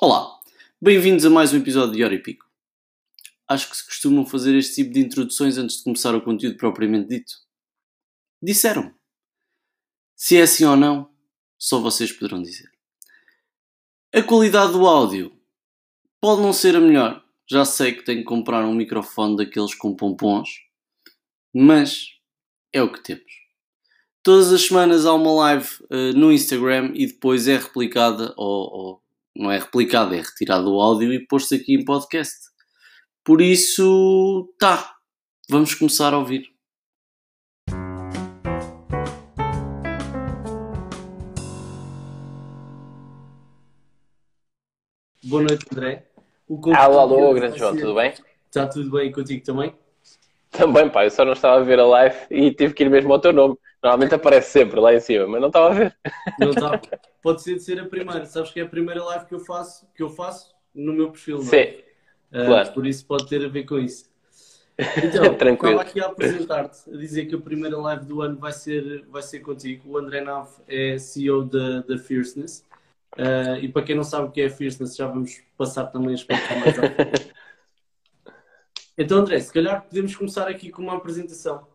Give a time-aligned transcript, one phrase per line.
[0.00, 0.40] Olá,
[0.82, 2.44] bem-vindos a mais um episódio de Hora e Pico.
[3.46, 7.08] Acho que se costumam fazer este tipo de introduções antes de começar o conteúdo propriamente
[7.08, 7.32] dito.
[8.42, 8.92] Disseram.
[10.16, 11.14] Se é assim ou não,
[11.56, 12.68] só vocês poderão dizer.
[14.12, 15.32] A qualidade do áudio
[16.20, 17.24] pode não ser a melhor.
[17.48, 20.48] Já sei que tenho que comprar um microfone daqueles com pompons,
[21.54, 22.08] mas
[22.72, 23.32] é o que temos.
[24.24, 29.03] Todas as semanas há uma live uh, no Instagram e depois é replicada, ou, ou
[29.36, 32.36] não é replicada, é retirado o áudio e posto aqui em podcast.
[33.24, 34.94] Por isso, tá,
[35.48, 36.46] vamos começar a ouvir.
[45.24, 46.06] Boa noite, André.
[46.76, 48.14] alô, alô, grande João, tudo bem?
[48.46, 49.74] Está tudo bem contigo também?
[50.50, 53.12] Também, pá, eu só não estava a ver a live e tive que ir mesmo
[53.12, 53.56] ao teu nome.
[53.84, 55.94] Normalmente aparece sempre lá em cima, mas não estava a ver.
[56.40, 56.80] Não estava.
[57.22, 58.24] Pode ser de ser a primeira.
[58.24, 61.36] Sabes que é a primeira live que eu faço, que eu faço no meu perfil,
[61.36, 61.66] não é?
[61.66, 61.76] Sim.
[62.32, 62.72] Uh, claro.
[62.72, 64.12] Por isso pode ter a ver com isso.
[65.04, 65.80] Então, Tranquilo.
[65.80, 69.22] estava aqui a apresentar-te, a dizer que a primeira live do ano vai ser, vai
[69.22, 69.88] ser contigo.
[69.88, 72.64] O André Nave é CEO da, da Fierceness.
[73.16, 76.10] Uh, e para quem não sabe o que é a Fierceness, já vamos passar também
[76.10, 76.82] a explicar mais à.
[78.96, 81.66] Então, André, se calhar podemos começar aqui com uma apresentação.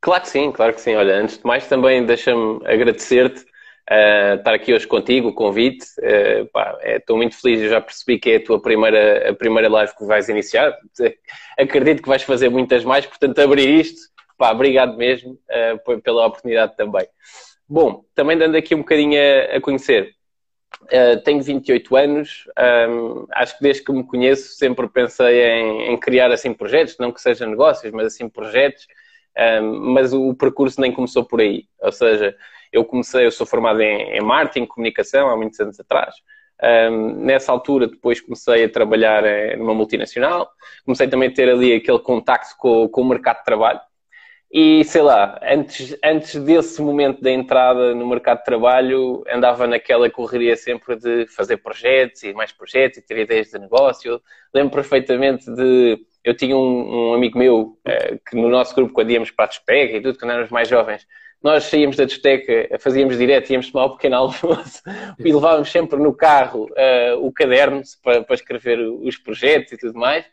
[0.00, 0.94] Claro que sim, claro que sim.
[0.94, 5.86] Olha, antes de mais também deixa-me agradecer-te uh, estar aqui hoje contigo, o convite.
[5.98, 6.48] Uh,
[6.84, 9.94] Estou é, muito feliz, eu já percebi que é a tua primeira, a primeira live
[9.94, 10.74] que vais iniciar.
[11.58, 14.00] Acredito que vais fazer muitas mais, portanto, abrir isto,
[14.38, 17.06] pá, obrigado mesmo uh, pela oportunidade também.
[17.68, 20.14] Bom, também dando aqui um bocadinho a, a conhecer.
[20.84, 22.44] Uh, tenho 28 anos,
[22.88, 27.12] um, acho que desde que me conheço sempre pensei em, em, criar assim projetos, não
[27.12, 28.86] que sejam negócios, mas assim projetos,
[29.62, 31.64] mas o, o, percurso nem começou por aí.
[31.80, 32.36] Ou seja,
[32.72, 36.14] eu comecei, eu sou formado em, em marketing, comunicação, há muitos anos atrás.
[36.62, 40.50] Um, nessa altura, depois comecei a trabalhar eh, numa multinacional,
[40.84, 43.80] comecei também a ter ali aquele contacto com, com o mercado de trabalho.
[44.52, 50.10] E sei lá, antes, antes desse momento da entrada no mercado de trabalho, andava naquela
[50.10, 54.20] correria sempre de fazer projetos e mais projetos e ter ideias de negócio.
[54.52, 55.98] Lembro perfeitamente de.
[56.24, 59.48] Eu tinha um, um amigo meu eh, que no nosso grupo, quando íamos para a
[59.48, 61.06] discoteca e tudo, quando éramos mais jovens,
[61.42, 64.82] nós saíamos da discoteca, fazíamos direto, íamos tomar o um pequeno almoço
[65.18, 69.98] e levávamos sempre no carro uh, o caderno para, para escrever os projetos e tudo
[69.98, 70.26] mais.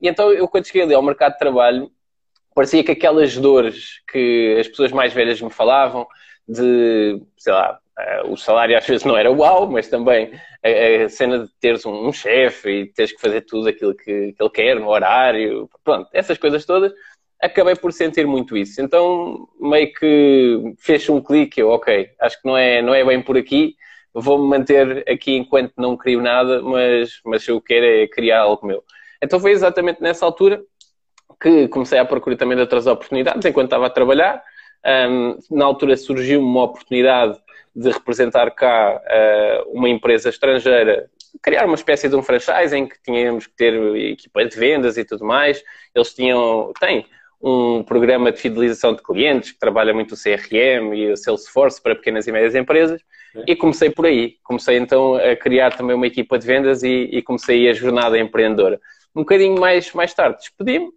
[0.00, 1.90] E então eu, quando cheguei ali ao mercado de trabalho,
[2.54, 6.06] parecia que aquelas dores que as pessoas mais velhas me falavam,
[6.48, 7.78] de, sei lá,
[8.24, 12.08] uh, o salário às vezes não era uau, mas também a, cena de teres um,
[12.08, 16.08] um chefe e teres que fazer tudo aquilo que, que ele quer no horário, pronto,
[16.12, 16.92] essas coisas todas,
[17.40, 18.82] acabei por sentir muito isso.
[18.82, 23.22] Então, meio que fez um clique, eu, ok, acho que não é, não é bem
[23.22, 23.76] por aqui,
[24.12, 28.84] vou-me manter aqui enquanto não crio nada, mas, mas eu quero é criar algo meu.
[29.22, 30.62] Então foi exatamente nessa altura
[31.40, 34.42] que comecei a procurar também de outras oportunidades enquanto estava a trabalhar.
[34.84, 37.38] Um, na altura surgiu uma oportunidade
[37.74, 41.08] de representar cá uh, uma empresa estrangeira,
[41.42, 45.04] criar uma espécie de um franchise em que tínhamos que ter equipa de vendas e
[45.04, 45.62] tudo mais.
[45.94, 47.06] Eles tinham, têm
[47.40, 51.94] um programa de fidelização de clientes que trabalha muito o CRM e o Salesforce para
[51.94, 53.00] pequenas e médias empresas.
[53.46, 54.34] E comecei por aí.
[54.42, 58.80] Comecei então a criar também uma equipa de vendas e, e comecei a jornada empreendedora.
[59.14, 60.90] Um bocadinho mais, mais tarde despedi-me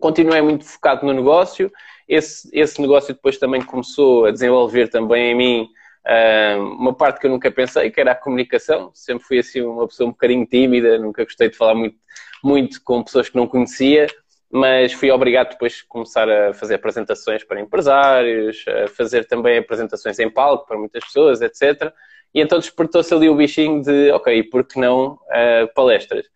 [0.00, 1.70] continuei muito focado no negócio.
[2.08, 5.68] Esse, esse negócio depois também começou a desenvolver também em mim
[6.06, 8.90] uh, uma parte que eu nunca pensei, que era a comunicação.
[8.94, 11.96] Sempre fui assim uma pessoa um bocadinho tímida, nunca gostei de falar muito,
[12.42, 14.06] muito com pessoas que não conhecia,
[14.50, 20.18] mas fui obrigado depois a começar a fazer apresentações para empresários, a fazer também apresentações
[20.18, 21.92] em palco para muitas pessoas, etc.
[22.32, 26.26] E então despertou-se ali o bichinho de, ok, por que não uh, palestras?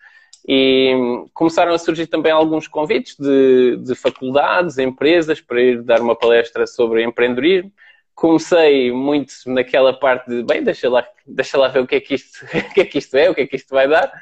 [0.53, 6.17] E começaram a surgir também alguns convites de, de faculdades, empresas, para ir dar uma
[6.17, 7.71] palestra sobre empreendedorismo.
[8.17, 12.15] Comecei muito naquela parte de, bem, deixa lá, deixa lá ver o que, é que
[12.17, 14.13] isto, o que é que isto é, o que é que isto vai dar.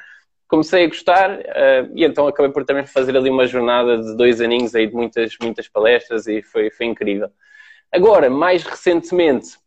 [0.47, 4.39] Comecei a gostar uh, e então acabei por também fazer ali uma jornada de dois
[4.39, 7.31] aninhos aí de muitas, muitas palestras e foi, foi incrível.
[7.91, 9.57] Agora, mais recentemente,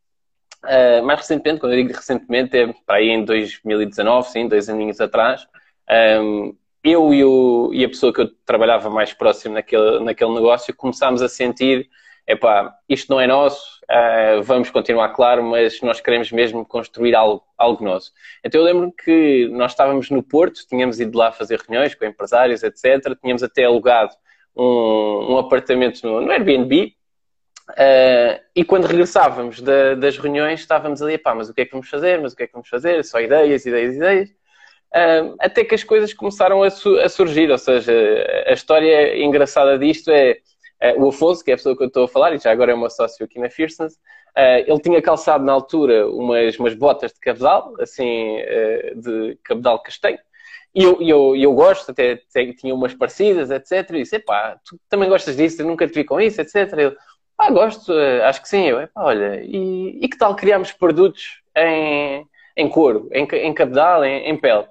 [0.63, 5.01] uh, mais recentemente, quando eu digo recentemente, é para aí em 2019, sim, dois aninhos
[5.01, 5.45] atrás,
[5.91, 10.75] um, eu e, o, e, a pessoa que eu trabalhava mais próximo naquele, naquele negócio
[10.75, 11.89] começámos a sentir:
[12.27, 17.45] epá, isto não é nosso, uh, vamos continuar, claro, mas nós queremos mesmo construir algo,
[17.57, 18.13] algo nosso.
[18.45, 22.63] Então eu lembro que nós estávamos no Porto, tínhamos ido lá fazer reuniões com empresários,
[22.63, 23.17] etc.
[23.21, 24.15] Tínhamos até alugado
[24.57, 26.95] um, um apartamento no, no Airbnb.
[27.71, 31.71] Uh, e quando regressávamos da, das reuniões, estávamos ali, pá, mas o que é que
[31.71, 32.21] vamos fazer?
[32.21, 33.05] Mas o que é que vamos fazer?
[33.05, 34.42] Só ideias, ideias, ideias.
[35.39, 37.51] Até que as coisas começaram a, su a, surgir.
[37.51, 37.93] Ou seja,
[38.47, 40.39] a história engraçada disto é
[40.97, 42.73] uh, o Afonso, que é a pessoa que eu estou a falar, e já agora
[42.73, 43.95] é o meu sócio aqui na Fearsons,
[44.37, 49.79] Uh, ele tinha calçado na altura umas, umas botas de cabedal, assim, uh, de cabedal
[49.83, 50.19] castanho,
[50.75, 53.91] e eu, eu, eu gosto, até, até tinha umas parecidas, etc.
[53.91, 56.73] E disse, epá, tu também gostas disso, eu nunca te vi com isso, etc.
[56.79, 56.97] Ele,
[57.37, 58.65] pá, gosto, uh, acho que sim.
[58.65, 64.03] Eu, epá, olha, e, e que tal criarmos produtos em, em couro, em, em cabedal,
[64.03, 64.65] em, em pele?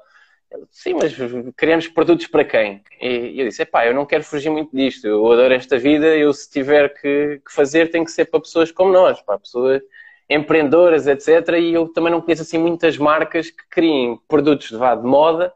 [0.69, 1.13] Sim, mas
[1.57, 2.83] queremos produtos para quem?
[2.99, 6.33] E eu disse, pá, eu não quero fugir muito disto, eu adoro esta vida, eu
[6.33, 9.81] se tiver que, que fazer tem que ser para pessoas como nós, para pessoas
[10.29, 11.57] empreendedoras, etc.
[11.59, 15.53] E eu também não conheço assim muitas marcas que criem produtos de, de moda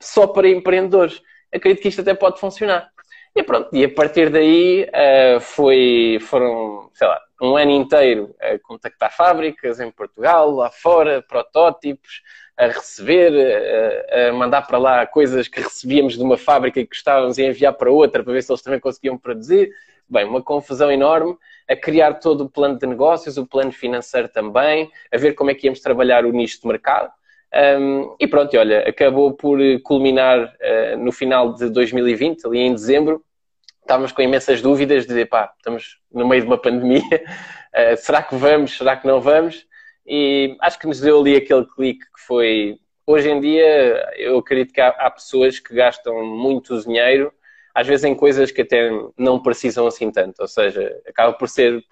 [0.00, 1.20] só para empreendedores.
[1.52, 2.90] Acredito que isto até pode funcionar.
[3.34, 8.58] E pronto, e a partir daí uh, foi, foram, sei lá, um ano inteiro a
[8.58, 12.22] contactar fábricas em Portugal, lá fora, protótipos,
[12.58, 13.32] a receber,
[14.12, 17.46] a, a, mandar para lá coisas que recebíamos de uma fábrica e que gostávamos e
[17.46, 19.70] enviar para outra para ver se eles também conseguiam produzir.
[20.10, 21.36] Bem, uma confusão enorme,
[21.68, 25.54] a criar todo o plano de negócios, o plano financeiro também, a ver como é
[25.54, 27.12] que íamos trabalhar o nicho de mercado.
[27.80, 33.22] Um, e pronto, olha, acabou por culminar uh, no final de 2020, ali em dezembro,
[33.82, 38.34] estávamos com imensas dúvidas de pá, estamos no meio de uma pandemia, uh, será que
[38.34, 39.66] vamos, será que não vamos?
[40.08, 42.78] E acho que nos deu ali aquele clique que foi.
[43.06, 47.32] Hoje em dia, eu acredito que há, há pessoas que gastam muito dinheiro,
[47.74, 50.40] às vezes em coisas que até não precisam assim tanto.
[50.40, 51.84] Ou seja, acaba por ser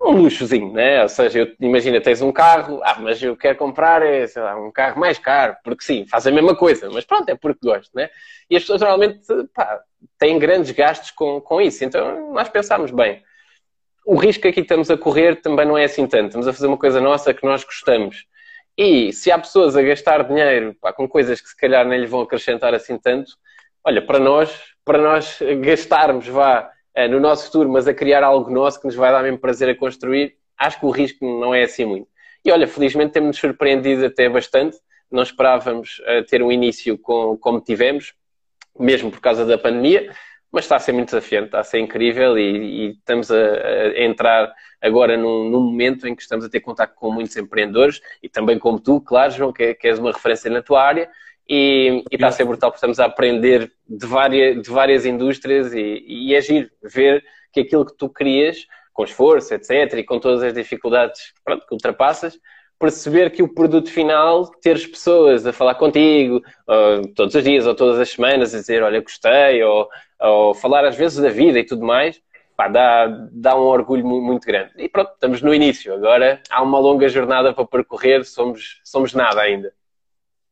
[0.00, 1.02] um luxozinho, né?
[1.02, 4.56] Ou seja, eu, imagina, tens um carro, ah, mas eu quero comprar, é, sei lá,
[4.56, 7.90] um carro mais caro, porque sim, faz a mesma coisa, mas pronto, é porque gosto,
[7.94, 8.08] né?
[8.48, 9.20] E as pessoas normalmente,
[9.54, 9.80] pá,
[10.18, 11.84] têm grandes gastos com, com isso.
[11.84, 13.22] Então, nós pensámos bem,
[14.08, 16.28] o risco que aqui estamos a correr também não é assim tanto.
[16.28, 18.24] Estamos a fazer uma coisa nossa que nós gostamos.
[18.74, 22.06] E se há pessoas a gastar dinheiro pá, com coisas que se calhar nem lhe
[22.06, 23.32] vão acrescentar assim tanto,
[23.84, 24.50] olha, para nós,
[24.82, 28.94] para nós gastarmos, vá, eh, no nosso futuro, mas a criar algo nosso que nos
[28.94, 32.08] vai dar mesmo prazer a construir, acho que o risco não é assim muito.
[32.42, 34.78] E olha, felizmente temos-nos surpreendido até bastante.
[35.10, 38.14] Não esperávamos uh, ter um início com, como tivemos,
[38.78, 40.10] mesmo por causa da pandemia
[40.52, 44.02] mas está a ser muito desafiante, está a ser incrível e, e estamos a, a,
[44.02, 48.28] entrar agora num, num, momento em que estamos a ter contato com muitos empreendedores e
[48.28, 51.10] também como tu, claro, João, que, que és uma referência na tua área
[51.48, 55.72] e, e, está a ser brutal porque estamos a aprender de várias, de várias indústrias
[55.72, 60.42] e, e agir, ver que aquilo que tu querias, com esforço, etc., e com todas
[60.42, 62.38] as dificuldades pronto, que ultrapassas,
[62.78, 66.42] perceber que o produto final, teres pessoas a falar contigo
[67.14, 69.88] todos os dias ou todas as semanas, a dizer, olha, gostei, ou,
[70.20, 72.20] ou falar às vezes da vida e tudo mais,
[72.56, 74.72] pá, dá, dá um orgulho muito grande.
[74.76, 75.92] E pronto, estamos no início.
[75.92, 79.72] Agora há uma longa jornada para percorrer, somos, somos nada ainda.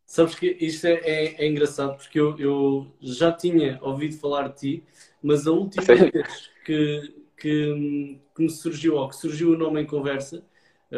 [0.07, 4.59] Sabes que isto é, é, é engraçado porque eu, eu, já tinha ouvido falar de
[4.59, 4.85] ti,
[5.21, 6.11] mas a última Sim.
[6.15, 10.45] vez que, que, que me surgiu, ou que surgiu o nome em conversa,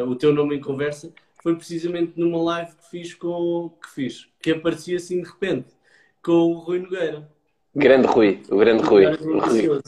[0.03, 1.11] o teu nome em conversa,
[1.41, 5.67] foi precisamente numa live que fiz com que fiz, que aparecia assim de repente,
[6.21, 7.29] com o Rui Nogueira.
[7.75, 9.05] Grande Rui, o grande Rui.
[9.05, 9.81] O Rui.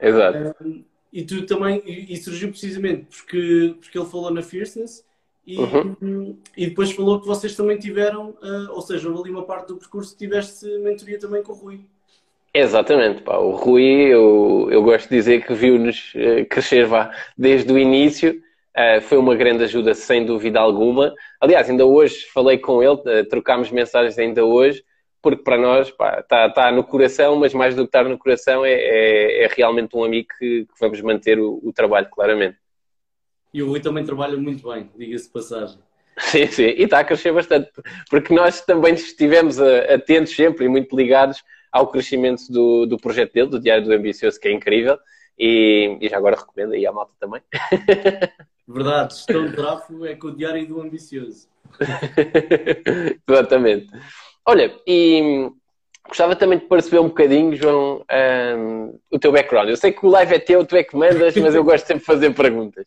[0.00, 0.54] Exato.
[0.64, 5.04] Um, e tu também, e, surgiu precisamente porque, porque ele falou na Fierceness
[5.46, 6.36] e, uhum.
[6.56, 10.12] e depois falou que vocês também tiveram, uh, ou seja, ali uma parte do percurso
[10.12, 11.80] que tiveste mentoria também com o Rui.
[12.52, 13.36] Exatamente, pá.
[13.38, 18.42] o Rui, eu, eu gosto de dizer que viu-nos uh, crescer vá, desde o início
[18.76, 21.14] Uh, foi uma grande ajuda, sem dúvida alguma.
[21.40, 24.84] Aliás, ainda hoje falei com ele, uh, trocámos mensagens ainda hoje,
[25.22, 28.72] porque para nós está tá no coração, mas mais do que estar no coração é,
[28.72, 32.58] é, é realmente um amigo que, que vamos manter o, o, trabalho, claramente.
[33.52, 35.78] E o Rui também trabalha muito bem, diga-se passagem.
[36.18, 37.72] Sim, sim, e está a crescer bastante,
[38.08, 43.48] porque nós também estivemos atentos sempre e muito ligados ao crescimento do, do projeto dele,
[43.48, 44.96] do Diário do Ambicioso, que é incrível,
[45.36, 47.42] e, e já agora recomendo aí à malta também.
[48.66, 51.48] Verdade, gestão de tráfego é com o diário do ambicioso.
[53.28, 53.88] Exatamente.
[54.46, 55.50] Olha, e
[56.08, 58.04] gostava também de perceber um bocadinho, João,
[58.58, 59.68] um, o teu background.
[59.68, 62.00] Eu sei que o live é teu, tu é que mandas, mas eu gosto sempre
[62.00, 62.86] de fazer perguntas.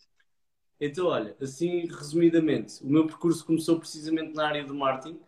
[0.80, 5.18] Então, olha, assim resumidamente, o meu percurso começou precisamente na área do marketing.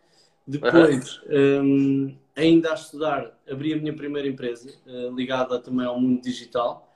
[0.47, 6.21] Depois, um, ainda a estudar, abri a minha primeira empresa, uh, ligada também ao mundo
[6.21, 6.89] digital.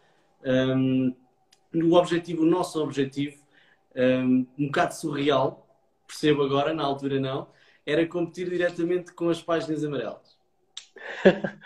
[0.43, 1.13] Um,
[1.73, 3.44] o objetivo, o nosso objetivo,
[3.95, 5.67] um, um bocado surreal,
[6.07, 7.47] percebo agora, na altura não,
[7.85, 10.37] era competir diretamente com as páginas amarelas.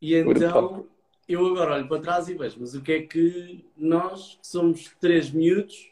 [0.00, 0.86] E então
[1.28, 4.94] eu agora olho para trás e vejo, mas o que é que nós, que somos
[5.00, 5.90] três miúdos,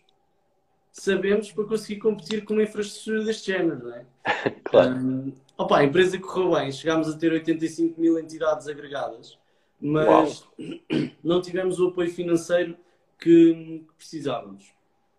[0.90, 4.06] sabemos para conseguir competir com uma infraestrutura deste género, não é?
[4.64, 4.96] claro.
[4.96, 9.38] Um, opa, a empresa correu bem, chegámos a ter 85 mil entidades agregadas,
[9.80, 10.70] mas Uau.
[11.22, 12.76] não tivemos o apoio financeiro
[13.18, 14.75] que precisávamos.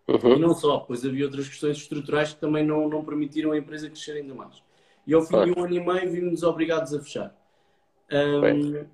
[0.07, 0.35] Uhum.
[0.35, 3.89] E não só, pois havia outras questões estruturais que também não, não permitiram a empresa
[3.89, 4.63] crescer ainda mais.
[5.05, 5.53] E ao fim claro.
[5.53, 7.35] de um ano e meio vimos obrigados a fechar.
[8.11, 8.85] Um,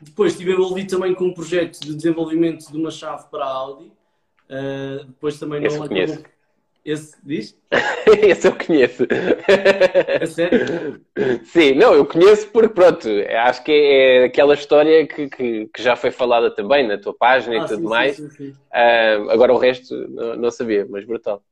[0.00, 3.92] depois estive envolvido também com um projeto de desenvolvimento de uma chave para a Audi.
[4.48, 6.24] Uh, depois também Esse não acabou.
[6.84, 7.58] Esse diz?
[8.22, 9.06] Esse eu conheço.
[9.08, 11.00] É sério?
[11.44, 13.08] Sim, não, eu conheço porque, pronto,
[13.44, 17.60] acho que é aquela história que, que, que já foi falada também na tua página
[17.60, 18.16] ah, e tudo sim, mais.
[18.16, 21.42] Sim, sim, uh, agora o resto não, não, sabia, mas brutal.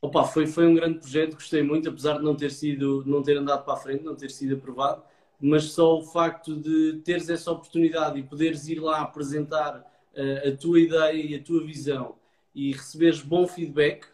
[0.00, 3.36] Opa, foi, foi um grande projeto, gostei muito, apesar de não ter sido, não ter
[3.36, 5.02] andado para a frente, não ter sido aprovado,
[5.40, 10.56] mas só o facto de teres essa oportunidade e poderes ir lá apresentar uh, a
[10.56, 12.16] tua ideia e a tua visão
[12.54, 14.06] e receberes bom feedback,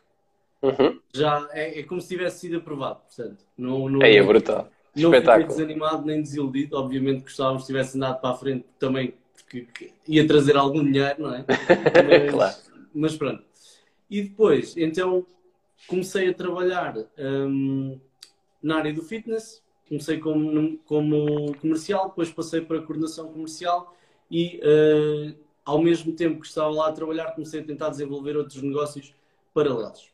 [0.63, 1.01] Uhum.
[1.15, 3.45] Já é, é, como se tivesse sido aprovado, portanto.
[3.57, 4.69] Não, não, é, é brutal.
[4.97, 5.51] Não Espetáculo.
[5.51, 6.77] fiquei desanimado nem desiludido.
[6.77, 11.35] Obviamente gostávamos se tivesse andado para a frente também, porque ia trazer algum dinheiro, não
[11.35, 11.45] é?
[12.09, 12.57] Mas, claro.
[12.95, 13.45] mas pronto.
[14.11, 15.25] E depois, então,
[15.87, 18.01] comecei a trabalhar um,
[18.63, 19.63] na área do fitness.
[19.89, 23.97] Comecei como, como comercial, depois passei para a coordenação comercial
[24.31, 25.35] e, uh,
[25.65, 29.15] ao mesmo tempo que estava lá a trabalhar, comecei a tentar desenvolver outros negócios
[29.55, 30.11] paralelos.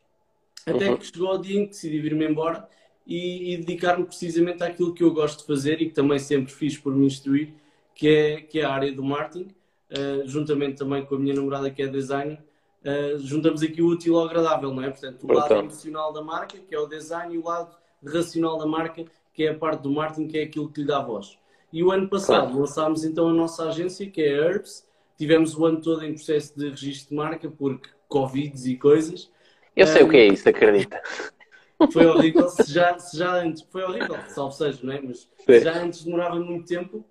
[0.65, 0.97] Até uhum.
[0.97, 2.67] que chegou o dia em que decidi vir-me embora
[3.05, 6.77] e, e dedicar-me precisamente àquilo que eu gosto de fazer e que também sempre fiz
[6.77, 7.53] por me instruir,
[7.93, 9.53] que é, que é a área do marketing,
[9.91, 12.43] uh, juntamente também com a minha namorada que é designer.
[12.81, 14.89] Uh, juntamos aqui o útil ao agradável, não é?
[14.89, 18.65] Portanto, o lado emocional da marca, que é o design, e o lado racional da
[18.65, 21.37] marca, que é a parte do marketing, que é aquilo que lhe dá voz.
[21.71, 22.59] E o ano passado claro.
[22.59, 24.87] lançámos então a nossa agência, que é a Herbs.
[25.17, 29.29] Tivemos o ano todo em processo de registro de marca, porque Covid e coisas.
[29.75, 31.01] Eu sei um, o que é isso, acredita.
[31.91, 35.01] Foi horrível, se já, se já antes, foi horrível, salvo seja, não é?
[35.01, 35.27] Mas
[35.61, 37.05] já antes demorava muito tempo,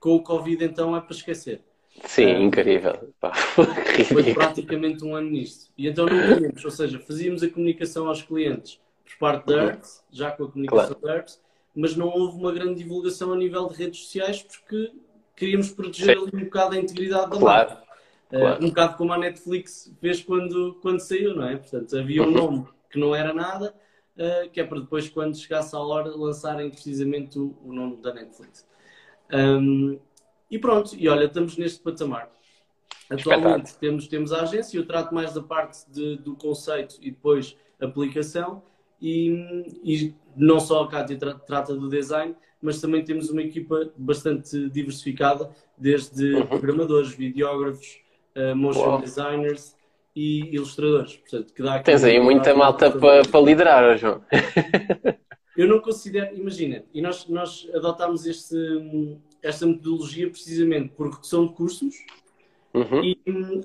[0.00, 1.60] com o Covid então é para esquecer.
[2.04, 3.12] Sim, um, incrível.
[3.20, 3.32] Pá,
[4.10, 5.70] foi praticamente um ano nisto.
[5.76, 10.04] E então não tínhamos, ou seja, fazíamos a comunicação aos clientes por parte da Arts,
[10.10, 11.00] já com a comunicação claro.
[11.02, 11.40] da Arts,
[11.74, 14.92] mas não houve uma grande divulgação a nível de redes sociais porque
[15.36, 16.22] queríamos proteger Sim.
[16.22, 17.70] ali um bocado a integridade da claro.
[17.70, 17.87] marca.
[18.28, 18.62] Claro.
[18.62, 21.56] Uh, um bocado como a Netflix fez quando, quando saiu, não é?
[21.56, 23.74] Portanto, havia um nome que não era nada,
[24.16, 28.12] uh, que é para depois, quando chegasse a hora, lançarem precisamente o, o nome da
[28.12, 28.66] Netflix.
[29.32, 29.98] Um,
[30.50, 32.30] e pronto, e olha, estamos neste patamar.
[33.10, 37.56] Atualmente temos, temos a agência, eu trato mais da parte de, do conceito e depois
[37.80, 38.62] aplicação,
[39.00, 43.92] e, e não só a Cátia tra trata do design, mas também temos uma equipa
[43.96, 46.46] bastante diversificada, desde uhum.
[46.46, 48.00] programadores, videógrafos,
[48.36, 49.00] uh, motion Uau.
[49.00, 49.76] designers
[50.14, 51.16] e ilustradores.
[51.16, 54.22] Portanto, que dá Tens aí muita malta para pa liderar, João.
[55.56, 58.56] Eu não considero, imagina, e nós, nós adotámos este,
[59.42, 61.96] esta metodologia precisamente por redução de custos
[62.72, 63.02] uhum.
[63.02, 63.18] e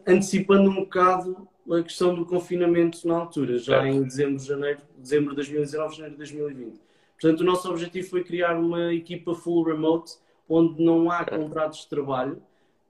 [0.07, 3.87] antecipando um bocado a questão do confinamento na altura, já certo.
[3.87, 6.81] em dezembro, janeiro, dezembro de 2019, janeiro de 2020.
[7.21, 10.13] Portanto, o nosso objetivo foi criar uma equipa full remote
[10.49, 12.41] onde não há contratos de trabalho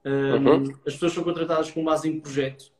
[0.04, 0.62] uhum.
[0.86, 2.72] As pessoas são contratadas com base em projeto,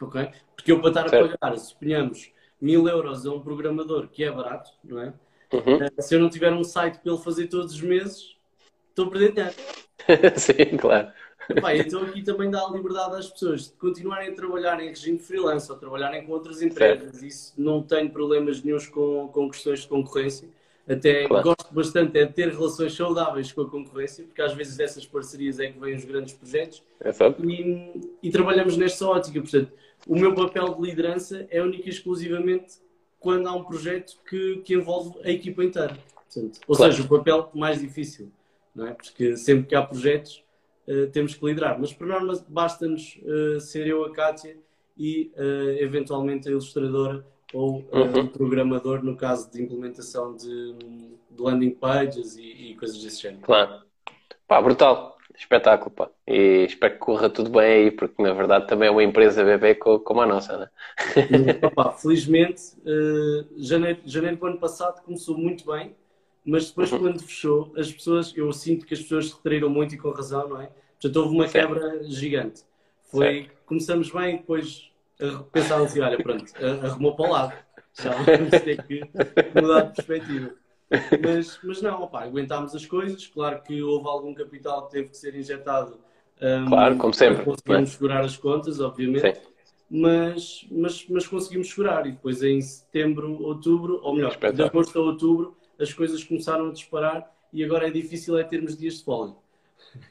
[0.00, 0.30] ok?
[0.54, 1.34] Porque eu para estar certo.
[1.34, 5.14] a pagar, suponhamos, mil euros a um programador, que é barato, não é?
[5.52, 5.76] Uhum.
[5.76, 8.36] Uh, se eu não tiver um site para ele fazer todos os meses,
[8.88, 9.54] estou a perder dinheiro.
[10.36, 11.12] Sim, claro.
[11.48, 15.18] Epá, então aqui também dá a liberdade às pessoas de continuarem a trabalhar em regime
[15.18, 17.12] freelance ou trabalharem com outras empresas.
[17.12, 17.24] Certo.
[17.24, 20.48] Isso não tenho problemas nenhums com, com questões de concorrência.
[20.88, 21.42] Até claro.
[21.42, 25.58] gosto bastante é de ter relações saudáveis com a concorrência, porque às vezes dessas parcerias
[25.58, 26.82] é que vêm os grandes projetos.
[27.00, 27.10] É
[27.44, 29.40] e, e, trabalhamos nesta ótica.
[29.40, 29.72] Portanto,
[30.06, 32.74] o meu papel de liderança é único e exclusivamente
[33.18, 35.98] quando há um projeto que, que envolve a equipa inteira.
[36.14, 36.92] Portanto, ou claro.
[36.92, 38.30] seja, o papel mais difícil,
[38.72, 38.92] não é?
[38.92, 40.44] Porque sempre que há projetos
[40.86, 41.80] uh, temos que liderar.
[41.80, 44.56] Mas por norma basta-nos uh, ser eu, a Kátia
[44.96, 48.20] e uh, eventualmente a ilustradora ou uh, uhum.
[48.20, 50.74] um programador no caso de implementação de,
[51.30, 53.42] de landing pages e, e, coisas desse género.
[53.42, 53.82] Claro.
[54.46, 55.16] Pá, brutal.
[55.38, 56.10] Espetáculo, pá.
[56.26, 59.74] E espero que corra tudo bem aí, porque na verdade também é uma empresa bebê
[59.74, 60.70] como a nossa, né?
[61.62, 65.94] Opa, felizmente, uh, janeiro, janeiro do ano passado começou muito bem,
[66.42, 67.00] mas depois uhum.
[67.00, 70.48] quando fechou, as pessoas, eu sinto que as pessoas se retraíram muito e com razão,
[70.48, 70.70] não é?
[70.92, 71.74] Portanto, houve uma certo.
[71.74, 72.62] quebra gigante.
[73.10, 73.50] Foi, certo.
[73.66, 74.90] começamos bem e depois
[75.52, 76.44] pensava assim, olha, pronto,
[76.84, 77.52] arrumou para o lado.
[77.94, 79.00] Já vamos ter que
[79.54, 80.50] mudar de perspectiva.
[81.22, 83.26] Mas, mas não, opa, aguentámos as coisas.
[83.26, 85.98] Claro que houve algum capital que teve que ser injetado
[86.40, 87.36] um, claro, como sempre.
[87.36, 89.40] para conseguirmos segurar as contas, obviamente.
[89.90, 92.06] mas, mas, mas conseguimos segurar.
[92.06, 96.72] E depois em setembro, outubro, ou melhor, de agosto a outubro, as coisas começaram a
[96.72, 99.34] disparar e agora é difícil é termos dias de folga.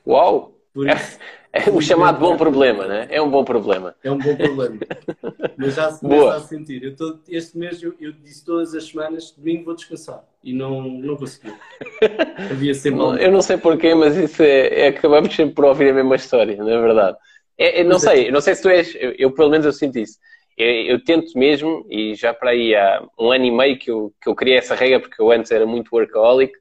[0.05, 0.54] Uau!
[0.83, 3.07] É, é o chamado bom problema, né?
[3.09, 3.95] É um bom problema.
[4.03, 4.77] É um bom problema.
[5.57, 6.83] Mas já se começa a sentir.
[6.83, 10.25] Eu tô, este mês eu, eu, disse todas as semanas, domingo vou descansar.
[10.43, 11.53] E não, não consegui.
[12.51, 12.99] Havia sempre.
[12.99, 16.17] Não, eu não sei porquê, mas isso é, é, acabamos sempre por ouvir a mesma
[16.17, 17.17] história, não é verdade?
[17.57, 17.99] É, não é.
[17.99, 20.19] sei, não sei se tu és, eu, eu pelo menos eu sinto isso.
[20.57, 24.13] Eu, eu, tento mesmo, e já para aí há um ano e meio que eu,
[24.21, 26.53] que eu criei essa regra, porque eu antes era muito workaholic,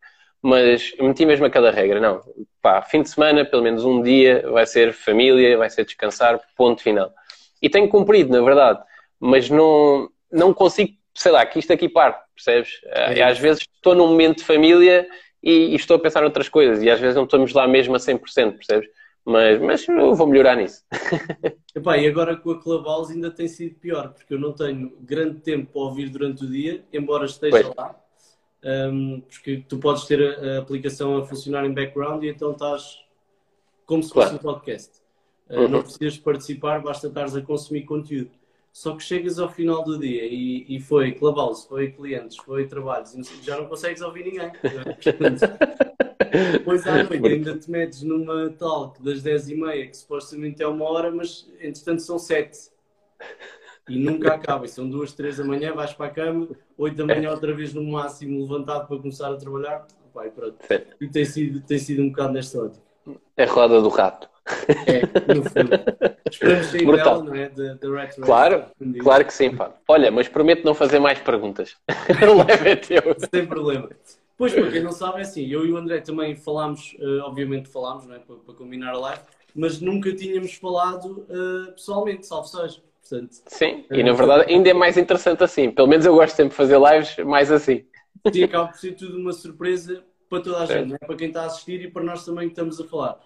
[0.45, 2.21] mas meti mesmo aquela regra, não,
[2.61, 6.83] pá, fim de semana, pelo menos um dia, vai ser família, vai ser descansar, ponto
[6.83, 7.11] final.
[7.63, 8.79] E tenho cumprido, na verdade,
[9.19, 12.73] mas não, não consigo, sei lá, que isto aqui parte, percebes?
[12.85, 15.09] É às vezes estou num momento de família
[15.43, 17.99] e, e, estou a pensar noutras coisas, e às vezes não estamos lá mesmo a
[17.99, 18.21] 100%,
[18.53, 18.87] percebes?
[19.25, 20.85] Mas, mas eu vou melhorar nisso.
[21.75, 25.41] Epá, e agora com a Clubhouse ainda tem sido pior, porque eu não tenho grande
[25.41, 27.75] tempo para ouvir durante o dia, embora esteja pois.
[27.75, 28.04] lá
[28.64, 33.04] um, porque tu podes ter a, a, aplicação a funcionar em background e então estás
[33.85, 34.37] como se fosse claro.
[34.37, 35.02] um podcast.
[35.50, 35.68] Uh, uhum.
[35.68, 38.30] Não precisas participar, basta estares a consumir conteúdo.
[38.73, 43.14] Só que chegas ao final do dia e, e foi Clubhouse, foi clientes, foi trabalhos,
[43.42, 44.50] já não consegues ouvir ninguém.
[46.52, 51.12] Depois à noite ainda te metes numa talk das 10h30, que supostamente é uma hora,
[51.12, 52.73] mas entretanto são 7
[53.88, 54.64] e nunca acaba.
[54.64, 57.73] E são duas, três da manhã, vais para a cama, oito da manhã outra vez
[57.75, 59.87] no máximo levantado para começar a trabalhar.
[60.12, 60.57] Pai, pronto.
[61.00, 62.85] E tem sido, tem sido um bocado nesta ótica.
[63.37, 64.29] É a roda do rato.
[64.87, 65.71] É, no fundo.
[66.31, 67.23] Esperamos sair Brutal.
[67.23, 67.49] dela, não é?
[67.49, 68.67] De, de claro,
[69.00, 69.75] claro que sim, pá.
[69.88, 71.76] Olha, mas prometo não fazer mais perguntas.
[72.47, 73.17] Leve é teu.
[73.33, 73.88] Sem problema.
[74.37, 77.69] Pois, para quem não sabe, é assim, eu e o André também falámos, uh, obviamente
[77.69, 78.19] falámos, não é?
[78.19, 79.23] Para, para combinar a live,
[79.55, 82.83] mas nunca tínhamos falado uh, pessoalmente, salvo seja.
[83.09, 85.71] Portanto, Sim, e na verdade ainda é mais interessante assim.
[85.71, 87.85] Pelo menos eu gosto sempre de fazer lives mais assim.
[88.33, 90.99] Sim, acaba por ser tudo uma surpresa para toda a gente, é?
[90.99, 93.21] para quem está a assistir e para nós também que estamos a falar.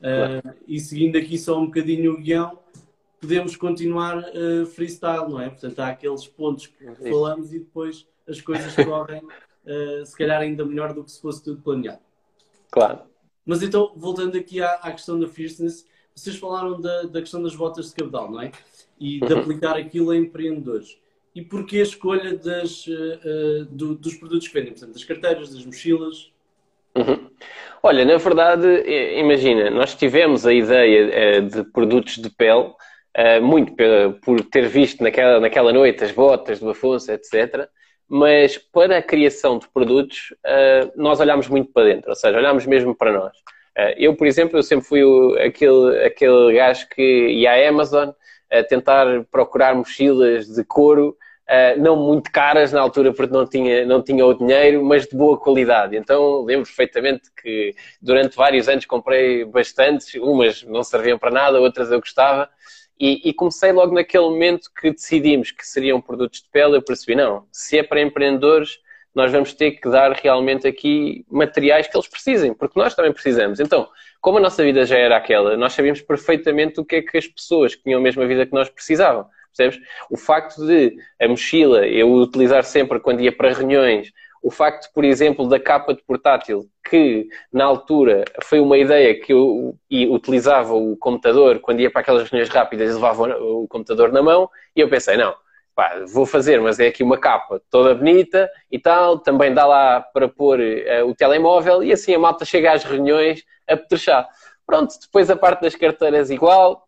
[0.00, 0.38] Claro.
[0.38, 2.58] Uh, e seguindo aqui só um bocadinho o guião,
[3.20, 5.48] podemos continuar uh, freestyle, não é?
[5.48, 10.64] Portanto, há aqueles pontos que falamos e depois as coisas correm uh, se calhar ainda
[10.64, 12.00] melhor do que se fosse tudo planeado.
[12.70, 13.02] Claro.
[13.46, 17.54] Mas então, voltando aqui à, à questão da fierceness, vocês falaram da, da questão das
[17.54, 18.52] botas de cabedal, não é?
[19.00, 19.40] E de uhum.
[19.40, 20.98] aplicar aquilo a empreendedores.
[21.34, 24.72] E porquê a escolha das, uh, do, dos produtos que vendem?
[24.72, 26.30] Portanto, das carteiras, das mochilas?
[26.94, 27.30] Uhum.
[27.82, 28.66] Olha, na verdade,
[29.16, 32.72] imagina, nós tivemos a ideia uh, de produtos de pele,
[33.42, 33.74] muito
[34.22, 37.68] por ter visto naquela, naquela noite as botas do Afonso, etc.
[38.08, 40.32] Mas para a criação de produtos,
[40.94, 43.36] nós olhámos muito para dentro, ou seja, olhámos mesmo para nós.
[43.96, 45.02] eu, por exemplo, eu sempre fui
[45.40, 48.10] aquele, aquele gajo que ia à Amazon
[48.50, 51.16] a tentar procurar mochilas de couro,
[51.48, 55.16] uh, não muito caras na altura porque não tinha, não tinha o dinheiro, mas de
[55.16, 55.96] boa qualidade.
[55.96, 61.90] Então lembro perfeitamente que durante vários anos comprei bastantes, umas não serviam para nada, outras
[61.90, 62.48] eu gostava.
[62.98, 67.14] E, e, comecei logo naquele momento que decidimos que seriam produtos de pele, eu percebi,
[67.14, 68.78] não, se é para empreendedores,
[69.14, 73.60] nós vamos ter que dar realmente aqui materiais que eles precisem, porque nós também precisamos.
[73.60, 73.88] Então,
[74.20, 77.26] como a nossa vida já era aquela, nós sabíamos perfeitamente o que é que as
[77.26, 79.26] pessoas que tinham a mesma vida que nós precisavam.
[79.54, 79.84] Percebes?
[80.08, 85.04] O facto de a mochila eu utilizar sempre quando ia para reuniões, o facto, por
[85.04, 90.96] exemplo, da capa de portátil, que na altura foi uma ideia que eu utilizava o
[90.96, 94.88] computador quando ia para aquelas reuniões rápidas e levava o computador na mão, e eu
[94.88, 95.34] pensei, não,
[95.80, 99.98] pá, vou fazer, mas é aqui uma capa toda bonita e tal, também dá lá
[99.98, 104.28] para pôr uh, o telemóvel e assim a malta chega às reuniões a petrechar.
[104.66, 106.86] Pronto, depois a parte das carteiras igual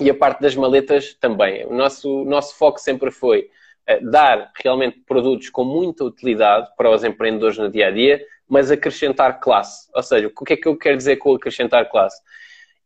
[0.00, 1.66] e a parte das maletas também.
[1.66, 3.50] O nosso, nosso foco sempre foi
[3.90, 8.70] uh, dar realmente produtos com muita utilidade para os empreendedores no dia a dia, mas
[8.70, 9.86] acrescentar classe.
[9.94, 12.22] Ou seja, o que é que eu quero dizer com acrescentar classe?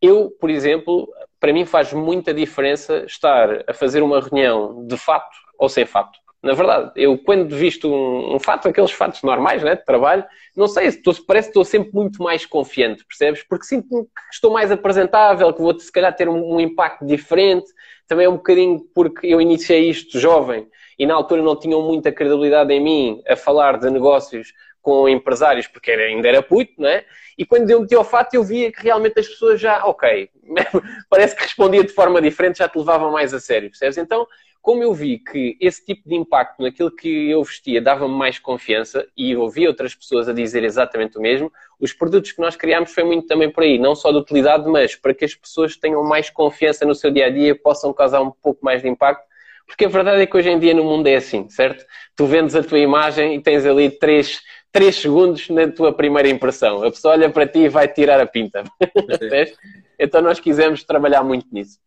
[0.02, 5.43] Eu, por exemplo, para mim faz muita diferença estar a fazer uma reunião de fato
[5.58, 6.18] ou sem fato.
[6.42, 10.22] Na verdade, eu quando visto um, um fato, aqueles fatos normais, né, de trabalho,
[10.54, 13.42] não sei, estou, parece que estou sempre muito mais confiante, percebes?
[13.48, 17.64] Porque sinto que estou mais apresentável, que vou se calhar ter um, um impacto diferente.
[18.06, 22.12] Também é um bocadinho porque eu iniciei isto jovem e na altura não tinham muita
[22.12, 24.52] credibilidade em mim a falar de negócios
[24.84, 27.06] com empresários, porque era, ainda era puto, não é?
[27.38, 30.28] E quando eu meti ao fato, eu via que realmente as pessoas já, ok,
[31.08, 33.96] parece que respondia de forma diferente, já te levavam mais a sério, percebes?
[33.96, 34.28] Então,
[34.60, 39.06] como eu vi que esse tipo de impacto naquilo que eu vestia dava-me mais confiança
[39.16, 43.04] e ouvi outras pessoas a dizer exatamente o mesmo, os produtos que nós criámos foi
[43.04, 46.28] muito também por aí, não só de utilidade, mas para que as pessoas tenham mais
[46.28, 49.24] confiança no seu dia a dia possam causar um pouco mais de impacto.
[49.66, 51.84] Porque a verdade é que hoje em dia no mundo é assim, certo?
[52.14, 54.40] Tu vendes a tua imagem e tens ali três,
[54.74, 56.82] três segundos na tua primeira impressão.
[56.82, 58.64] A pessoa olha para ti e vai tirar a pinta.
[59.96, 61.78] então nós quisemos trabalhar muito nisso.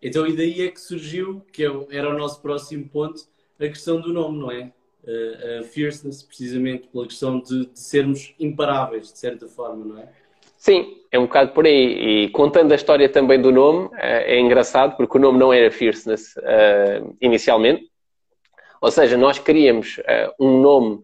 [0.00, 3.20] Então, e daí é que surgiu, que é era o nosso próximo ponto,
[3.60, 4.72] a questão do nome, não é?
[5.60, 10.08] A, fierceness, precisamente pela questão de, de, sermos imparáveis, de certa forma, não é?
[10.56, 12.24] Sim, é um bocado por aí.
[12.24, 15.70] E contando a história também do nome, é, é engraçado, porque o nome não era
[15.70, 17.84] fierceness uh, inicialmente.
[18.80, 21.02] Ou seja, nós queríamos uh, um nome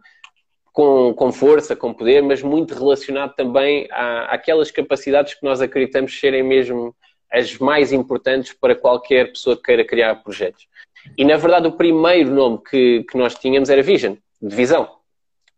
[0.78, 6.16] com, com, força, com poder, mas muito relacionado também à, àquelas capacidades que nós acreditamos
[6.20, 6.94] serem mesmo
[7.32, 10.68] as mais importantes para qualquer pessoa que queira criar projetos.
[11.16, 14.88] E, na verdade, o primeiro nome que, que nós tínhamos era Vision, de visão.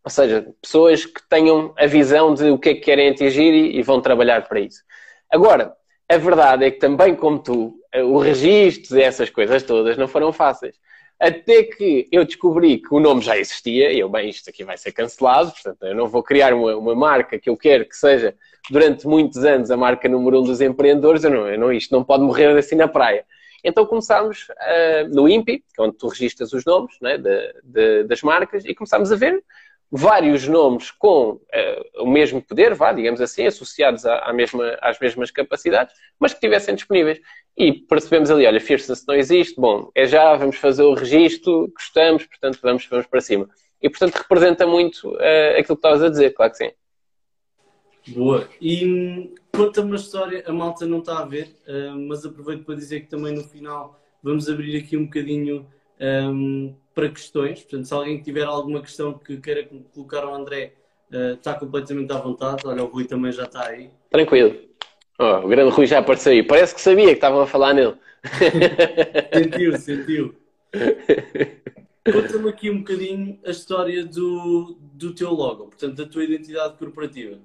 [0.03, 3.77] Ou seja, pessoas que tenham a visão de o que é que querem atingir e,
[3.77, 4.81] e vão trabalhar para isso.
[5.31, 5.71] Agora,
[6.09, 10.33] a verdade é que também, como tu, o registro e essas coisas todas não foram
[10.33, 10.75] fáceis.
[11.21, 14.75] Até que eu descobri que o nome já existia, e eu, bem, isto aqui vai
[14.75, 18.33] ser cancelado, portanto, eu não vou criar uma, uma marca que eu quero que seja
[18.71, 22.03] durante muitos anos a marca número um dos empreendedores, eu não, eu não, isto não
[22.03, 23.23] pode morrer assim na praia.
[23.63, 28.03] Então começámos uh, no INPI, que é onde tu registras os nomes né, de, de,
[28.05, 29.43] das marcas, e começámos a ver
[29.91, 34.97] vários nomes com uh, o mesmo poder, vá, digamos assim, associados à, à, mesma, às
[34.99, 37.19] mesmas capacidades, mas que estivessem disponíveis.
[37.57, 42.25] E percebemos ali, olha, Fierceness não existe, bom, é já, vamos fazer o registro, gostamos,
[42.25, 43.49] portanto vamos, vamos para cima.
[43.81, 46.71] E, portanto, representa muito uh, aquilo que estavas a dizer, claro que sim.
[48.07, 48.47] Boa.
[48.61, 52.75] E hum, conta-me uma história, a malta não está a ver, uh, mas aproveito para
[52.75, 55.67] dizer que também no final vamos abrir aqui um bocadinho
[55.99, 57.61] um, para questões.
[57.61, 60.73] Portanto, se alguém tiver alguma questão que queira colocar ao André,
[61.11, 62.63] uh, está completamente à vontade.
[62.65, 63.89] Olha, o Rui também já está aí.
[64.09, 64.55] Tranquilo.
[65.19, 66.43] Oh, o grande Rui já apareceu aí.
[66.43, 67.95] Parece que sabia que estavam a falar nele.
[69.33, 70.35] sentiu, sentiu.
[72.11, 77.37] Conta-me aqui um bocadinho a história do, do teu logo, portanto, da tua identidade corporativa.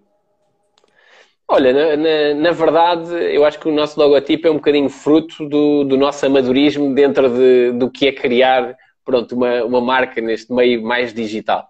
[1.48, 5.48] Olha, na, na, na, verdade, eu acho que o nosso logotipo é um bocadinho fruto
[5.48, 10.52] do, do nosso amadorismo dentro de, do que é criar pronto, uma, uma marca neste
[10.52, 11.66] meio mais digital.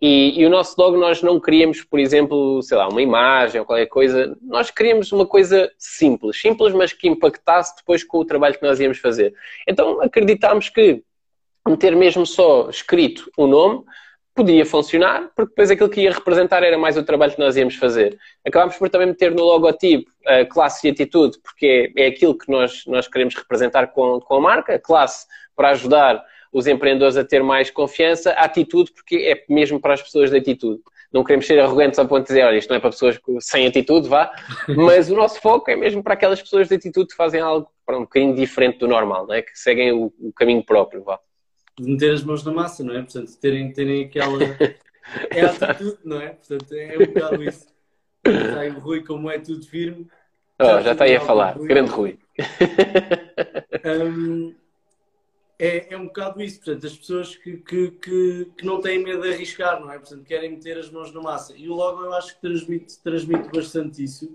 [0.00, 3.66] E, e, o nosso logo nós não queríamos, por exemplo, sei lá, uma imagem ou
[3.66, 4.36] qualquer coisa.
[4.40, 8.78] Nós queríamos uma coisa simples, simples, mas que impactasse depois com o trabalho que nós
[8.78, 9.34] íamos fazer.
[9.66, 11.02] Então acreditámos que
[11.66, 13.84] meter mesmo só escrito o nome
[14.36, 17.74] podia funcionar, porque depois aquilo que ia representar era mais o trabalho que nós íamos
[17.74, 18.16] fazer.
[18.46, 22.48] Acabámos por também meter no logotipo a classe e atitude, porque é, é aquilo que
[22.48, 27.24] nós, nós queremos representar com, com a marca, a classe para ajudar os empreendedores a
[27.24, 30.80] ter mais confiança, a atitude, porque é mesmo para as pessoas de atitude.
[31.12, 33.66] Não queremos ser arrogantes ao ponto de dizer, olha, isto não é para pessoas sem
[33.66, 34.30] atitude, vá,
[34.76, 37.96] mas o nosso foco é mesmo para aquelas pessoas de atitude que fazem algo para
[37.96, 39.42] um bocadinho diferente do normal, não é?
[39.42, 41.18] que seguem o, o caminho próprio, vá
[41.80, 43.02] de meter as mãos na massa, não é?
[43.02, 44.38] Portanto, terem, terem aquela.
[45.30, 46.28] É a atitude, não é?
[46.28, 47.66] Portanto, é um bocado isso.
[48.26, 50.06] Está aí o Rui, como é tudo firme.
[50.60, 51.66] Oh, já está aí a falar, Rui.
[51.66, 52.18] grande Rui.
[53.86, 54.54] Um,
[55.58, 59.22] é, é um bocado isso, portanto, as pessoas que, que, que, que, não têm medo
[59.22, 59.98] de arriscar, não é?
[59.98, 61.54] Portanto, querem meter as mãos na massa.
[61.56, 64.32] E o logo eu acho que transmite, transmite bastante isso,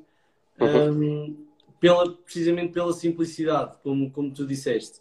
[0.60, 0.92] uhum.
[0.92, 1.48] um,
[1.80, 5.00] pela, precisamente pela simplicidade, como, como tu disseste.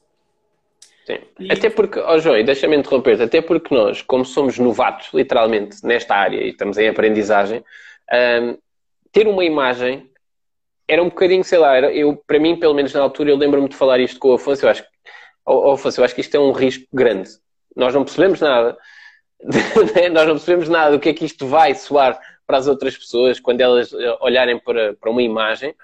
[1.04, 1.18] Sim.
[1.40, 1.52] E...
[1.52, 6.14] Até porque, ó oh João, deixa-me interromper até porque nós, como somos novatos, literalmente, nesta
[6.14, 7.64] área e estamos em aprendizagem,
[8.12, 8.56] um,
[9.10, 10.08] ter uma imagem
[10.86, 13.68] era um bocadinho, sei lá, era, eu, para mim, pelo menos na altura, eu lembro-me
[13.68, 14.84] de falar isto com o Afonso, eu acho,
[15.46, 17.30] oh, Afonso, eu acho que isto é um risco grande.
[17.74, 18.76] Nós não percebemos nada,
[19.94, 20.08] né?
[20.08, 23.40] nós não percebemos nada do que é que isto vai soar para as outras pessoas
[23.40, 25.74] quando elas eh, olharem para, para uma imagem.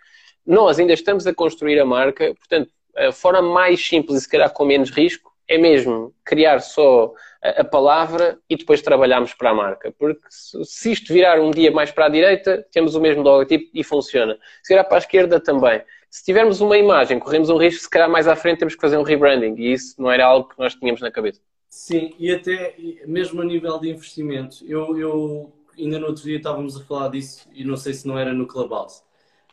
[0.46, 4.52] Nós ainda estamos a construir a marca, portanto, a forma mais simples e se calhar
[4.52, 9.92] com menos risco é mesmo criar só a, palavra e depois trabalharmos para a marca.
[9.98, 13.82] Porque se isto virar um dia mais para a direita, temos o mesmo logotipo e
[13.82, 14.36] funciona.
[14.62, 15.82] Se virar para a esquerda, também.
[16.10, 18.96] Se tivermos uma imagem, corremos um risco, se calhar mais à frente temos que fazer
[18.96, 21.40] um rebranding e isso não era algo que nós tínhamos na cabeça.
[21.68, 22.74] Sim, e até
[23.06, 27.46] mesmo a nível de investimento, eu, eu ainda no outro dia estávamos a falar disso
[27.52, 29.02] e não sei se não era no Clubhouse.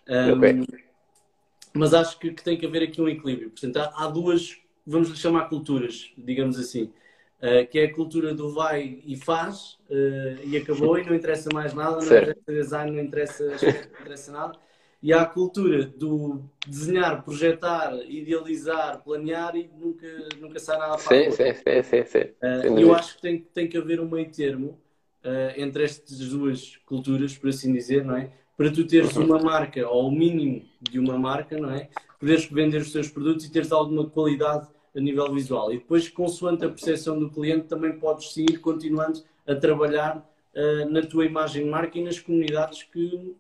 [0.08, 0.66] Um, okay
[1.76, 3.50] mas acho que, que, tem que haver aqui um equilíbrio.
[3.50, 6.92] Portanto, há, há duas, vamos lhe chamar culturas, digamos assim.
[7.42, 11.50] uh, que é a cultura do vai e faz uh, e acabou e não interessa
[11.54, 12.40] mais nada, não certo.
[12.40, 14.58] interessa design, não interessa, não interessa nada.
[15.06, 20.08] E há a cultura do desenhar, projetar, idealizar, planear e nunca,
[20.42, 22.74] nunca sai nada para sim, sim, sim, sim, sim.
[22.74, 24.80] Uh, eu acho que tem, tem que haver um meio termo
[25.58, 28.32] entre estas duas culturas, por assim dizer, não é?
[28.58, 29.26] Para tu teres uhum.
[29.26, 31.90] uma marca, ou o mínimo de uma marca, não é?
[32.20, 35.74] Poderes vender os teus produtos e teres alguma qualidade a nível visual.
[35.74, 41.02] E depois, consoante a percepção do cliente, também podes seguir continuando a trabalhar uh, na
[41.02, 43.36] tua imagem de marca e nas comunidades que,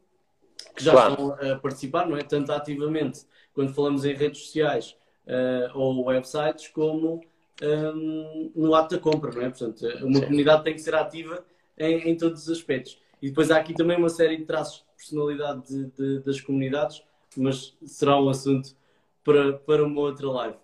[0.76, 1.12] que já claro.
[1.12, 2.24] estão a participar, não é?
[2.24, 3.22] Tanto ativamente,
[3.54, 7.22] quando falamos em redes sociais uh, ou websites, como
[7.62, 9.50] um, no ato da compra, não é?
[9.50, 10.26] Portanto, uma Sim.
[10.26, 11.46] comunidade tem que ser ativa
[11.78, 13.00] em, em, todos os aspectos.
[13.22, 17.02] E depois há aqui também uma série de traços de personalidade de, de, das comunidades,
[17.38, 18.76] mas será um assunto
[19.24, 20.58] para, para uma outra live.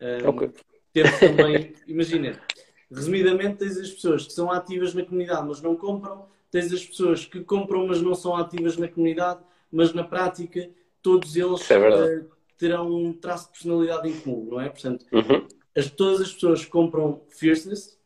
[0.00, 0.50] Um, okay.
[0.92, 2.40] Temos também, imagina,
[2.90, 7.26] resumidamente, tens as pessoas que são ativas na comunidade, mas não compram, tens as pessoas
[7.26, 9.40] que compram, mas não são ativas na comunidade,
[9.72, 10.70] mas na prática
[11.02, 14.68] todos eles é uh, terão um traço de personalidade em comum, não é?
[14.68, 15.48] Portanto, uhum.
[15.76, 17.98] as, todas as pessoas que compram Fierceness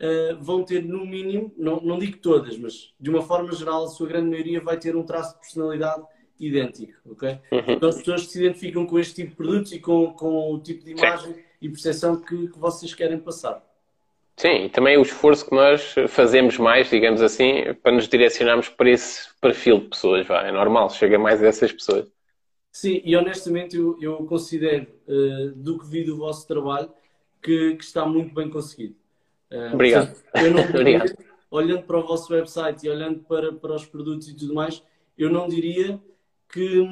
[0.00, 3.88] uh, vão ter, no mínimo, não, não digo todas, mas de uma forma geral, a
[3.88, 6.02] sua grande maioria vai ter um traço de personalidade
[6.40, 7.38] idêntico, ok?
[7.52, 7.64] Uhum.
[7.68, 10.84] Então as pessoas se identificam com este tipo de produtos e com, com o tipo
[10.84, 11.40] de imagem Sim.
[11.62, 13.64] e percepção que, que vocês querem passar.
[14.36, 18.90] Sim, e também o esforço que nós fazemos mais, digamos assim, para nos direcionarmos para
[18.90, 20.42] esse perfil de pessoas, vá.
[20.42, 22.06] É normal, chega mais a essas pessoas.
[22.70, 26.90] Sim, e honestamente eu, eu considero, uh, do que vi do vosso trabalho,
[27.42, 28.94] que, que está muito bem conseguido.
[29.50, 30.14] Uh, Obrigado.
[30.34, 31.16] Eu não Obrigado.
[31.50, 34.82] olhando para o vosso website e olhando para, para os produtos e tudo mais,
[35.16, 35.98] eu não diria
[36.52, 36.84] que,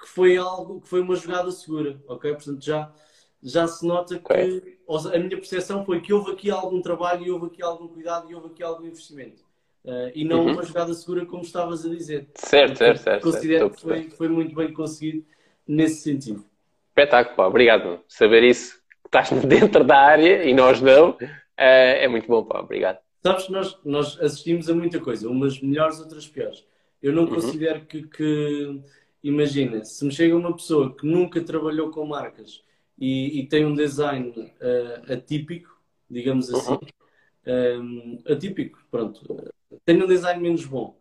[0.00, 2.32] que foi algo, que foi uma jogada segura, ok?
[2.32, 2.94] Portanto, já,
[3.42, 4.60] já se nota okay.
[4.60, 8.30] que a minha percepção foi que houve aqui algum trabalho e houve aqui algum cuidado
[8.30, 9.44] e houve aqui algum investimento.
[9.84, 10.52] Uh, e não uhum.
[10.52, 12.28] uma jogada segura como estavas a dizer.
[12.34, 13.22] Certo, certo, certo.
[13.22, 13.76] Considero certo.
[13.76, 15.24] que foi, foi muito bem conseguido
[15.66, 16.44] nesse sentido.
[16.88, 18.00] Espetáculo, obrigado.
[18.08, 21.18] Saber isso, estás dentro da área e nós não, uh,
[21.56, 22.98] é muito bom, pá, obrigado.
[23.22, 26.64] Sabes, nós, nós assistimos a muita coisa, umas melhores, outras piores.
[27.02, 27.34] Eu não uhum.
[27.34, 28.80] considero que, que,
[29.22, 32.64] imagina, se me chega uma pessoa que nunca trabalhou com marcas
[32.98, 37.80] e, e tem um design uh, atípico, digamos assim, uhum.
[37.80, 39.52] um, eh, atípico, pronto,
[39.84, 40.96] tem um design menos bom.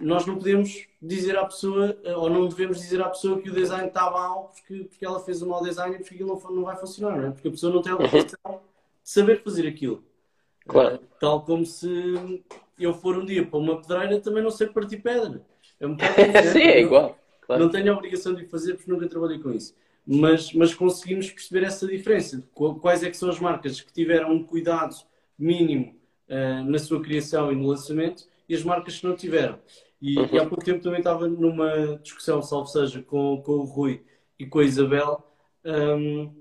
[0.00, 3.54] Nós não podemos dizer à pessoa, eh, ou não devemos dizer à pessoa que o
[3.54, 6.64] design está mal porque, porque ela fez um mau design e porque aquilo não, não
[6.64, 7.30] vai funcionar, não é?
[7.32, 8.54] Porque a pessoa não tem a obrigação uhum.
[8.54, 8.60] de
[9.10, 10.02] saber fazer aquilo.
[10.66, 10.96] Claro.
[10.96, 12.42] Uh, tal como se
[12.78, 15.44] eu for um dia para uma pedreira, também não sei partir pedra.
[15.78, 16.14] É um bocado
[16.52, 17.18] Sim, é igual.
[17.42, 17.62] Claro.
[17.62, 19.74] Não tenho a obrigação de fazer porque nunca trabalhei com isso.
[20.12, 22.44] Mas, mas conseguimos perceber essa diferença.
[22.52, 24.96] Quais é que são as marcas que tiveram um cuidado
[25.38, 25.94] mínimo
[26.28, 29.60] uh, na sua criação e no lançamento e as marcas que não tiveram.
[30.02, 30.28] E, uhum.
[30.32, 34.02] e há pouco tempo também estava numa discussão, salvo seja, com, com o Rui
[34.36, 35.22] e com a Isabel,
[35.64, 36.34] um,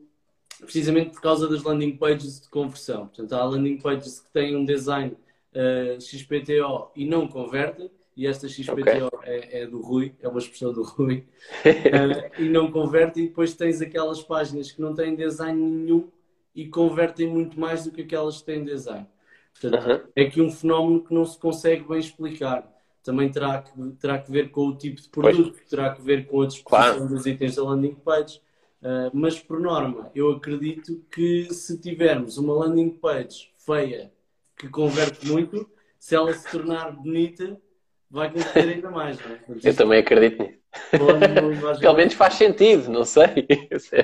[0.61, 3.07] precisamente por causa das landing pages de conversão.
[3.07, 5.17] Portanto, há landing pages que têm um design uh,
[5.53, 9.33] eh, XPTO e não convertem, e esta XPTO okay.
[9.33, 11.25] é, é, do Rui, é uma expressão do Rui,
[11.65, 16.11] uh, e não converte, e depois tens aquelas páginas que não têm design nenhum
[16.53, 19.07] e convertem muito mais do que aquelas que têm design.
[19.53, 22.69] Portanto, é que um fenómeno que não se consegue bem explicar.
[23.01, 25.69] Também terá que, terá que ver com o tipo de produto, pois.
[25.69, 27.07] terá que ver com a disposição claro.
[27.07, 28.41] dos itens da landing page.
[28.81, 34.11] Uh, mas, por norma, eu acredito que se tivermos uma landing page feia
[34.57, 37.57] que converte muito, se ela se tornar bonita,
[38.09, 39.17] vai converter ainda mais.
[39.19, 39.39] Não é?
[39.63, 40.59] Eu também acredito nisso.
[41.79, 43.47] Pelo menos faz sentido, não sei.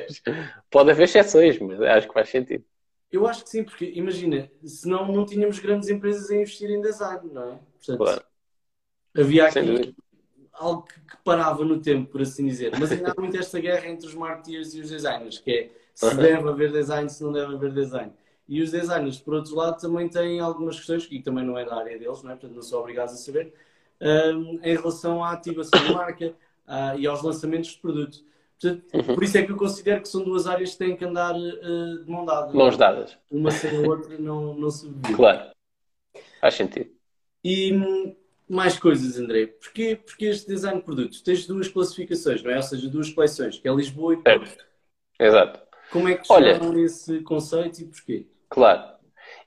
[0.69, 2.63] Pode haver exceções, mas acho que faz sentido.
[3.11, 7.29] Eu acho que sim, porque imagina, senão não tínhamos grandes empresas a investir em design,
[7.31, 7.59] não é?
[7.77, 8.23] Portanto, claro.
[9.17, 9.95] Havia aqui
[10.51, 12.71] algo que, parava no tempo, por assim dizer.
[12.77, 16.15] Mas ainda há muito esta guerra entre os marketeers e os designers, que é se
[16.15, 18.11] deve haver design, se não deve haver design.
[18.47, 21.77] E os designers, por outro lado, também têm algumas questões, que também não é da
[21.77, 22.35] área deles, não é?
[22.35, 23.53] portanto não são obrigados a saber,
[24.01, 26.33] um, em relação à ativação de marca
[26.67, 28.23] uh, e aos lançamentos de produto.
[28.59, 29.15] Portanto, uhum.
[29.15, 32.03] Por isso é que eu considero que são duas áreas que têm que andar uh,
[32.03, 32.53] de mão dada.
[32.53, 33.17] Mãos dadas.
[33.29, 35.13] Uma sem a outra não, não se divide.
[35.13, 35.51] Claro.
[36.39, 36.89] Faz sentido.
[37.43, 38.15] E hum,
[38.47, 39.47] mais coisas, André.
[39.47, 41.21] Porquê, porquê este design de produtos?
[41.21, 42.57] Tens duas classificações, não é?
[42.57, 44.65] Ou seja, duas coleções, que é Lisboa e Porto.
[45.19, 45.59] Exato.
[45.91, 48.27] Como é que Olha, esse conceito e porquê?
[48.49, 48.95] Claro.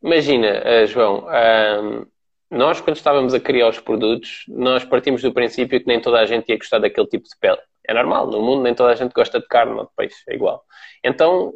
[0.02, 2.06] Imagina, uh, João, uh,
[2.50, 6.26] nós quando estávamos a criar os produtos, nós partimos do princípio que nem toda a
[6.26, 7.58] gente ia gostar daquele tipo de pele.
[7.86, 10.34] É normal, no mundo nem toda a gente gosta de carne ou de peixe, é
[10.34, 10.62] igual.
[11.02, 11.52] Então,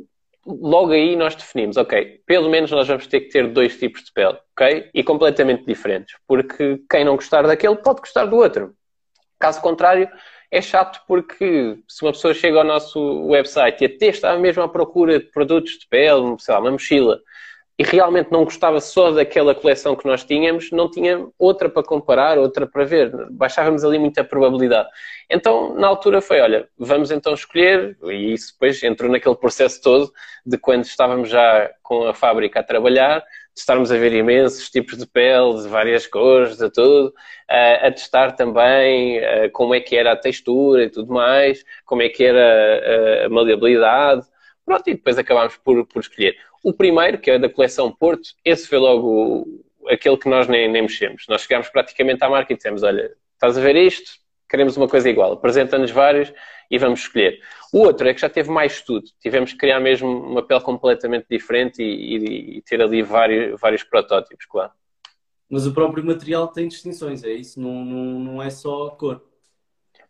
[0.47, 4.13] logo aí nós definimos, ok, pelo menos nós vamos ter que ter dois tipos de
[4.13, 4.91] pele, ok?
[4.93, 8.75] E completamente diferentes, porque quem não gostar daquele pode gostar do outro.
[9.39, 10.09] Caso contrário,
[10.51, 14.69] é chato porque se uma pessoa chega ao nosso website e até está mesmo à
[14.69, 17.21] procura de produtos de pele, sei lá, uma mochila,
[17.83, 22.39] e realmente não gostava só daquela coleção que nós tínhamos, não tinha outra para comparar,
[22.39, 23.11] outra para ver.
[23.33, 24.89] Baixávamos ali muita probabilidade.
[25.29, 30.13] Então, na altura foi, olha, vamos então escolher, e isso depois entrou naquele processo todo
[30.47, 34.97] de quando estávamos já com a fábrica a trabalhar, de estarmos a ver imensos tipos
[34.97, 37.13] de pele, de várias cores, de tudo,
[37.49, 39.21] a testar também
[39.53, 44.25] como é que era a textura e tudo mais, como é que era a maleabilidade,
[44.65, 46.37] Pronto, e depois acabámos por, por escolher.
[46.63, 50.83] O primeiro, que é da coleção Porto, esse foi logo aquele que nós nem, nem
[50.83, 51.25] mexemos.
[51.29, 54.13] Nós chegámos praticamente à marca e dissemos: Olha, estás a ver isto?
[54.49, 55.33] Queremos uma coisa igual.
[55.33, 56.33] Apresenta-nos vários
[56.71, 57.41] e vamos escolher.
[57.73, 59.07] O outro é que já teve mais estudo.
[59.21, 63.83] Tivemos que criar mesmo uma pele completamente diferente e, e, e ter ali vários, vários
[63.83, 64.73] protótipos, claro.
[65.51, 67.61] Mas o próprio material tem distinções, é isso?
[67.61, 69.23] Não, não, não é só cor.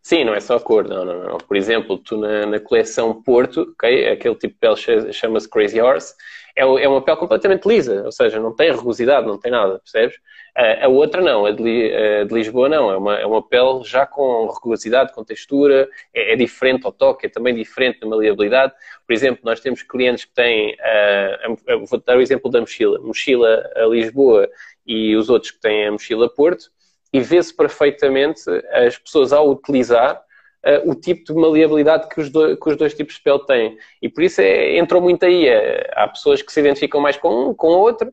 [0.03, 1.37] Sim, não é só a cor, não, não, não.
[1.37, 6.13] Por exemplo, tu na, na coleção Porto, okay, aquele tipo de pele chama-se Crazy Horse,
[6.55, 10.17] é, é, uma pele completamente lisa, ou seja, não tem rugosidade, não tem nada, percebes?
[10.55, 14.05] A, a outra não, a de, de, Lisboa não, é uma, é uma pele já
[14.05, 18.73] com rugosidade, com textura, é, é, diferente ao toque, é também diferente na maleabilidade.
[19.07, 23.71] Por exemplo, nós temos clientes que têm, uh, vou dar o exemplo da mochila, mochila
[23.73, 24.49] a Lisboa
[24.85, 26.65] e os outros que têm a mochila Porto,
[27.13, 30.19] e vê-se perfeitamente as pessoas ao utilizar
[30.65, 33.77] uh, o tipo de maleabilidade que os, do, que os dois tipos de pele têm.
[34.01, 35.47] E por isso é, entrou muito aí.
[35.47, 38.11] É, há pessoas que se identificam mais com um, com o outro.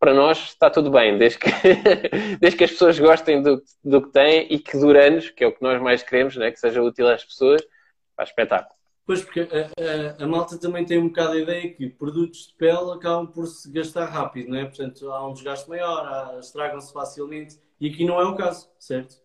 [0.00, 1.48] Para nós está tudo bem, desde que,
[2.40, 5.46] desde que as pessoas gostem do, do que têm e que dure anos, que é
[5.46, 6.50] o que nós mais queremos, né?
[6.50, 7.62] que seja útil às pessoas,
[8.16, 8.74] faz espetáculo.
[9.06, 12.54] Pois, porque a, a, a, malta também tem um bocado a ideia que produtos de
[12.54, 14.64] pele acabam por se gastar rápido, não é?
[14.64, 19.16] Portanto, há um desgaste maior, estragam-se facilmente e aqui não é o caso, certo?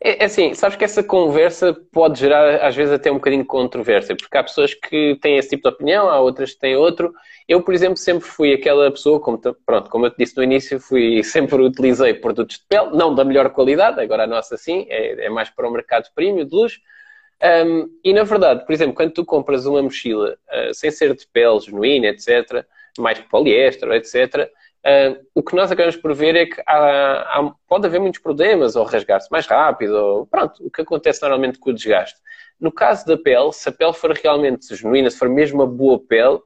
[0.00, 3.48] É, é assim, sabes que essa conversa pode gerar às vezes até um bocadinho de
[3.48, 7.12] controvérsia, porque há pessoas que têm esse tipo de opinião, há outras que têm outro.
[7.48, 10.80] Eu, por exemplo, sempre fui aquela pessoa, como, pronto, como eu te disse no início,
[10.80, 15.26] fui, sempre utilizei produtos de pele, não da melhor qualidade, agora a nossa sim, é,
[15.26, 16.80] é mais para o mercado premium de luxo.
[17.64, 21.26] Um, e na verdade, por exemplo, quando tu compras uma mochila uh, sem ser de
[21.32, 22.64] pele genuína, etc.,
[22.98, 24.50] mais poliéster, etc.,
[24.86, 28.76] Uh, o que nós acabamos por ver é que há, há, pode haver muitos problemas,
[28.76, 32.20] ou rasgar-se mais rápido, ou pronto, o que acontece normalmente com o desgaste.
[32.60, 35.98] No caso da pele, se a pele for realmente genuína, se for mesmo uma boa
[35.98, 36.38] pele,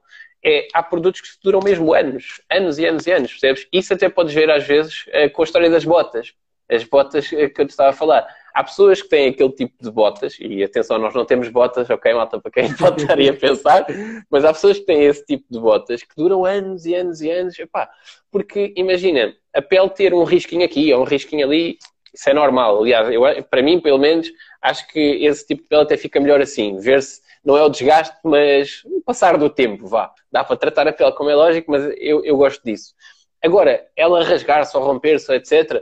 [0.43, 3.67] é, há produtos que duram mesmo anos, anos e anos e anos, percebes?
[3.73, 6.33] Isso até podes ver às vezes uh, com a história das botas.
[6.71, 8.27] As botas que eu te estava a falar.
[8.59, 12.13] Há pessoas que têm aquele tipo de botas, e atenção, nós não temos botas, ok,
[12.13, 13.85] malta, para quem pode estar aí a pensar,
[14.29, 17.31] mas há pessoas que têm esse tipo de botas que duram anos e anos e
[17.31, 17.89] anos, epá,
[18.29, 21.77] porque imagina, a pele ter um risquinho aqui ou um risquinho ali,
[22.13, 22.81] isso é normal.
[22.81, 24.29] Aliás, eu, para mim, pelo menos,
[24.61, 28.17] acho que esse tipo de pele até fica melhor assim, ver-se, não é o desgaste,
[28.25, 30.11] mas o passar do tempo, vá.
[30.29, 32.93] Dá para tratar a pele como é lógico, mas eu, eu gosto disso.
[33.41, 35.81] Agora, ela rasgar-se ou romper-se, etc.,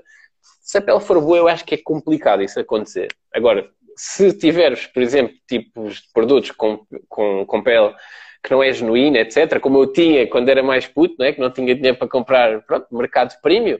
[0.67, 3.07] se a pele for boa, eu acho que é complicado isso acontecer.
[3.33, 7.95] Agora, se tiveres, por exemplo, tipos de produtos com, com, com pele
[8.43, 11.31] que não é genuína, etc., como eu tinha quando era mais puto, não é?
[11.31, 13.79] que não tinha dinheiro para comprar, pronto, mercado premium,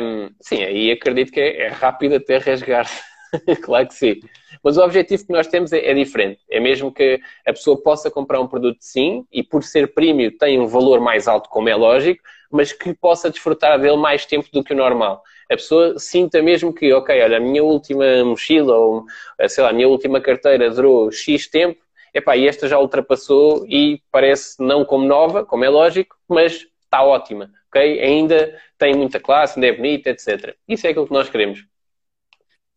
[0.00, 2.88] um, sim, aí acredito que é, é rápido até rasgar
[3.62, 4.20] claro que sim.
[4.64, 6.40] Mas o objetivo que nós temos é, é, diferente.
[6.50, 10.58] É mesmo que a pessoa possa comprar um produto sim, e por ser premium tem
[10.58, 14.64] um valor mais alto, como é lógico, mas que possa desfrutar dele mais tempo do
[14.64, 19.04] que o normal a pessoa sinta mesmo que, ok, olha, a minha última mochila ou,
[19.48, 21.80] sei lá, a minha última carteira durou X tempo,
[22.12, 27.02] epá, e esta já ultrapassou e parece não como nova, como é lógico, mas está
[27.02, 28.00] ótima, ok?
[28.00, 30.56] Ainda tem muita classe, ainda é bonita, etc.
[30.66, 31.64] Isso é aquilo que nós queremos.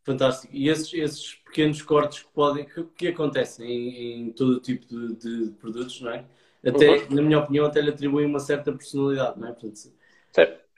[0.03, 0.53] Fantástico.
[0.55, 5.15] E esses, esses pequenos cortes que podem, que, que acontecem em, em todo tipo de,
[5.15, 6.25] de, produtos, não é?
[6.65, 7.15] Até, uhum.
[7.15, 9.51] na minha opinião, até lhe atribuem uma certa personalidade, não é?
[9.51, 9.93] Portanto,
[10.31, 10.68] certo.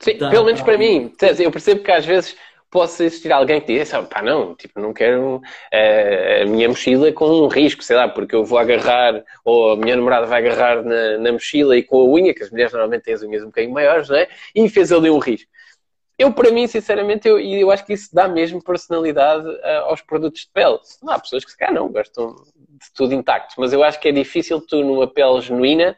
[0.00, 0.64] Sim, tá, pelo menos tá.
[0.64, 1.12] para mim.
[1.38, 2.36] Eu percebo que às vezes
[2.70, 7.26] possa existir alguém que diz, pá, não, tipo, não quero uh, a minha mochila com
[7.26, 11.18] um risco, sei lá, porque eu vou agarrar, ou a minha namorada vai agarrar na,
[11.18, 13.74] na mochila e com a unha, que as mulheres normalmente têm as unhas um bocadinho
[13.74, 14.28] maiores, não é?
[14.54, 15.50] E fez ali um risco.
[16.16, 20.42] Eu, para mim, sinceramente, eu, eu acho que isso dá mesmo personalidade uh, aos produtos
[20.42, 20.78] de pele.
[21.02, 24.08] Não há pessoas que se calhar não gostam de tudo intacto, mas eu acho que
[24.08, 25.96] é difícil tu, numa pele genuína,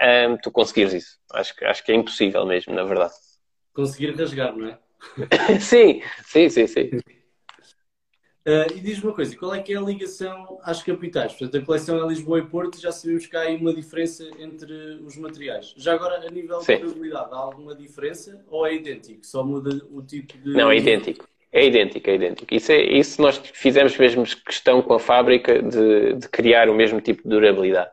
[0.00, 1.18] um, eh, tu conseguires isso.
[1.32, 3.14] Acho, acho que é impossível mesmo, na verdade
[3.74, 4.78] conseguir rasgar, não é?
[5.60, 6.90] sim, sim, sim, sim.
[8.46, 11.32] Uh, e diz-me uma coisa, qual é que é a ligação às capitais?
[11.32, 14.72] Portanto, a coleção é Lisboa e Porto, já sabemos que há aí uma diferença entre
[15.04, 15.74] os materiais.
[15.76, 16.76] Já agora, a nível Sim.
[16.76, 19.26] de durabilidade, há alguma diferença ou é idêntico?
[19.26, 20.52] Só muda o tipo de...
[20.52, 21.28] Não, é idêntico.
[21.52, 22.52] É idêntico, é idêntico.
[22.52, 27.00] Isso, é, isso nós fizemos mesmo questão com a fábrica de, de criar o mesmo
[27.00, 27.90] tipo de durabilidade.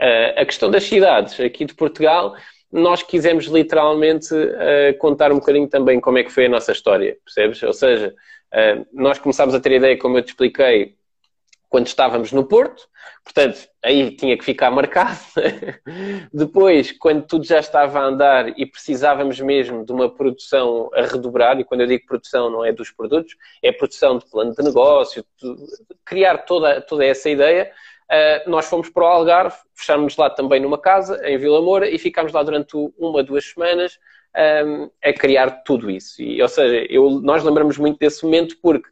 [0.00, 2.34] Uh, a questão das cidades aqui de Portugal,
[2.72, 7.18] nós quisemos literalmente uh, contar um bocadinho também como é que foi a nossa história,
[7.22, 7.62] percebes?
[7.62, 8.14] Ou seja,
[8.54, 10.96] uh, nós começámos a ter ideia, como eu te expliquei,
[11.68, 12.86] quando estávamos no Porto,
[13.24, 15.18] portanto, aí tinha que ficar marcado.
[16.32, 21.58] Depois, quando tudo já estava a andar e precisávamos mesmo de uma produção a redobrar,
[21.58, 25.24] e quando eu digo produção não é dos produtos, é produção de plano de negócio,
[25.42, 25.56] de
[26.04, 27.72] criar toda, toda essa ideia,
[28.10, 31.98] Uh, nós fomos para o Algarve, fechámos lá também numa casa, em Vila Moura, e
[31.98, 33.98] ficámos lá durante uma, duas semanas
[34.66, 36.22] um, a criar tudo isso.
[36.22, 38.88] E, ou seja, eu, nós lembramos muito desse momento porque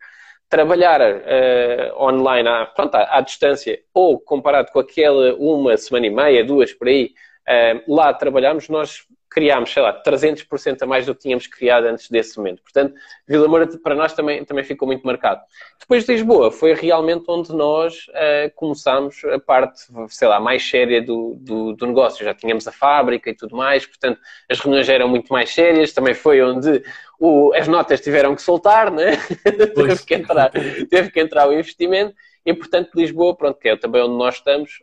[0.48, 6.10] trabalhar uh, online à, pronto, à, à, distância ou comparado com aquela uma semana e
[6.10, 7.12] meia, duas por aí,
[7.48, 12.10] uh, lá trabalhámos, nós criámos, sei lá, 300% a mais do que tínhamos criado antes
[12.10, 12.62] desse momento.
[12.62, 12.94] Portanto,
[13.26, 15.40] Vila Moura para nós também, também ficou muito marcado.
[15.78, 21.00] Depois de Lisboa, foi realmente onde nós uh, começámos a parte, sei lá, mais séria
[21.00, 22.24] do, do, do, negócio.
[22.24, 24.18] Já tínhamos a fábrica e tudo mais, portanto,
[24.50, 25.92] as reuniões eram muito mais sérias.
[25.92, 26.82] Também foi onde
[27.18, 29.12] o, as notas tiveram que soltar, né?
[29.74, 30.50] teve, que entrar,
[30.90, 32.14] teve que entrar o investimento.
[32.44, 34.80] E, portanto, Lisboa, pronto, que é também onde nós estamos,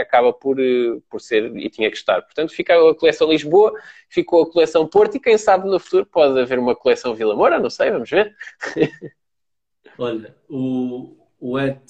[0.00, 2.20] acaba por, eh, por ser e tinha que estar.
[2.22, 3.72] Portanto, fica a coleção Lisboa,
[4.08, 7.60] ficou a coleção Porto e quem sabe no futuro pode haver uma coleção Vila Moura,
[7.60, 8.34] não sei, vamos ver.
[9.96, 11.80] Olha, o, o Ed...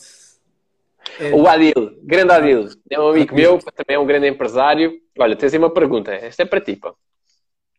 [1.18, 1.34] Ed...
[1.34, 5.00] O Adil, grande Adil, é um amigo meu, também é um grande empresário.
[5.18, 6.94] Olha, tens aí uma pergunta, esta é para ti, pá.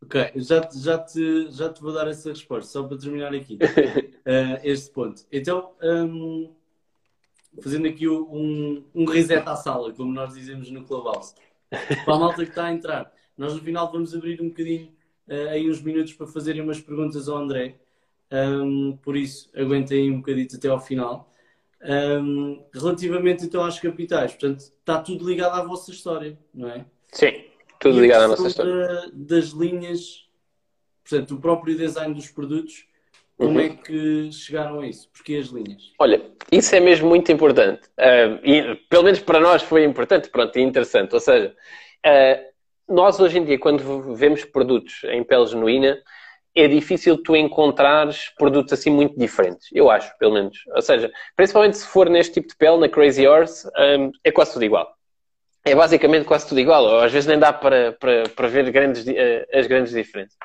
[0.03, 4.59] Ok, já, já, te, já te vou dar essa resposta, só para terminar aqui uh,
[4.65, 5.24] este ponto.
[5.32, 6.55] Então, um,
[7.60, 11.34] fazendo aqui um, um reset à sala, como nós dizemos no Clubhouse.
[11.70, 14.91] Para a malta que está a entrar, nós no final vamos abrir um bocadinho
[15.28, 17.80] uh, aí uns minutos para fazerem umas perguntas ao André.
[18.32, 21.30] Um, por isso, aguentem um bocadito até ao final.
[21.84, 26.86] Um, relativamente então às capitais, portanto, está tudo ligado à vossa história, não é?
[27.12, 27.43] Sim,
[27.80, 28.88] tudo ligado à nossa história.
[28.88, 30.30] Da, das linhas,
[31.04, 32.86] portanto, o próprio design dos produtos
[33.42, 33.66] como uhum.
[33.66, 35.10] é que chegaram a isso?
[35.12, 35.82] Porquê as linhas?
[35.98, 36.22] Olha,
[36.52, 37.82] isso é mesmo muito importante.
[37.98, 41.12] Uh, e pelo menos para nós foi importante, pronto, e interessante.
[41.16, 41.52] Ou seja,
[42.06, 45.98] uh, nós hoje em dia, quando vemos produtos em pele genuína,
[46.56, 49.70] é difícil tu encontrares produtos assim muito diferentes.
[49.74, 50.60] Eu acho, pelo menos.
[50.76, 54.54] Ou seja, principalmente se for neste tipo de pele, na Crazy Horse, um, é quase
[54.54, 54.88] tudo igual.
[55.66, 56.84] É basicamente quase tudo igual.
[56.84, 60.38] Ou às vezes nem dá para, para, para ver grandes, uh, as grandes diferenças.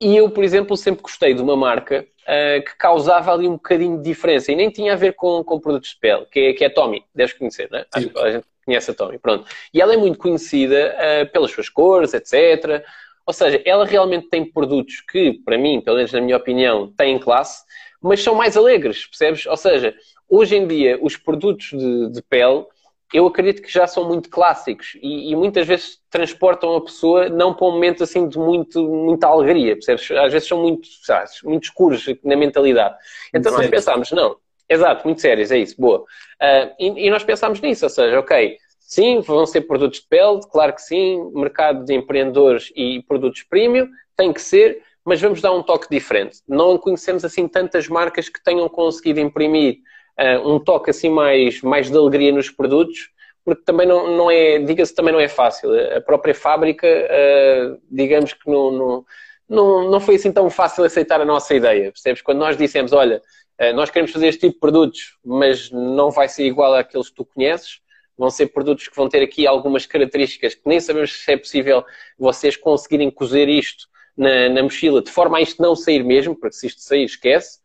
[0.00, 3.98] E eu, por exemplo, sempre gostei de uma marca uh, que causava ali um bocadinho
[3.98, 6.64] de diferença e nem tinha a ver com, com produtos de pele, que é, que
[6.64, 7.84] é a Tommy, deves conhecer, né?
[7.92, 9.46] Acho que a gente conhece a Tommy, pronto.
[9.74, 12.84] E ela é muito conhecida uh, pelas suas cores, etc.
[13.26, 17.18] Ou seja, ela realmente tem produtos que, para mim, pelo menos na minha opinião, têm
[17.18, 17.64] classe,
[18.00, 19.46] mas são mais alegres, percebes?
[19.46, 19.94] Ou seja,
[20.28, 22.64] hoje em dia, os produtos de, de pele
[23.12, 27.54] eu acredito que já são muito clássicos e, e, muitas vezes transportam a pessoa não
[27.54, 30.10] para um momento assim de muito, muita alegria, percebes?
[30.10, 32.96] Às vezes são muito, sabes, muito escuros na mentalidade.
[33.32, 34.36] Então muito nós pensámos, não,
[34.68, 36.00] exato, muito sérios, é isso, boa.
[36.00, 40.40] Uh, e, e, nós pensámos nisso, ou seja, ok, sim, vão ser produtos de pele,
[40.52, 45.52] claro que sim, mercado de empreendedores e produtos premium, tem que ser, mas vamos dar
[45.52, 46.40] um toque diferente.
[46.46, 49.78] Não conhecemos assim tantas marcas que tenham conseguido imprimir
[50.18, 53.10] uh, um toque assim mais, mais de alegria nos produtos,
[53.44, 55.70] porque também não, não é, diga-se, também não é fácil.
[55.96, 59.04] A própria fábrica, uh, digamos que não, não,
[59.48, 62.20] não, não foi assim tão fácil aceitar a nossa ideia, percebes?
[62.20, 63.22] Quando nós dissemos, olha,
[63.60, 67.14] uh, nós queremos fazer este tipo de produtos, mas não vai ser igual àqueles que
[67.14, 67.80] tu conheces,
[68.18, 71.84] vão ser produtos que vão ter aqui algumas características que nem sabemos se é possível
[72.18, 73.86] vocês conseguirem cozer isto
[74.18, 77.60] na, na, mochila, de forma a isto não sair mesmo, porque se isto sair, esquece.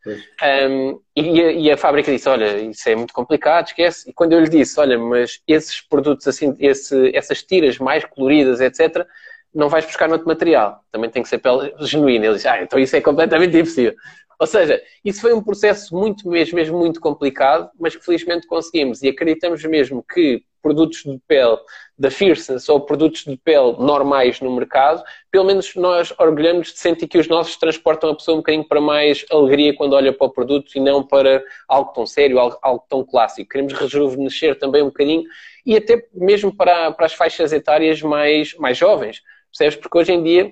[0.70, 4.08] Um, e, a, e, a, fábrica disse: Olha, isso é muito complicado, esquece.
[4.08, 8.60] E quando eu lhe disse: Olha, mas esses produtos, assim, esse, essas tiras mais coloridas,
[8.60, 9.04] etc.,
[9.52, 10.80] não vais buscar no outro material.
[10.92, 12.26] Também tem que ser pele genuína.
[12.26, 13.94] Ele disse: Ah, então isso é completamente impossível.
[14.38, 19.02] Ou seja, isso foi um processo muito mesmo, mesmo muito complicado, mas que felizmente conseguimos
[19.02, 21.58] e acreditamos mesmo que produtos de pele
[21.98, 27.06] da Fierceness ou produtos de pele normais no mercado, pelo menos nós orgulhamos de sentir
[27.06, 30.30] que os nossos transportam a pessoa um bocadinho para mais alegria quando olha para o
[30.30, 33.50] produto e não para algo tão sério, algo, algo tão clássico.
[33.50, 35.24] Queremos rejuvenescer também um bocadinho
[35.66, 39.20] e até mesmo para, para as faixas etárias mais, mais jovens,
[39.52, 39.76] percebes?
[39.76, 40.50] Porque hoje em dia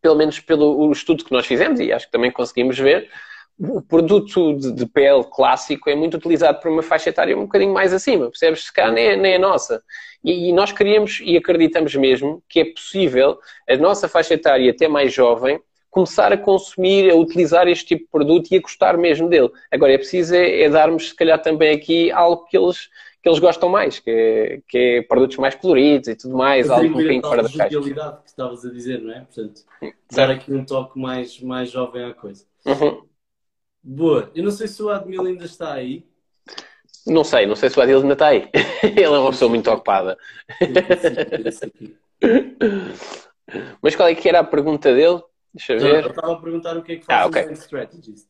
[0.00, 3.10] pelo menos pelo estudo que nós fizemos, e acho que também conseguimos ver,
[3.58, 7.72] o produto de, de, pele clássico é muito utilizado por uma faixa etária um bocadinho
[7.74, 8.64] mais acima, percebes?
[8.64, 9.82] Se cá nem, é, nem é nossa.
[10.22, 13.38] E, e, nós queríamos e acreditamos mesmo que é possível
[13.68, 18.10] a nossa faixa etária, até mais jovem, começar a consumir, a utilizar este tipo de
[18.10, 19.50] produto e a gostar mesmo dele.
[19.72, 22.88] Agora, é preciso é, é darmos, se calhar, também aqui algo que eles,
[23.20, 26.86] que eles gostam mais, que é, que é produtos mais coloridos e tudo mais, algo
[26.86, 27.80] um bocadinho fora da caixa.
[27.80, 27.90] que
[28.26, 29.20] estavas a dizer, não é?
[29.20, 29.62] Portanto,
[30.12, 32.44] dar aqui um toque mais, mais jovem à coisa.
[32.64, 33.07] Uhum.
[33.82, 34.30] Boa.
[34.34, 36.06] Eu não sei se o Admil ainda está aí.
[37.06, 38.50] Não sei, não sei se o Adil ainda está aí.
[38.82, 40.18] Ele é uma pessoa muito ocupada.
[43.80, 45.22] Mas qual é que era a pergunta dele?
[45.54, 46.04] Deixa eu ver.
[46.04, 47.48] eu estava a perguntar o que é que faz ah, okay.
[47.48, 48.28] um strategist.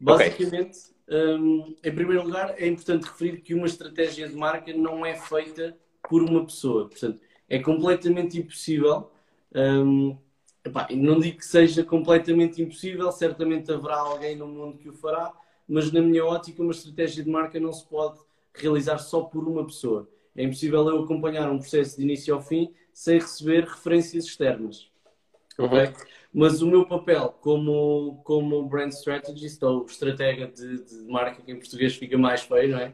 [0.00, 1.34] Basicamente, okay.
[1.34, 5.76] um, em primeiro lugar, é importante referir que uma estratégia de marca não é feita
[6.08, 6.88] por uma pessoa.
[6.88, 9.10] Portanto, é completamente impossível
[9.54, 10.16] um,
[10.66, 15.32] Epá, não digo que seja completamente impossível, certamente haverá alguém no mundo que o fará,
[15.68, 18.18] mas na minha ótica, uma estratégia de marca não se pode
[18.52, 20.08] realizar só por uma pessoa.
[20.34, 24.90] É impossível eu acompanhar um processo de início ao fim sem receber referências externas.
[25.56, 25.68] Uhum.
[26.34, 31.58] Mas o meu papel como, como brand strategist ou estratega de, de marca, que em
[31.58, 32.92] português fica mais feio, não é?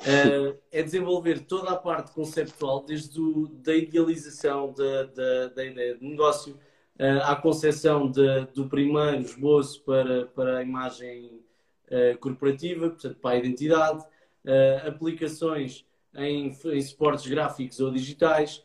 [0.00, 5.96] Uh, é desenvolver toda a parte conceptual, desde o, da idealização da, da, da ideia
[5.96, 6.58] de negócio,
[6.98, 11.40] uh, à concepção de, do primeiro esboço para, para a imagem
[11.88, 15.84] uh, corporativa, portanto, para a identidade, uh, aplicações
[16.14, 18.64] em, em suportes gráficos ou digitais,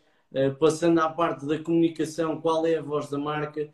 [0.59, 3.67] passando à parte da comunicação, qual é a voz da marca,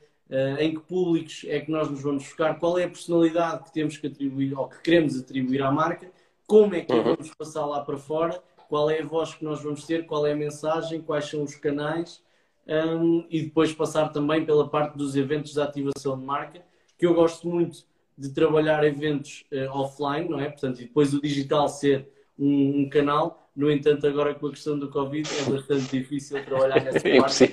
[0.57, 3.97] em que públicos é que nós nos vamos focar, qual é a personalidade que temos
[3.97, 6.09] que atribuir ou que queremos atribuir à marca,
[6.47, 7.03] como é que uhum.
[7.03, 10.31] vamos passar lá para fora, qual é a voz que nós vamos ter, qual é
[10.31, 12.23] a mensagem, quais são os canais
[12.67, 16.61] um, e depois passar também pela parte dos eventos de ativação de marca,
[16.97, 17.85] que eu gosto muito
[18.17, 20.49] de trabalhar eventos uh, offline, não é?
[20.49, 22.09] Portanto, e depois o digital ser
[22.39, 23.49] um, um, canal.
[23.55, 27.51] No entanto, agora com a questão do Covid é bastante difícil trabalhar nessa é parte,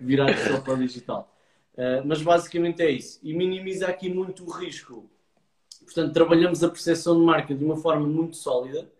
[0.00, 1.32] virar só para o digital.
[1.74, 3.18] Uh, mas basicamente é isso.
[3.22, 5.08] E minimiza aqui muito o risco.
[5.84, 8.90] Portanto, trabalhamos a percepção de marca de uma forma muito sólida,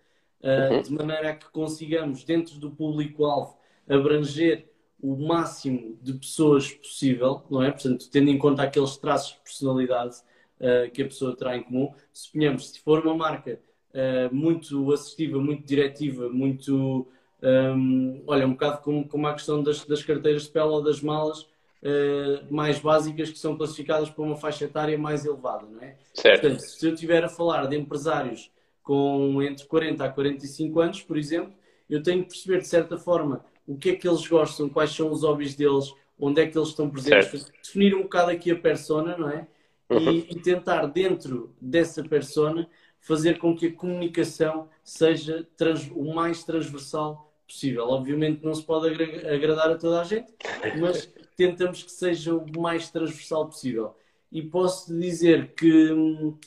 [0.41, 0.83] uh, uhum.
[0.83, 3.57] de maneira a que consigamos, dentro do público-alvo,
[3.89, 4.72] abranger
[5.03, 7.73] o máximo de pessoas possível, não é?
[7.73, 10.17] Portanto, tendo em conta aqueles traços de personalidade
[10.61, 11.93] uh, que a pessoa terá em comum.
[12.13, 13.59] Suponhamos, se for uma marca
[13.93, 17.09] uh, muito assistiva, muito diretiva, muito.
[17.43, 20.81] Um, ehm, olha, um bocado como, como a questão das, das carteiras de pele ou
[20.81, 25.81] das malas uh, mais básicas que são classificadas para uma faixa etária mais elevada, não
[25.81, 25.97] é?
[26.15, 26.41] Certo.
[26.41, 28.49] Portanto, se eu estiver a falar de empresários
[28.81, 31.53] com entre 40 a 45 anos, por exemplo,
[31.91, 35.11] eu tenho que perceber de certa forma o que é que eles gostam, quais são
[35.11, 37.53] os hobbies deles, onde é que eles estão presentes, certo.
[37.63, 39.47] definir um bocado aqui a persona, não é?
[39.91, 40.11] Uhum.
[40.11, 42.69] E, e, tentar, dentro dessa persona,
[43.01, 47.89] fazer com que a comunicação seja trans, o mais transversal possível.
[47.89, 48.89] Obviamente não se pode
[49.27, 50.33] agradar a toda a gente,
[50.81, 53.95] mas tentamos que seja o mais transversal possível.
[54.31, 56.39] E posso dizer que hum,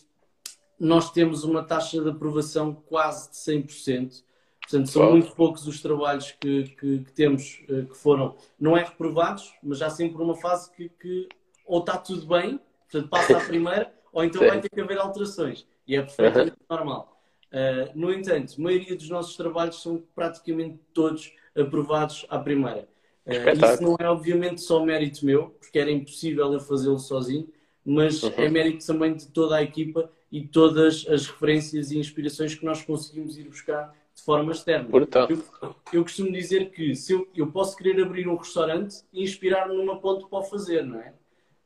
[0.79, 4.23] nós temos uma taxa de aprovação quase de 100%.
[4.67, 8.83] Portanto, são muito poucos os trabalhos que, que, que, temos eh, que foram, não é
[8.83, 11.29] reprovados, mas já sempre uma fase que, que
[11.65, 12.59] ou está tudo bem,
[12.89, 14.47] portanto passa a primeira, ou então Sim.
[14.47, 15.67] vai ter que haver alterações.
[15.87, 16.77] E é perfeitamente uhum.
[16.77, 17.21] normal.
[17.51, 22.87] Uh, no entanto, a maioria dos nossos trabalhos são praticamente todos aprovados à primeira.
[23.25, 27.47] Uh, isso não é obviamente só mérito meu, porque era impossível eu fazê-lo sozinho,
[27.85, 28.33] mas uhum.
[28.35, 32.81] é mérito também de toda a equipa e todas as referências e inspirações que nós
[32.83, 34.87] conseguimos ir buscar de forma externa.
[35.29, 35.43] Eu,
[35.91, 39.99] eu, costumo dizer que se eu, eu posso querer abrir um restaurante e inspirar-me numa
[39.99, 41.13] ponta para o fazer, não é?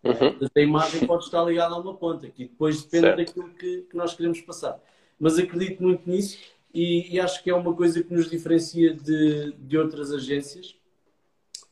[0.04, 0.48] Uhum.
[0.56, 3.18] A imagem pode estar ligada a uma ponta, que depois depende certo.
[3.18, 4.82] daquilo que, que, nós queremos passar.
[5.20, 6.40] Mas acredito muito nisso
[6.74, 10.76] e, e, acho que é uma coisa que nos diferencia de, de outras agências,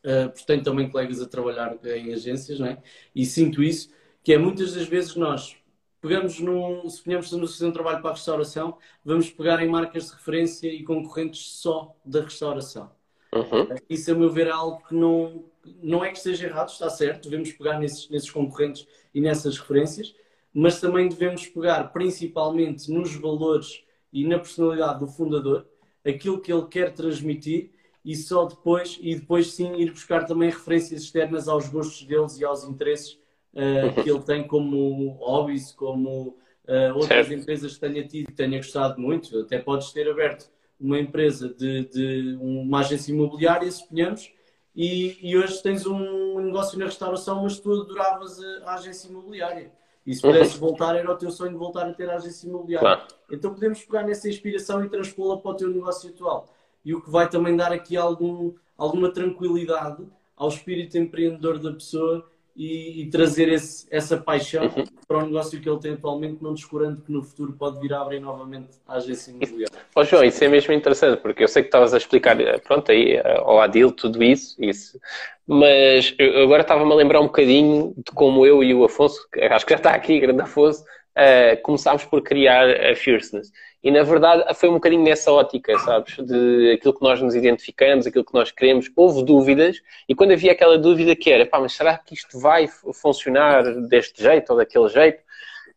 [0.04, 2.78] uh, porque tenho também colegas a trabalhar em agências, não é?
[3.16, 3.90] E sinto isso,
[4.22, 5.56] que é muitas das vezes nós
[6.02, 10.08] pegamos num, se ponhamos a fazer um trabalho para a restauração, vamos pegar em marcas
[10.08, 12.92] de referência e concorrentes só da restauração.
[13.34, 13.76] Uhum.
[13.90, 15.46] Isso, a meu ver, é algo que não,
[15.82, 20.16] não é que esteja errado, está certo, devemos pegar nesses, nesses concorrentes e nessas referências,
[20.54, 25.68] mas também devemos pegar principalmente nos valores e na personalidade do fundador,
[26.06, 27.72] aquilo que ele quer transmitir
[28.04, 32.46] e só depois, e depois sim ir buscar também referências externas aos gostos deles e
[32.46, 33.20] aos interesses
[33.58, 36.38] uh, que ele tem como hobbies, como
[36.68, 37.34] uh, outras certo.
[37.34, 39.40] empresas que tenha tido, que tenha gostado muito.
[39.40, 40.50] Até podes ter aberto
[40.80, 44.32] uma empresa de, de uma agência imobiliária, suponhamos,
[44.76, 49.72] e, e, hoje tens um negócio na restauração, mas tu adoravas a, a agência imobiliária.
[50.06, 50.60] E se pudesses uhum.
[50.60, 52.98] voltar, era o teu sonho de voltar a ter a agência imobiliária.
[52.98, 53.08] Claro.
[53.32, 56.48] Então podemos pegar nessa inspiração e transpô-la para o teu negócio atual.
[56.86, 60.06] E o que vai também dar aqui algum, alguma tranquilidade
[60.36, 62.24] ao espírito empreendedor da pessoa
[62.58, 64.84] e, e trazer esse, essa paixão uhum.
[65.08, 68.02] para o negócio que ele tem atualmente, não descurando que no futuro pode vir a
[68.02, 69.78] abrir novamente a agência imobiliária.
[69.96, 72.92] Oh, João, isso é mesmo interessante, porque eu sei que estavas a explicar, eh, pronto,
[72.92, 75.00] aí eh, ao Adil tudo isso, isso.
[75.46, 79.66] mas eu agora estava-me a lembrar um bocadinho de como eu e o Afonso, acho
[79.66, 80.84] que já está aqui, grande Afonso,
[81.18, 83.52] uh, começámos por criar a Fierceness.
[83.84, 86.16] E na verdade foi um bocadinho nessa ótica, sabes?
[86.18, 88.90] De aquilo que nós nos identificamos, aquilo que nós queremos.
[88.96, 92.68] Houve dúvidas, e quando havia aquela dúvida que era, pá, mas será que isto vai
[92.68, 95.22] funcionar deste jeito ou daquele jeito?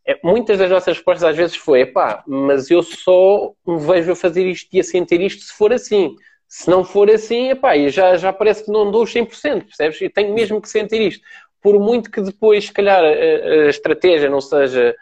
[0.07, 4.17] É, muitas das nossas respostas às vezes foi, pá, mas eu só me vejo a
[4.17, 6.15] fazer isto e a sentir isto se for assim.
[6.49, 10.01] Se não for assim, epá, já, já parece que não dou os 100%, percebes?
[10.01, 11.23] E tenho mesmo que sentir isto.
[11.63, 14.97] Por muito que depois, se calhar, a, a estratégia não seja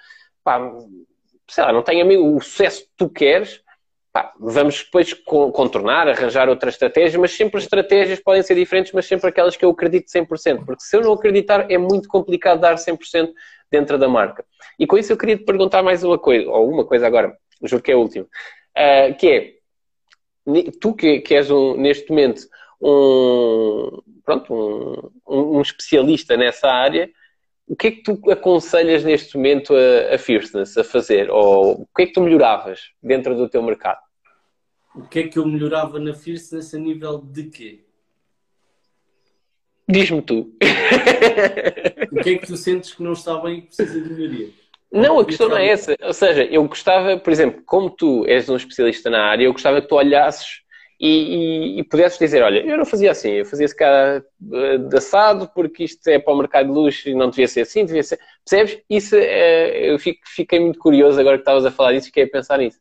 [0.44, 0.60] pá,
[1.48, 3.62] sei lá, não tenha o sucesso que tu queres,
[4.12, 9.06] pá, vamos depois contornar, arranjar outra estratégia, mas sempre as estratégias podem ser diferentes, mas
[9.06, 12.74] sempre aquelas que eu acredito 100%, porque se eu não acreditar é muito complicado dar
[12.74, 13.32] 100%
[13.70, 14.44] dentro da marca.
[14.78, 17.82] E com isso eu queria te perguntar mais uma coisa, ou uma coisa agora, juro
[17.82, 19.54] que é a última, uh, que é,
[20.80, 22.42] tu que, que és um, neste momento
[22.80, 27.10] um, pronto, um, um especialista nessa área,
[27.68, 31.30] o que é que tu aconselhas neste momento a, a Fierceness a fazer?
[31.30, 34.00] Ou o que é que tu melhoravas dentro do teu mercado?
[34.94, 37.84] O que é que eu melhorava na Fierceness a nível de quê?
[39.86, 40.52] Diz-me tu.
[42.12, 44.50] o que é que tu sentes que não está bem e que precisa de melhoria?
[44.90, 45.94] Não, a questão não é essa.
[46.02, 49.80] Ou seja, eu gostava, por exemplo, como tu és um especialista na área, eu gostava
[49.82, 50.62] que tu olhasses
[51.00, 54.78] e, e, e, pudesses dizer, olha, eu não fazia assim, eu fazia esse cara eh,
[54.78, 57.84] de assado porque isto é para o mercado de luxo e não devia ser assim,
[57.84, 58.18] devia ser...
[58.44, 58.82] Percebes?
[58.90, 62.28] Isso, é, eu fico, fiquei muito curioso agora que estavas a falar disso, fiquei a
[62.28, 62.80] pensar nisso.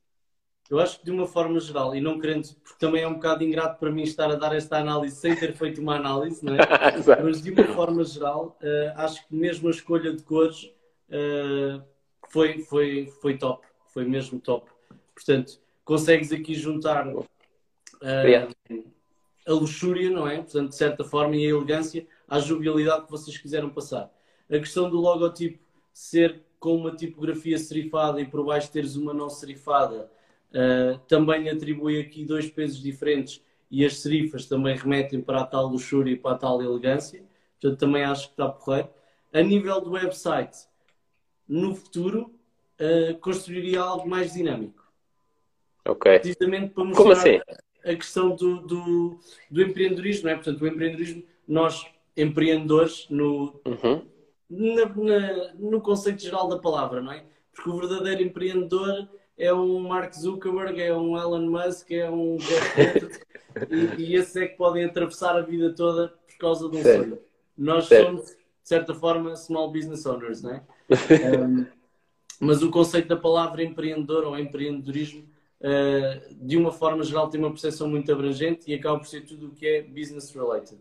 [0.69, 3.43] Eu acho que de uma forma geral, e não querendo, porque também é um bocado
[3.43, 6.57] ingrato para mim estar a dar esta análise sem ter feito uma análise, não é?
[7.23, 10.63] mas de uma forma geral, uh, acho que mesmo a escolha de cores
[11.09, 11.81] uh,
[12.29, 14.69] foi, foi, foi top, foi mesmo top.
[15.13, 17.07] Portanto, consegues aqui juntar
[18.01, 18.83] uh,
[19.47, 20.37] a luxúria, não é?
[20.37, 24.11] Portanto, de certa forma, e a elegância à jovialidade que vocês quiseram passar.
[24.49, 25.59] A questão do logotipo
[25.93, 30.11] ser com uma tipografia serifada e por baixo teres uma não serifada
[30.51, 35.67] uh, também atribui aqui dois pesos diferentes e as serifas também remetem para a tal
[35.67, 37.23] luxúria e para a tal elegância.
[37.59, 38.89] Portanto, também acho que está porreiro.
[39.33, 40.67] A nível do website,
[41.47, 42.33] no futuro,
[42.79, 44.83] uh, construiria algo mais dinâmico.
[45.85, 46.19] Ok.
[46.19, 47.39] Precisamente para mostrar Como assim?
[47.87, 49.19] A questão do, do,
[49.49, 50.35] do empreendedorismo, não é?
[50.35, 51.85] Portanto, o empreendedorismo, nós,
[52.15, 54.05] empreendedores, no, uhum.
[54.49, 57.23] na, na, no conceito geral da palavra, não é?
[57.53, 59.07] Porque o verdadeiro empreendedor
[59.37, 62.37] é um Mark Zuckerberg, é um Elon Musk, é um
[63.97, 67.03] e, e esses é que podem atravessar a vida toda por causa de um certo.
[67.03, 67.19] sonho.
[67.57, 68.05] Nós certo.
[68.05, 70.63] somos, de certa forma, small business owners, não é?
[71.39, 71.65] um,
[72.39, 75.27] mas o conceito da palavra empreendedor ou empreendedorismo
[75.61, 79.47] uh, de uma forma geral, tem uma percepção muito abrangente e acaba por ser tudo
[79.47, 80.79] o que é business related.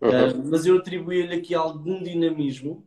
[0.00, 2.84] Uh, mas eu atribuí-lhe aqui algum dinamismo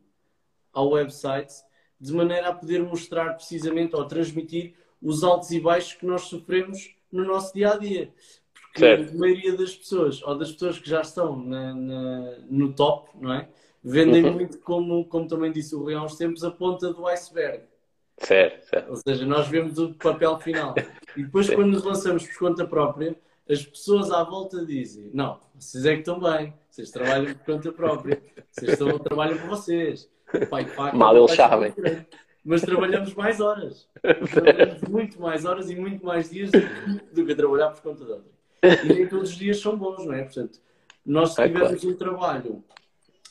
[0.74, 1.54] ao website,
[2.00, 6.94] de maneira a poder mostrar precisamente ou transmitir os altos e baixos que nós sofremos
[7.12, 8.12] no nosso dia a dia.
[8.54, 9.14] Porque certo.
[9.14, 13.34] a maioria das pessoas, ou das pessoas que já estão na, na, no top, não
[13.34, 13.48] é?
[13.82, 14.34] Vendem uhum.
[14.34, 17.64] muito, como, como também disse o Rui há uns tempos, a ponta do iceberg.
[18.18, 18.90] Certo, certo.
[18.90, 20.74] Ou seja, nós vemos o papel final.
[21.16, 23.16] E depois, quando nos lançamos por conta própria,
[23.50, 27.72] as pessoas à volta dizem: Não, vocês é que estão bem, vocês trabalham por conta
[27.72, 30.10] própria, vocês estão, trabalham por vocês.
[30.50, 31.74] Pai, Mal eles sabem.
[32.44, 33.88] Mas trabalhamos mais horas.
[34.32, 38.12] Trabalhamos muito mais horas e muito mais dias do que, a trabalhar por conta de
[38.12, 38.32] outra.
[38.84, 40.24] E nem todos os dias são bons, não é?
[40.24, 40.60] Portanto,
[41.06, 42.64] nós se tivermos um trabalho,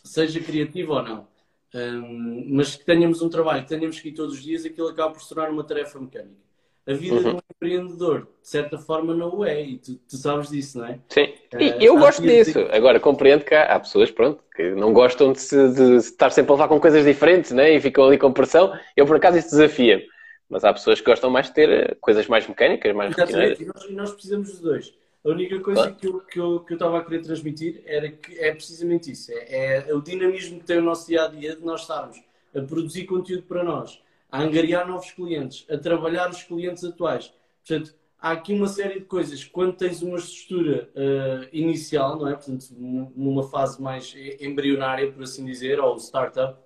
[0.02, 1.28] seja criativo ou não,
[1.74, 5.12] um, mas que tenhamos um trabalho que tenhamos que ir todos os dias, aquilo acaba
[5.12, 6.44] por se tornar uma tarefa mecânica.
[6.86, 7.22] A vida uhum.
[7.22, 10.86] de um empreendedor, de certa forma, não o é, e tu, tu sabes disso, não
[10.86, 10.98] é?
[11.08, 12.62] Sim, uh, e eu gosto disso.
[12.62, 12.76] De...
[12.76, 16.52] Agora, compreendo que há, há, pessoas, pronto, que não gostam de, se, de estar sempre
[16.52, 17.74] a levar com coisas diferentes, né?
[17.74, 18.78] E ficam ali com pressão.
[18.94, 20.04] Eu, por acaso, isso desafia-me.
[20.46, 23.58] Mas há pessoas que gostam mais de ter eh, coisas mais mecânicas, mais rotineiras.
[23.58, 24.94] E nós, e nós precisamos dos dois.
[25.24, 28.38] A única coisa que, eu, que, eu, que eu estava a querer transmitir era que
[28.38, 29.32] é precisamente isso.
[29.32, 32.22] É, é o dinamismo que tem o nosso dia a dia de nós estarmos
[32.54, 37.32] a produzir conteúdo para nós, a angariar novos clientes, a trabalhar os clientes atuais.
[37.66, 39.42] Portanto, há aqui uma série de coisas.
[39.44, 42.34] Quando tens uma estrutura uh, inicial, não é?
[42.34, 46.58] Portanto, numa fase mais embrionária, por assim dizer, ou startup,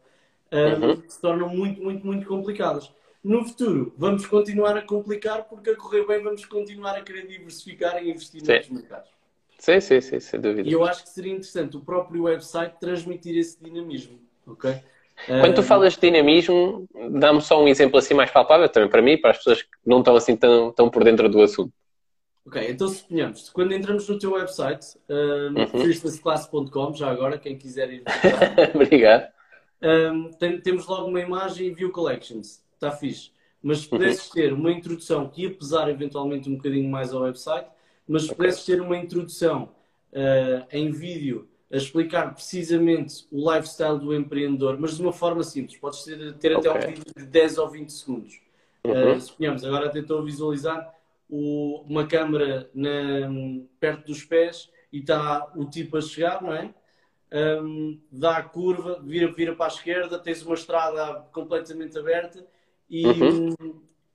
[0.50, 1.02] um, uhum.
[1.08, 2.92] se tornam muito, muito, muito complicadas.
[3.22, 8.02] No futuro, vamos continuar a complicar porque a correr bem vamos continuar a querer diversificar
[8.02, 8.58] e investir sim.
[8.58, 9.10] nos mercados.
[9.58, 10.68] Sim, sim, sim, sem dúvida.
[10.68, 14.80] E eu acho que seria interessante o próprio website transmitir esse dinamismo, ok?
[15.26, 19.18] Quando tu falas de dinamismo, dá-me só um exemplo assim mais palpável também para mim
[19.20, 21.72] para as pessoas que não estão assim tão, tão por dentro do assunto.
[22.46, 26.94] Ok, então suponhamos, quando entramos no teu website, um, uhum.
[26.94, 28.04] já agora, quem quiser ir
[28.74, 29.28] Obrigado.
[29.82, 33.30] Um, tem, temos logo uma imagem e View Collections está fixe.
[33.62, 37.68] Mas se pudesses ter uma introdução que ia pesar eventualmente um bocadinho mais ao website,
[38.06, 39.74] mas se pudesses ter uma introdução
[40.12, 45.76] uh, em vídeo a explicar precisamente o lifestyle do empreendedor, mas de uma forma simples,
[45.76, 46.84] podes ter, ter até okay.
[46.84, 48.40] um vídeo de 10 ou 20 segundos.
[48.84, 49.16] Uhum.
[49.16, 50.94] Uh, suponhamos, agora tentou visualizar
[51.28, 52.88] o, uma câmera na,
[53.78, 56.72] perto dos pés e está o tipo a chegar, não é?
[57.30, 62.46] Um, dá a curva, vira, vira para a esquerda, tens uma estrada completamente aberta
[62.88, 63.54] e, uhum.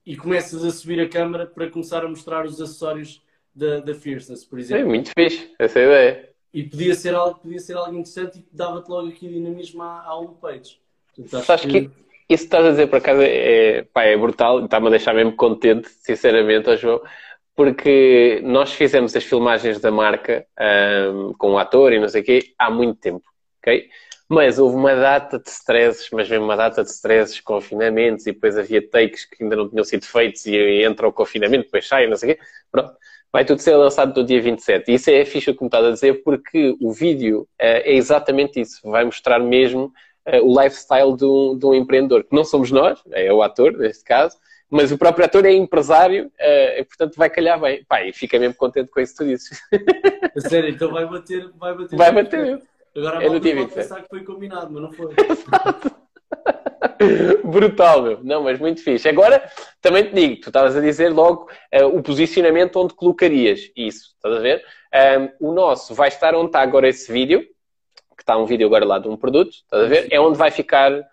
[0.04, 3.22] e começas a subir a câmera para começar a mostrar os acessórios
[3.54, 4.84] da, da Fierceness, por exemplo.
[4.84, 6.28] É muito fixe, essa é ideia.
[6.52, 10.16] E podia ser algo, podia ser algo interessante e dava-te logo aqui dinamismo à, à
[10.16, 10.78] homepage.
[11.16, 11.88] Portanto, acho que...
[11.88, 15.12] que isso que estás a dizer por acaso é, pá, é brutal está-me a deixar
[15.12, 17.02] mesmo contente, sinceramente, oh João,
[17.54, 20.46] porque nós fizemos as filmagens da marca
[21.12, 23.22] um, com o ator e não sei o quê há muito tempo,
[23.58, 23.88] ok?
[24.34, 28.58] Mas houve uma data de stresses, mas mesmo uma data de stresses, confinamentos, e depois
[28.58, 32.16] havia takes que ainda não tinham sido feitos e entra o confinamento, depois sai, não
[32.16, 32.42] sei o quê.
[32.70, 32.94] Pronto.
[33.32, 34.90] Vai tudo ser lançado no dia 27.
[34.90, 38.60] E isso é a ficha como estás a dizer, porque o vídeo uh, é exatamente
[38.60, 38.80] isso.
[38.84, 39.92] Vai mostrar mesmo
[40.26, 43.72] uh, o lifestyle de um, de um, empreendedor, que não somos nós, é o ator,
[43.72, 44.36] neste caso,
[44.70, 47.84] mas o próprio ator é empresário uh, e, portanto, vai calhar bem.
[47.88, 49.60] Pá, e fica mesmo contente com isso que tu dizes.
[50.38, 51.48] Sério, então vai bater.
[51.56, 51.96] Vai bater.
[51.96, 52.62] Vai bater.
[52.96, 55.14] Agora a é malta pode pensar que foi combinado, mas não foi.
[57.44, 58.20] Brutal, meu.
[58.22, 59.08] Não, mas muito fixe.
[59.08, 59.42] Agora,
[59.80, 64.36] também te digo, tu estavas a dizer logo uh, o posicionamento onde colocarias isso, estás
[64.36, 64.64] a ver?
[65.40, 67.40] Um, o nosso vai estar onde está agora esse vídeo,
[68.16, 70.08] que está um vídeo agora lá de um produto, estás a ver?
[70.10, 71.04] É onde vai ficar uh,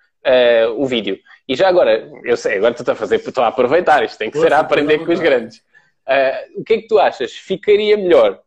[0.78, 1.18] o vídeo.
[1.48, 4.30] E já agora, eu sei, agora tu estás a fazer, estou a aproveitar, isto tem
[4.30, 5.58] que ser a aprender com os grandes.
[6.08, 7.34] Uh, o que é que tu achas?
[7.34, 8.40] Ficaria melhor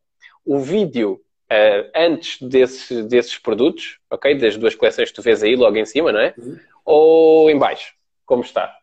[0.44, 1.20] o vídeo
[1.54, 4.36] uh, antes desses, desses produtos, ok?
[4.36, 6.34] Das duas coleções que tu vês aí logo em cima, não é?
[6.36, 6.58] Uhum.
[6.84, 7.94] Ou em baixo,
[8.26, 8.76] como está?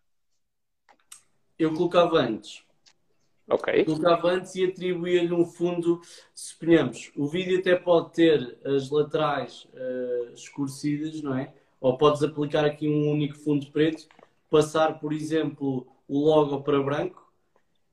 [1.59, 2.63] Eu colocava antes.
[3.49, 3.83] Ok.
[3.83, 6.01] Colocava antes e atribuía-lhe um fundo,
[6.33, 11.53] suponhamos, o vídeo até pode ter as laterais uh, escurecidas, não é?
[11.79, 14.07] Ou podes aplicar aqui um único fundo preto,
[14.49, 17.30] passar, por exemplo, o logo para branco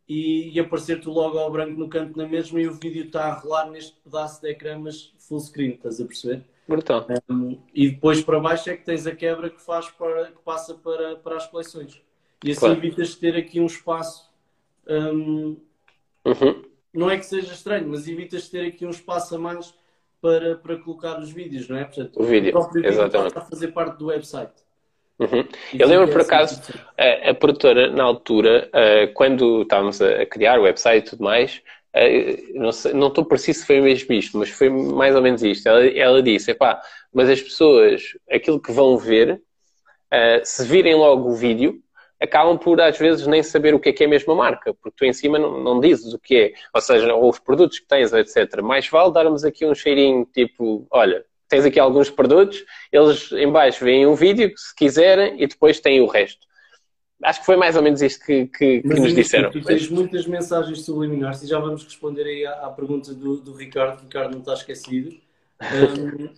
[0.08, 3.34] e, e aparecer-te logo ao branco no canto na mesma e o vídeo está a
[3.34, 6.44] rolar neste pedaço de ecrã, mas full screen, estás a perceber?
[6.66, 7.06] Brutal.
[7.28, 10.74] Um, e depois para baixo é que tens a quebra que faz para, que passa
[10.74, 12.00] para, para as coleções.
[12.42, 12.76] E assim claro.
[12.76, 14.30] evitas de ter aqui um espaço.
[14.86, 15.56] Um,
[16.24, 16.64] uhum.
[16.92, 19.74] Não é que seja estranho, mas evitas ter aqui um espaço a mais
[20.20, 21.84] para, para colocar os vídeos, não é?
[21.84, 23.28] Portanto, o vídeo, o próprio vídeo exatamente.
[23.28, 24.67] está a fazer parte do website.
[25.18, 25.44] Uhum.
[25.76, 26.60] Eu lembro, por acaso,
[26.96, 31.24] a, a, produtora, na altura, uh, quando estávamos a, a, criar o website e tudo
[31.24, 31.60] mais,
[31.96, 35.42] uh, não, sei, não estou preciso se foi mesmo isto, mas foi mais ou menos
[35.42, 35.68] isto.
[35.68, 36.80] Ela, ela disse: epá,
[37.12, 39.42] mas as pessoas, aquilo que vão ver,
[40.12, 41.82] uh, se virem logo o vídeo,
[42.20, 45.04] acabam por às vezes nem saber o que é que é a marca, porque tu
[45.04, 48.12] em cima não, não dizes o que é, ou seja, ou os produtos que tens,
[48.12, 48.60] etc.
[48.62, 53.84] Mais vale darmos aqui um cheirinho tipo, olha, tens aqui alguns produtos, eles em baixo
[53.84, 56.46] veem um vídeo, se quiserem, e depois têm o resto.
[57.22, 59.50] Acho que foi mais ou menos isto que, que, que nos disseram.
[59.50, 63.54] Tu tens muitas mensagens subliminares e já vamos responder aí à, à pergunta do, do
[63.54, 64.02] Ricardo.
[64.02, 65.16] Ricardo não está esquecido.
[65.60, 66.32] Um,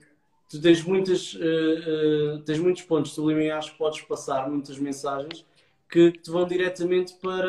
[0.48, 5.44] tu tens, muitas, uh, uh, tens muitos pontos subliminares que podes passar, muitas mensagens
[5.90, 7.46] que te vão diretamente para.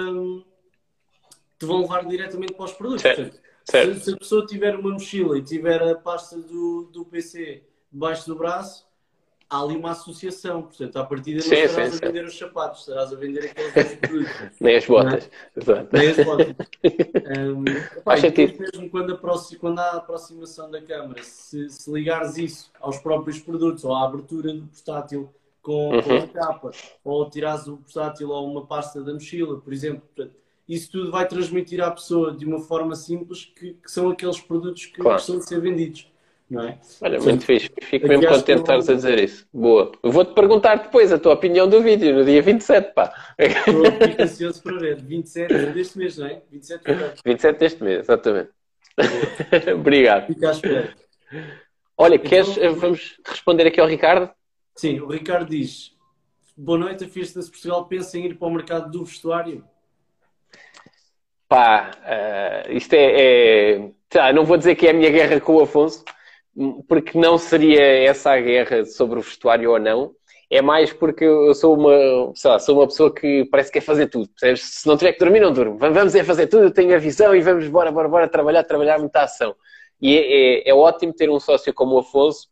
[1.58, 3.04] te vão levar diretamente para os produtos.
[3.04, 3.41] Certo.
[3.66, 8.28] Se, se, a pessoa tiver uma mochila e tiver a pasta do, do PC debaixo
[8.28, 8.86] do braço,
[9.50, 10.64] há ali uma associação.
[10.64, 13.96] Portanto, à partida não sim, estarás sim, a vender os sapatos, estarás a vender aqueles
[14.00, 14.60] produtos.
[14.60, 15.30] Nem as botas.
[15.56, 15.90] Exato.
[15.92, 16.48] Nem as botas.
[17.38, 19.20] um, pá, mesmo quando,
[19.60, 24.06] quando há a aproximação da câmara, se, se ligares isso aos próprios produtos ou à
[24.06, 25.30] abertura do portátil
[25.62, 26.02] com, uhum.
[26.02, 26.72] com a capa,
[27.04, 30.02] ou tirares o portátil ou uma pasta da mochila, por exemplo.
[30.16, 30.36] Portanto,
[30.68, 34.86] isso tudo vai transmitir à pessoa de uma forma simples que, que são aqueles produtos
[34.86, 35.16] que claro.
[35.16, 36.12] precisam de ser vendidos.
[36.50, 36.78] Não é?
[37.00, 37.70] Olha, muito fixe.
[37.82, 39.48] Fico mesmo contente de estares a dizer isso.
[39.54, 39.90] Boa.
[40.04, 43.14] Eu vou-te perguntar depois a tua opinião do vídeo, no dia 27, pá.
[43.40, 43.84] Estou
[44.20, 45.02] ansioso para ver.
[45.02, 46.42] 27 deste mês, não é?
[46.52, 48.50] 27 de 27 deste mês, exatamente.
[49.74, 50.28] Obrigado.
[50.28, 50.94] Fica à espera.
[51.98, 54.30] Olha, então, queres, vamos responder aqui ao Ricardo?
[54.76, 55.96] Sim, o Ricardo diz,
[56.58, 59.64] boa noite, a Fierceness Portugal pensa em ir para o mercado do vestuário?
[61.52, 65.56] Pá, uh, isto é, é tá, não vou dizer que é a minha guerra com
[65.56, 66.02] o Afonso,
[66.88, 70.14] porque não seria essa a guerra sobre o vestuário ou não.
[70.50, 73.86] É mais porque eu sou uma, sei lá, sou uma pessoa que parece que quer
[73.86, 74.30] fazer tudo.
[74.30, 74.62] Percebes?
[74.62, 75.78] Se não tiver que dormir, não durmo.
[75.78, 78.98] Vamos é fazer tudo, eu tenho a visão e vamos bora, bora, bora trabalhar, trabalhar
[78.98, 79.54] muita ação.
[80.02, 82.48] E é, é, é ótimo ter um sócio como o Afonso,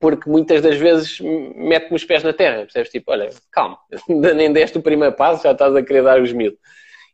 [0.00, 2.62] porque muitas das vezes mete-me os pés na terra.
[2.62, 2.90] Percebes?
[2.90, 3.76] Tipo, olha, calma,
[4.08, 6.56] nem deste o primeiro passo, já estás a querer dar os mil.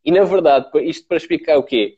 [0.04, 1.96] E na verdade, isto para explicar o quê?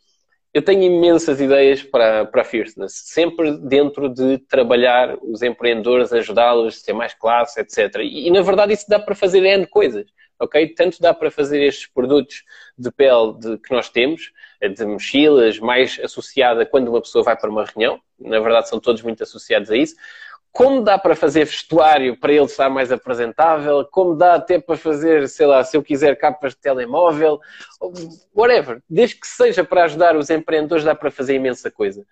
[0.53, 6.83] Eu tenho imensas ideias para, para a Fierceness, sempre dentro de trabalhar os empreendedores, ajudá-los,
[6.83, 8.01] ter mais classe, etc.
[8.01, 10.07] E, e, na verdade isso dá para fazer N coisas,
[10.39, 10.69] ok?
[10.75, 12.45] Tanto dá para fazer estes produtos
[12.77, 14.31] de pele de, que nós temos,
[14.61, 19.01] de mochilas, mais associada quando uma pessoa vai para uma reunião, na verdade são todos
[19.01, 19.97] muito associados a isso,
[20.53, 25.27] como dá para fazer vestuário para ele estar mais apresentável, como dá até para fazer,
[25.29, 27.41] sei lá, se eu quiser capas de telemóvel,
[28.37, 28.83] whatever.
[28.89, 32.05] Desde que seja para ajudar os empreendedores, dá para fazer imensa coisa.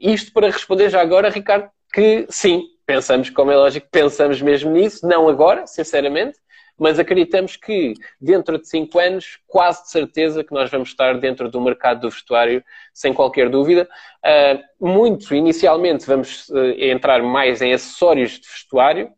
[0.00, 5.04] Isto para responder já agora, Ricardo, que sim, pensamos, como é lógico, pensamos mesmo nisso,
[5.06, 6.38] não agora, sinceramente,
[6.80, 11.50] mas acreditamos que dentro de 5 anos, quase de certeza que nós vamos estar dentro
[11.50, 12.64] do mercado do vestuário,
[12.94, 13.86] sem qualquer dúvida.
[14.24, 19.12] Uh, muito, inicialmente, vamos uh, entrar mais em acessórios de vestuário,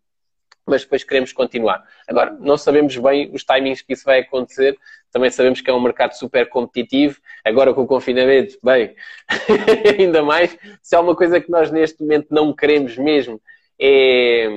[0.67, 1.85] mas depois queremos continuar.
[2.09, 4.77] Agora, não sabemos bem os timings que isso vai acontecer,
[5.13, 7.21] também sabemos que é um mercado super competitivo.
[7.45, 8.97] Agora com o confinamento, bem,
[10.01, 10.59] ainda mais.
[10.83, 13.41] Se há uma coisa que nós neste momento não queremos mesmo
[13.81, 14.49] é,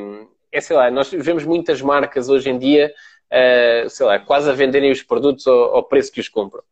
[0.56, 2.94] é, sei lá, nós vemos muitas marcas hoje em dia,
[3.32, 6.64] uh, sei lá, quase a venderem os produtos ao, ao preço que os compram.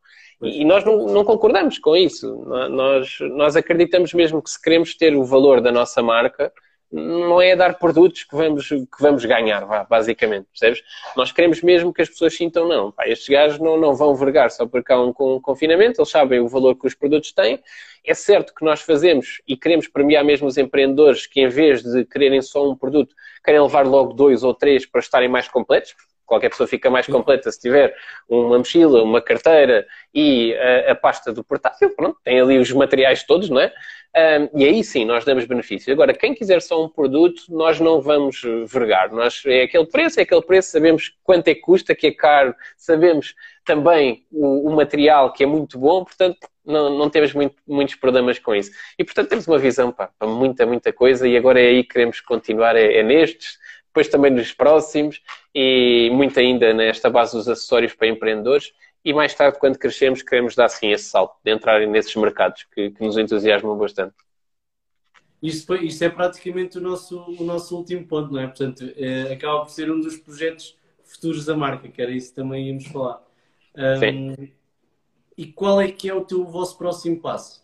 [0.42, 2.34] E, e nós não, não, concordamos com isso.
[2.46, 6.52] Nós, nós acreditamos mesmo que se queremos ter o valor da nossa marca,
[6.94, 10.84] não é dar produtos que vamos, que vamos ganhar, basicamente, percebes?
[11.18, 14.52] Nós queremos mesmo que as pessoas sintam, não, pá, estes gajos não, não vão vergar
[14.52, 17.60] só porque há um, um confinamento, eles sabem o valor que os produtos têm.
[18.06, 22.06] É certo que nós fazemos e queremos premiar mesmo os empreendedores que, em vez de
[22.06, 25.96] quererem só um produto, querem levar logo dois ou três para estarem mais completos,
[26.26, 27.96] qualquer pessoa fica mais completa se tiver
[28.28, 33.24] uma mochila, uma carteira e a, a, pasta do portátil, pronto, tem ali os materiais
[33.24, 33.74] todos, não é?
[34.16, 35.92] Um, e aí sim, nós damos benefício.
[35.92, 39.12] Agora, quem quiser só um produto, nós não vamos vergar.
[39.12, 42.54] Nós, é aquele preço, é aquele preço, sabemos quanto é que custa, que é caro,
[42.78, 43.34] sabemos
[43.66, 48.38] também o, o material que é muito bom, portanto, não, não temos muito, muitos problemas
[48.38, 48.72] com isso.
[48.98, 52.22] E, portanto, temos uma visão para muita, muita coisa e agora é aí que queremos
[52.22, 53.58] continuar, é, é nestes,
[53.94, 55.22] depois também nos próximos
[55.54, 58.74] e muito ainda nesta base dos acessórios para empreendedores.
[59.06, 62.90] E mais tarde, quando crescemos, queremos dar sim esse salto de entrarem nesses mercados que,
[62.90, 64.16] que nos entusiasmam bastante.
[65.44, 68.48] Isto, isto, é praticamente o nosso, o nosso último ponto, não é?
[68.48, 72.36] Portanto, é, acaba por ser um dos projetos futuros da marca, que era isso que
[72.36, 73.22] também íamos falar.
[73.78, 74.00] Um,
[74.36, 74.54] sim.
[75.38, 77.64] E qual é que é o teu o vosso próximo passo?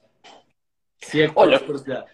[0.97, 2.05] Se é que Olha, partilhar.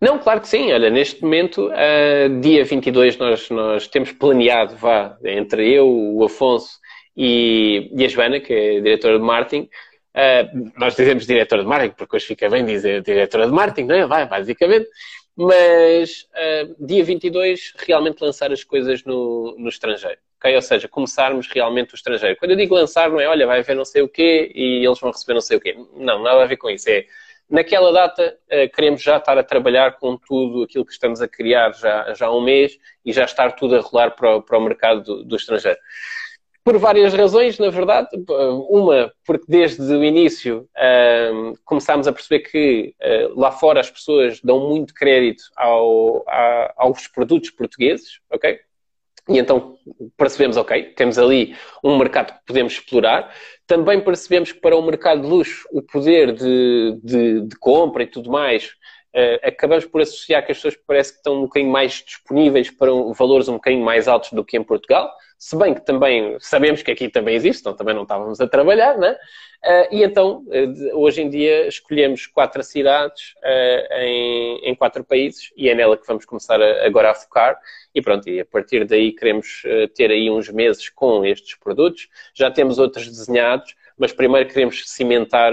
[0.00, 0.72] Não, claro que sim.
[0.72, 6.78] Olha, neste momento, uh, dia 22, nós, nós temos planeado, vá, entre eu, o Afonso
[7.14, 9.68] e, e a Joana, que é diretora de marketing,
[10.14, 13.94] uh, nós dizemos diretora de marketing, porque hoje fica bem dizer diretora de marketing, não
[13.94, 14.06] é?
[14.06, 14.88] Vai, basicamente.
[15.36, 20.18] Mas uh, dia 22, realmente lançar as coisas no, no estrangeiro.
[20.38, 20.56] Okay?
[20.56, 22.36] Ou seja, começarmos realmente o estrangeiro.
[22.38, 24.98] Quando eu digo lançar, não é olha, vai haver não sei o quê e eles
[24.98, 25.76] vão receber não sei o quê.
[25.94, 26.88] Não, nada a ver com isso.
[26.88, 27.04] É
[27.50, 31.72] Naquela data, eh, queremos já estar a trabalhar com tudo aquilo que estamos a criar
[31.72, 34.60] já, já há um mês e já estar tudo a rolar para o, para o
[34.62, 35.78] mercado do, do estrangeiro.
[36.62, 38.08] Por várias razões, na verdade.
[38.68, 40.68] Uma, porque desde o início
[41.34, 46.72] um, começámos a perceber que uh, lá fora as pessoas dão muito crédito ao, a,
[46.76, 48.60] aos produtos portugueses, ok?
[49.30, 49.76] E então
[50.16, 51.54] percebemos, ok, temos ali
[51.84, 53.32] um mercado que podemos explorar.
[53.64, 58.06] Também percebemos que para o mercado de luxo, o poder de, de, de compra e
[58.06, 58.72] tudo mais,
[59.14, 62.92] uh, acabamos por associar que as pessoas parece que estão um bocadinho mais disponíveis para
[62.92, 65.10] um, valores um bocadinho mais altos do que em Portugal.
[65.38, 68.98] Se bem que também sabemos que aqui também existe, então também não estávamos a trabalhar,
[68.98, 69.16] né?
[69.64, 73.34] Uh, e então, uh, hoje em dia, escolhemos quatro cidades
[73.98, 77.58] em, em, quatro países e é nela que vamos começar a, agora a focar.
[77.94, 79.62] E pronto, e a partir daí queremos
[79.96, 82.08] ter aí uns meses com estes produtos.
[82.32, 85.52] Já temos outros desenhados, mas primeiro queremos cimentar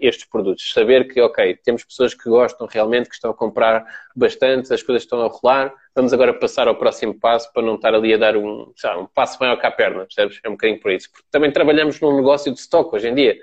[0.00, 0.72] estes produtos.
[0.72, 3.84] Saber que, ok, temos pessoas que gostam realmente, que estão a comprar
[4.14, 7.92] bastante, as coisas estão a rolar, Vamos agora passar ao próximo passo para não estar
[7.92, 10.38] ali a dar um, um passo maior que a perna, percebes?
[10.44, 11.10] É um bocadinho por isso.
[11.10, 13.36] Porque também trabalhamos num negócio de stock hoje em dia.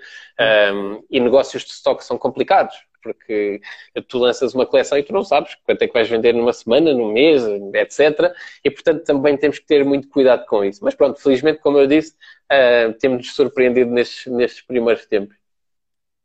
[0.74, 2.74] Um, e negócios de stock são complicados.
[3.06, 3.62] Porque
[4.08, 6.92] tu lanças uma coleção e tu não sabes quanto é que vais vender numa semana,
[6.92, 7.44] num mês,
[7.76, 8.34] etc.
[8.64, 10.84] E, portanto, também temos que ter muito cuidado com isso.
[10.84, 12.16] Mas pronto, felizmente, como eu disse,
[12.52, 15.38] uh, temos-nos surpreendido nestes, nestes primeiros tempos.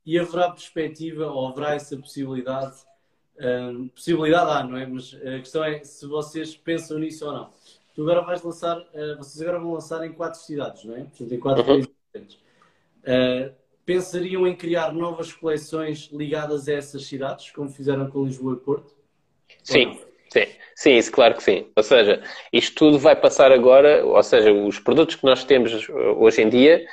[0.06, 2.76] E haverá perspectiva, ou haverá essa possibilidade?
[3.36, 4.86] Uh, possibilidade há, não é?
[4.86, 7.50] Mas a questão é se vocês pensam nisso ou não.
[7.94, 11.00] Tu agora vais lançar, uh, vocês agora vão lançar em quatro cidades, não é?
[11.00, 11.68] Portanto, em quatro uhum.
[11.68, 12.38] países diferentes.
[13.00, 18.64] Uh, pensariam em criar novas coleções ligadas a essas cidades, como fizeram com Lisboa e
[18.64, 18.94] Porto?
[19.62, 19.98] Sim,
[20.32, 21.66] sim, sim, isso claro que sim.
[21.76, 22.22] Ou seja,
[22.52, 26.84] isto tudo vai passar agora, ou seja, os produtos que nós temos hoje em dia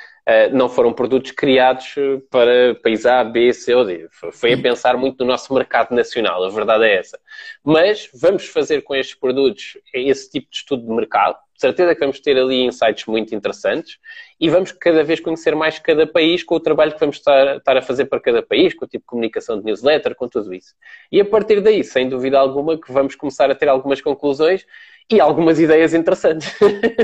[0.52, 1.94] não foram produtos criados
[2.30, 4.08] para país A, B, C ou D.
[4.32, 7.18] Foi a pensar muito no nosso mercado nacional, a verdade é essa.
[7.64, 12.00] Mas vamos fazer com estes produtos esse tipo de estudo de mercado, de certeza que
[12.00, 13.98] vamos ter ali insights muito interessantes
[14.38, 17.76] e vamos cada vez conhecer mais cada país com o trabalho que vamos estar, estar,
[17.76, 20.74] a fazer para cada país, com o tipo de comunicação de newsletter, com tudo isso.
[21.10, 24.64] E a partir daí, sem dúvida alguma, que vamos começar a ter algumas conclusões
[25.10, 26.52] e algumas ideias interessantes.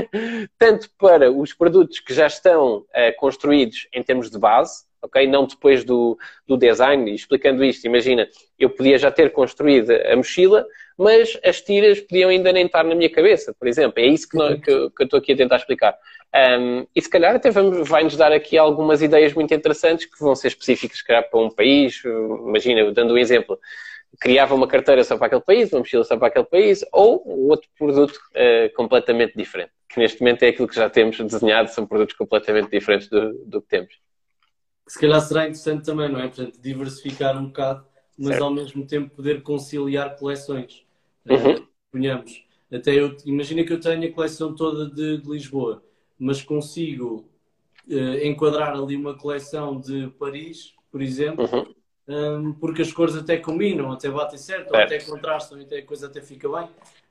[0.59, 2.85] Tanto para os produtos que já estão uh,
[3.17, 5.27] construídos em termos de base, ok?
[5.27, 8.27] Não depois do, do design, e explicando isto, imagina,
[8.59, 10.65] eu podia já ter construído a mochila,
[10.97, 13.99] mas as tiras podiam ainda nem estar na minha cabeça, por exemplo.
[13.99, 15.97] É isso que, não, que, que eu estou aqui a tentar explicar.
[16.59, 20.49] Um, e se calhar até vai-nos dar aqui algumas ideias muito interessantes que vão ser
[20.49, 22.01] específicas, se calhar, para um país.
[22.05, 23.59] Imagina, dando um exemplo,
[24.19, 27.69] criava uma carteira só para aquele país, uma mochila só para aquele país, ou outro
[27.77, 29.71] produto uh, completamente diferente.
[29.89, 33.61] Que neste momento é aquilo que já temos desenhado, são produtos completamente diferentes do, do
[33.61, 33.93] que temos.
[34.87, 36.27] Se calhar será interessante também, não é?
[36.27, 37.85] Portanto, diversificar um bocado,
[38.17, 38.43] mas certo.
[38.43, 40.85] ao mesmo tempo poder conciliar coleções.
[41.27, 41.65] Uhum.
[42.71, 45.83] até eu, imagina que eu tenho a coleção toda de, de Lisboa,
[46.19, 47.27] mas consigo
[47.89, 51.74] uh, enquadrar ali uma coleção de Paris, por exemplo, uhum.
[52.07, 56.07] Um, porque as cores até combinam, até batem certo, ou até contrastam, até a coisa
[56.07, 56.69] até fica bem.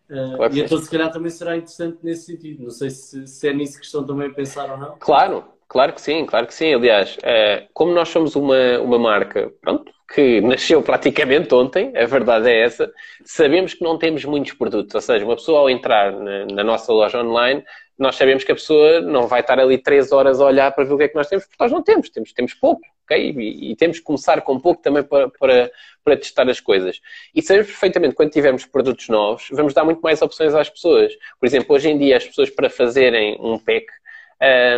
[0.09, 2.65] Uh, claro e então, se calhar, também será interessante nesse sentido.
[2.65, 4.97] Não sei se, se, é nisso que estão também a pensar ou não.
[4.99, 6.75] Claro, claro que sim, claro que sim.
[6.75, 12.49] Aliás, uh, como nós somos uma, uma marca, pronto, que nasceu praticamente ontem, a verdade
[12.49, 12.93] é essa,
[13.25, 14.95] sabemos que não temos muitos produtos.
[14.95, 17.65] Ou seja, uma pessoa ao entrar na, na, nossa loja online,
[17.99, 20.93] nós sabemos que a pessoa não vai estar ali três horas a olhar para ver
[20.93, 23.35] o que é que nós temos, porque nós não temos, temos, temos pouco, ok?
[23.37, 25.71] E, e temos que começar com pouco também para, para,
[26.03, 27.01] para, testar as coisas.
[27.35, 31.15] E sabemos perfeitamente, quando tivermos produtos novos, vamos dar muito mais opções às pessoas.
[31.39, 33.87] Por exemplo, hoje em dia, as pessoas para fazerem um pack,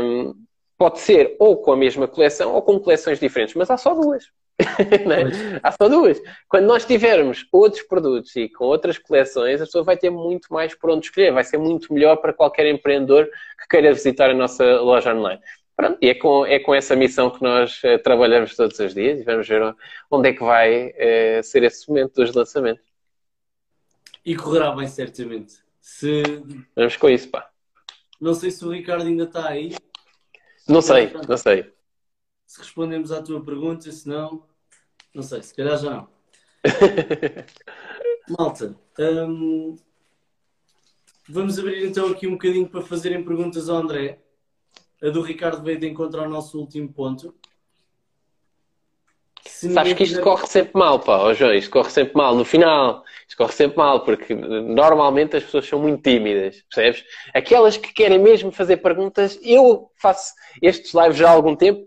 [0.03, 0.35] um,
[0.77, 4.31] pode ser ou com a mesma coleção ou com coleções diferentes, mas há só duas.
[4.61, 5.61] é?
[5.63, 6.21] Há só duas.
[6.49, 10.75] Quando nós tivermos outros produtos e com outras coleções, a pessoa vai ter muito mais
[10.75, 11.33] por onde escolher.
[11.33, 15.41] Vai ser muito melhor para qualquer empreendedor que queira visitar a nossa loja online.
[15.77, 19.21] Pronto, e é com, é com essa missão que nós uh, trabalhamos todos os dias
[19.21, 19.77] e vamos ver
[20.11, 22.85] onde é que vai uh, ser esse momento dos lançamentos.
[24.25, 25.55] E correrá bem, certamente.
[25.81, 26.23] Se...
[26.75, 27.51] Vamos com isso, pá.
[28.21, 29.77] Não sei se o Ricardo ainda está aí.
[30.67, 31.77] Não sei, não sei
[32.47, 34.45] se respondemos à tua pergunta, se não,
[35.13, 36.09] não sei, se calhar já não.
[38.39, 39.77] Malta, hum,
[41.29, 44.23] vamos abrir então aqui um bocadinho para fazerem perguntas ao André.
[45.03, 47.35] A do Ricardo veio de encontrar o nosso último ponto.
[49.45, 52.35] Se Sabes que isto corre sempre mal, pá, oh, João, isto corre sempre mal.
[52.35, 57.05] No final, isto corre sempre mal, porque normalmente as pessoas são muito tímidas, percebes?
[57.33, 61.87] Aquelas que querem mesmo fazer perguntas, eu faço estes lives já há algum tempo,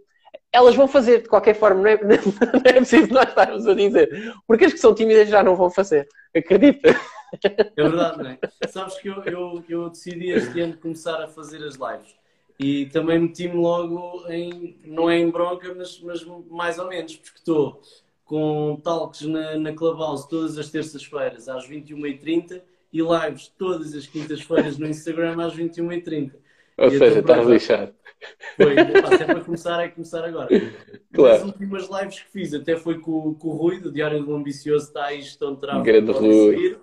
[0.51, 4.34] elas vão fazer de qualquer forma, não é, não é preciso nós estarmos a dizer.
[4.47, 6.07] Porque as que são tímidas já não vão fazer.
[6.36, 6.95] Acredita?
[7.43, 8.39] É verdade, não é?
[8.68, 12.18] Sabes que eu, eu, eu decidi este ano começar a fazer as lives.
[12.60, 17.38] E também meti-me logo em, não é em bronca, mas, mas mais ou menos, porque
[17.38, 17.82] estou
[18.26, 24.78] com talks na, na Clubhouse todas as terças-feiras às 21h30 e lives todas as quintas-feiras
[24.78, 26.34] no Instagram às 21h30.
[26.78, 27.93] Ou seja, estás lixado.
[28.57, 30.49] Foi, se é para começar, é começar agora.
[31.14, 31.36] Claro.
[31.36, 34.88] As últimas lives que fiz até foi com, com o Rui, do Diário do Ambicioso,
[34.88, 35.84] está aí gestão de tráfego.
[35.84, 36.78] Grande Rui.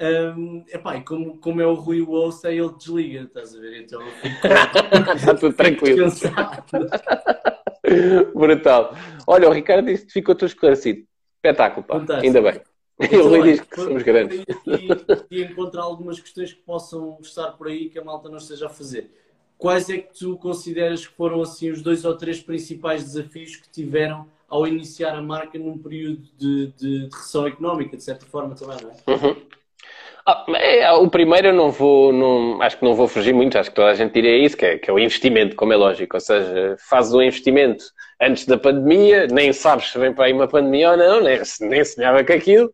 [0.00, 3.60] Um, epá, e como, como é o Rui o ouço, aí ele desliga, estás a
[3.60, 3.82] ver?
[3.82, 4.46] Então eu fico,
[5.14, 6.10] Está tudo tranquilo.
[8.34, 8.94] Brutal.
[9.26, 11.04] Olha, o Ricardo disse que ficou tudo esclarecido.
[11.36, 12.00] Espetáculo, pá.
[12.00, 12.26] Fantástico.
[12.26, 12.60] Ainda bem.
[12.98, 14.44] Então, ele diz que somos grandes.
[15.30, 18.66] E, e encontrar algumas questões que possam estar por aí que a malta não esteja
[18.66, 19.10] a fazer.
[19.56, 23.70] Quais é que tu consideras que foram assim os dois ou três principais desafios que
[23.70, 28.54] tiveram ao iniciar a marca num período de, de, de recessão económica, de certa forma
[28.54, 29.16] também, não é?
[29.16, 29.36] Uhum.
[30.26, 33.70] Ah, é, o primeiro eu não vou, não, acho que não vou fugir muito, acho
[33.70, 36.16] que toda a gente diria isso, que é, que é o investimento, como é lógico,
[36.16, 37.84] ou seja, fazes o investimento
[38.20, 41.84] antes da pandemia, nem sabes se vem para aí uma pandemia ou não, nem, nem
[41.84, 42.70] sonhava com aquilo,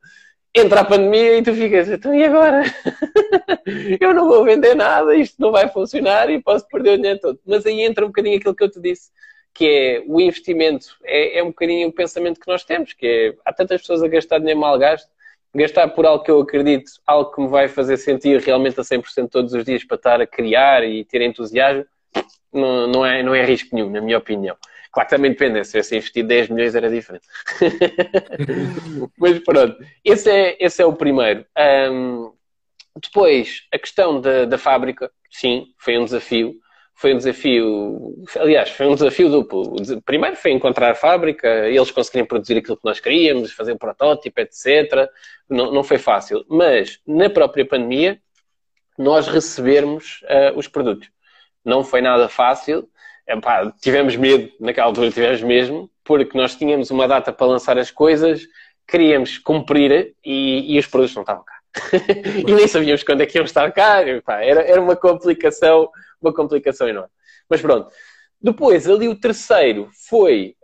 [0.55, 2.63] entra a pandemia e tu ficas, então e agora?
[4.01, 7.39] eu não vou vender nada, isto não vai funcionar e posso perder o dinheiro todo.
[7.47, 9.11] Mas aí entra um bocadinho aquilo que eu te disse,
[9.55, 13.35] que é o investimento, é, é um bocadinho o pensamento que nós temos, que é,
[13.45, 15.09] há tantas pessoas a gastar dinheiro mal gasto,
[15.57, 19.29] gastar por algo que eu acredito, algo que me vai fazer sentir realmente a 100%
[19.31, 21.85] todos os dias para estar a criar e ter entusiasmo,
[22.53, 24.57] não, não, é, não é risco nenhum, na minha opinião.
[24.93, 27.27] Claro que também depende, se eu investir 10 milhões era diferente.
[29.19, 31.45] Mas pronto, esse é, esse é o primeiro.
[31.91, 32.33] Um,
[33.03, 36.55] depois, a questão da, da fábrica, sim, foi um desafio.
[36.99, 39.77] Foi um desafio, aliás, foi um desafio duplo.
[40.05, 44.41] Primeiro foi encontrar a fábrica, eles conseguirem produzir aquilo que nós queríamos, fazer o protótipo,
[44.41, 45.09] etc.
[45.49, 46.45] Não, não foi fácil.
[46.49, 48.19] Mas, na própria pandemia,
[48.99, 51.11] nós recebermos uh, os produtos.
[51.63, 52.89] Não foi nada fácil
[53.27, 57.91] epá, tivemos medo, naquela altura tivemos mesmo, porque nós tínhamos uma data para lançar as
[57.91, 58.43] coisas,
[58.87, 61.57] queríamos cumprir e, e os produtos não estavam cá.
[62.47, 65.91] e nem sabíamos quando é que iam estar cá, epá, era, era uma complicação,
[66.27, 67.11] uma complicação enorme.
[67.49, 67.91] Mas pronto.
[68.41, 70.55] Depois, ali o terceiro foi.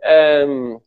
[0.49, 0.79] Um...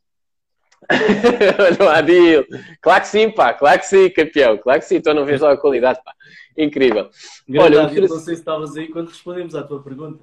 [1.81, 2.47] Olha Adil.
[2.81, 3.53] Claro que sim, pá.
[3.53, 4.57] Claro que sim, campeão.
[4.59, 4.97] Claro que sim.
[4.97, 6.13] Então não vês lá a qualidade, pá.
[6.57, 7.11] Incrível.
[7.59, 10.23] Olha, Adil, não sei se estavas aí quando respondemos à tua pergunta.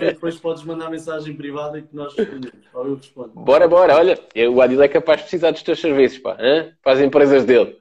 [0.00, 2.66] depois podes mandar mensagem privada e que nós respondemos.
[2.72, 3.30] Ou eu respondo.
[3.34, 3.96] Bora, bora.
[3.96, 4.18] Olha,
[4.50, 6.36] o Adil é capaz de precisar dos teus serviços, pá.
[6.40, 6.72] Hein?
[6.82, 7.76] Para as empresas dele.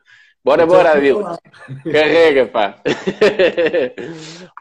[0.46, 1.24] Bora, então, bora, Adil.
[1.92, 2.80] Carrega, pá.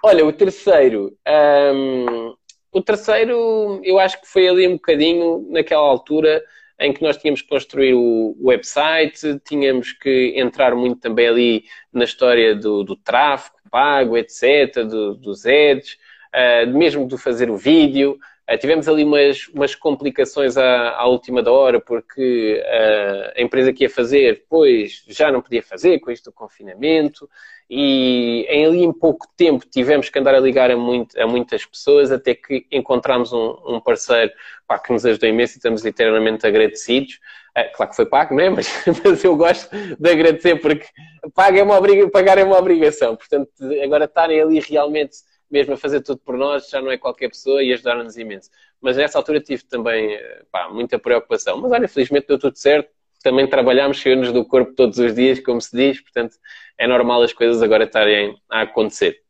[0.02, 1.14] Olha, o terceiro.
[1.28, 2.34] Um,
[2.72, 6.42] o terceiro, eu acho que foi ali um bocadinho naquela altura
[6.80, 12.04] em que nós tínhamos que construir o website, tínhamos que entrar muito também ali na
[12.04, 15.98] história do, do tráfego pago, etc., do, dos ads
[16.32, 18.18] uh, mesmo de fazer o vídeo.
[18.50, 23.72] Uh, tivemos ali umas, umas complicações à, à última da hora, porque uh, a empresa
[23.72, 27.28] que ia fazer, depois já não podia fazer com isto do confinamento,
[27.68, 31.64] e em ali em pouco tempo tivemos que andar a ligar a, muito, a muitas
[31.64, 34.30] pessoas, até que encontramos um, um parceiro
[34.66, 37.14] pá, que nos ajudou imenso e estamos eternamente agradecidos.
[37.56, 38.50] Uh, claro que foi pago, não é?
[38.50, 38.68] Mas,
[39.02, 43.16] mas, eu gosto de agradecer porque é, pagar é uma obrigação.
[43.16, 43.50] Portanto,
[43.82, 45.16] agora estarem ali realmente
[45.50, 48.50] mesmo a fazer tudo por nós, já não é qualquer pessoa e ajudar-nos imenso.
[48.80, 50.18] Mas nessa altura tive também
[50.50, 51.60] pá, muita preocupação.
[51.60, 52.90] Mas olha, felizmente deu tudo certo.
[53.22, 56.36] Também trabalhámos, saiu-nos do corpo todos os dias, como se diz, portanto
[56.76, 59.24] é normal as coisas agora estarem a acontecer.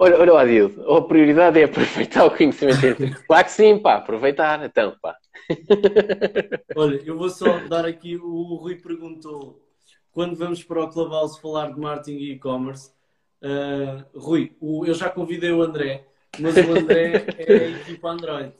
[0.00, 3.24] Olha, olha Adil, a prioridade é aproveitar o conhecimento.
[3.26, 5.16] claro que sim, pá, aproveitar, então, pá.
[6.76, 9.60] Olha, eu vou só dar aqui, o Rui perguntou,
[10.12, 12.92] quando vamos para o Clubhouse falar de marketing e e-commerce,
[13.42, 16.06] Uh, Rui, o, eu já convidei o André,
[16.38, 18.52] mas o André é a equipa Android.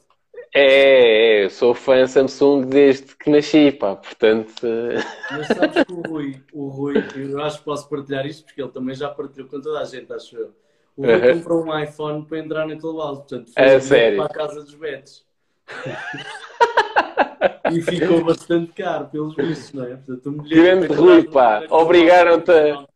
[0.55, 4.67] É, é, eu sou fã Samsung desde que nasci, pá, portanto.
[5.31, 8.71] Mas sabes que o Rui, o Rui, eu acho que posso partilhar isto porque ele
[8.71, 10.55] também já partilhou com toda a gente, acho eu.
[10.97, 11.39] O Rui uhum.
[11.39, 14.19] comprou um iPhone para entrar na Clubhouse, portanto, foi é, sério?
[14.19, 15.27] para a casa dos betos.
[17.71, 19.97] e ficou bastante caro, pelos vistos, não é?
[19.97, 22.89] Portanto, Tivemos de Rui, pá, obrigaram-te a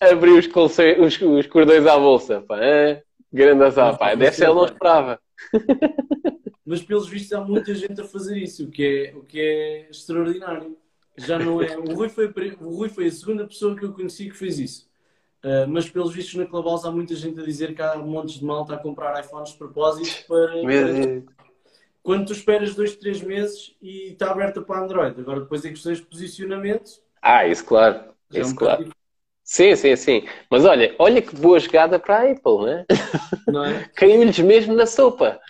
[0.00, 2.58] Abri os, os, os cordões à bolsa, pá.
[2.60, 3.02] Ah,
[3.32, 4.14] grande azar, pá.
[4.14, 5.20] Deve ser, ele não esperava.
[6.64, 9.90] Mas pelos vistos há muita gente a fazer isso, o que é, o que é
[9.90, 10.76] extraordinário.
[11.16, 11.76] Já não é.
[11.76, 12.26] O Rui, foi,
[12.60, 14.88] o Rui foi a segunda pessoa que eu conheci que fez isso.
[15.42, 18.44] Uh, mas pelos vistos na Clubhouse há muita gente a dizer que há montes de
[18.44, 20.60] malta a comprar iPhones de propósito para.
[20.60, 21.38] para...
[22.02, 25.20] Quando tu esperas dois, três meses e está aberta para Android.
[25.20, 27.02] Agora depois é questões de posicionamento.
[27.20, 28.12] Ah, isso claro.
[28.32, 28.90] É isso um claro.
[29.50, 30.28] Sim, sim, sim.
[30.50, 32.84] Mas olha, olha que boa jogada para a Apple, né?
[33.46, 33.88] não é?
[33.96, 35.40] Caiu-lhes mesmo na sopa.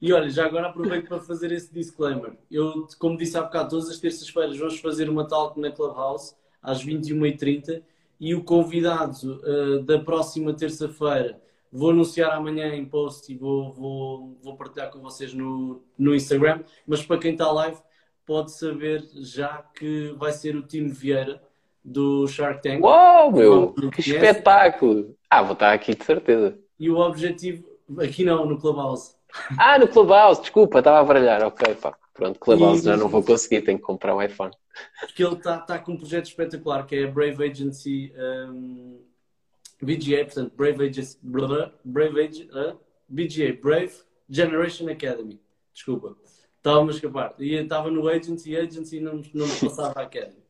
[0.00, 2.32] e olha, já agora aproveito para fazer esse disclaimer.
[2.50, 6.82] Eu, como disse há bocado, todas as terças-feiras vamos fazer uma talk na Clubhouse às
[6.82, 7.82] 21h30
[8.18, 11.38] e o convidado uh, da próxima terça-feira
[11.70, 16.64] vou anunciar amanhã em post e vou, vou, vou partilhar com vocês no, no Instagram.
[16.86, 17.76] Mas para quem está live,
[18.24, 21.42] pode saber já que vai ser o time Vieira
[21.84, 22.82] do Shark Tank.
[22.82, 23.74] Uau, meu!
[23.92, 25.14] Que espetáculo!
[25.28, 26.58] Ah, vou estar aqui de certeza.
[26.78, 27.64] E o objetivo,
[27.98, 29.14] aqui não, no Clubhouse.
[29.58, 31.94] Ah, no Clubhouse, desculpa, estava a baralhar, ok, pá.
[32.14, 32.84] Pronto, Clubhouse e...
[32.84, 34.52] já não vou conseguir, tenho que comprar um iPhone.
[35.00, 39.00] Porque ele está tá com um projeto espetacular que é a Brave Agency um,
[39.82, 42.78] BGA, portanto, Brave Agency, Brave Agency, uh,
[43.08, 43.92] BGA, Brave
[44.28, 45.40] Generation Academy.
[45.72, 46.16] Desculpa,
[46.56, 47.34] estava-me a escapar.
[47.38, 50.43] E estava no Agency, Agency não, não me passava a Academy.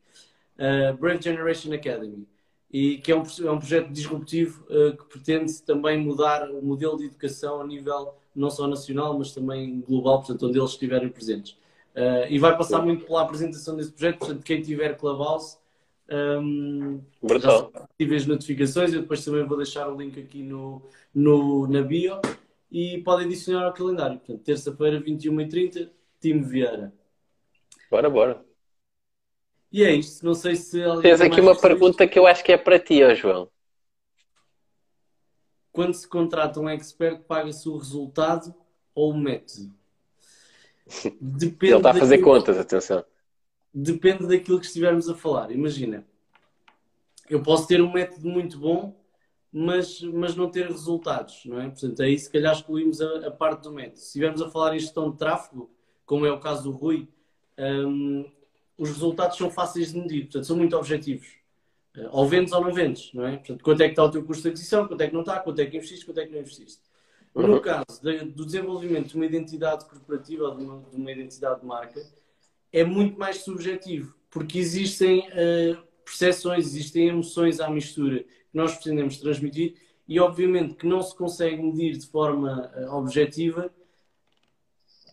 [0.59, 2.27] Uh, Brave Generation Academy,
[2.71, 6.97] e que é um, é um projeto disruptivo uh, que pretende também mudar o modelo
[6.97, 11.53] de educação a nível não só nacional, mas também global, portanto, onde eles estiverem presentes.
[11.95, 15.57] Uh, e vai passar muito pela apresentação desse projeto, portanto, quem tiver Clubhouse,
[16.11, 17.01] um,
[17.41, 20.83] já tive as notificações, eu depois também vou deixar o link aqui no,
[21.15, 22.21] no, na bio
[22.71, 24.19] e podem adicionar ao calendário.
[24.19, 25.89] Portanto, terça-feira, 21h30,
[26.21, 26.93] Time Vieira.
[27.91, 28.45] Bora, bora.
[29.75, 30.25] E é isto.
[30.25, 30.81] Não sei se.
[31.03, 32.13] Tens aqui uma pergunta isto.
[32.13, 33.51] que eu acho que é para ti, ó João.
[35.73, 38.55] Quando se contrata um expert, paga-se o resultado
[38.95, 39.75] ou o método?
[41.21, 43.05] Depende Ele está a fazer contas, atenção.
[43.75, 45.51] Depende daquilo que estivermos a falar.
[45.51, 46.07] Imagina,
[47.29, 48.97] eu posso ter um método muito bom,
[49.51, 51.69] mas, mas não ter resultados, não é?
[51.69, 53.99] Portanto, aí se calhar excluímos a, a parte do método.
[53.99, 55.69] Se estivermos a falar em gestão de tráfego,
[56.07, 57.09] como é o caso do Rui,
[57.59, 58.31] um,
[58.77, 61.27] os resultados são fáceis de medir, portanto, são muito objetivos.
[61.97, 63.37] Uh, ou vendes ou não vendes, não é?
[63.37, 65.39] Portanto, quanto é que está o teu custo de aquisição, quanto é que não está,
[65.41, 66.83] quanto é que investiste, quanto é que não investiste.
[67.35, 67.49] Uhum.
[67.49, 71.61] No caso de, do desenvolvimento de uma identidade corporativa ou de uma, de uma, identidade
[71.61, 72.01] de marca,
[72.73, 79.19] é muito mais subjetivo, porque existem uh, percepções, existem emoções à mistura que nós pretendemos
[79.19, 79.75] transmitir
[80.07, 83.73] e, obviamente, que não se consegue medir de forma uh, objetiva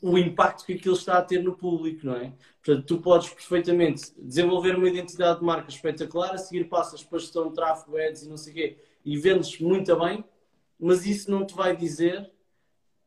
[0.01, 2.33] o impacto que aquilo está a ter no público, não é?
[2.63, 7.49] Portanto, tu podes perfeitamente desenvolver uma identidade de marca espetacular, a seguir passas para gestão
[7.49, 10.23] de tráfego, ads e não sei o quê, e vendes muito bem,
[10.79, 12.31] mas isso não te vai dizer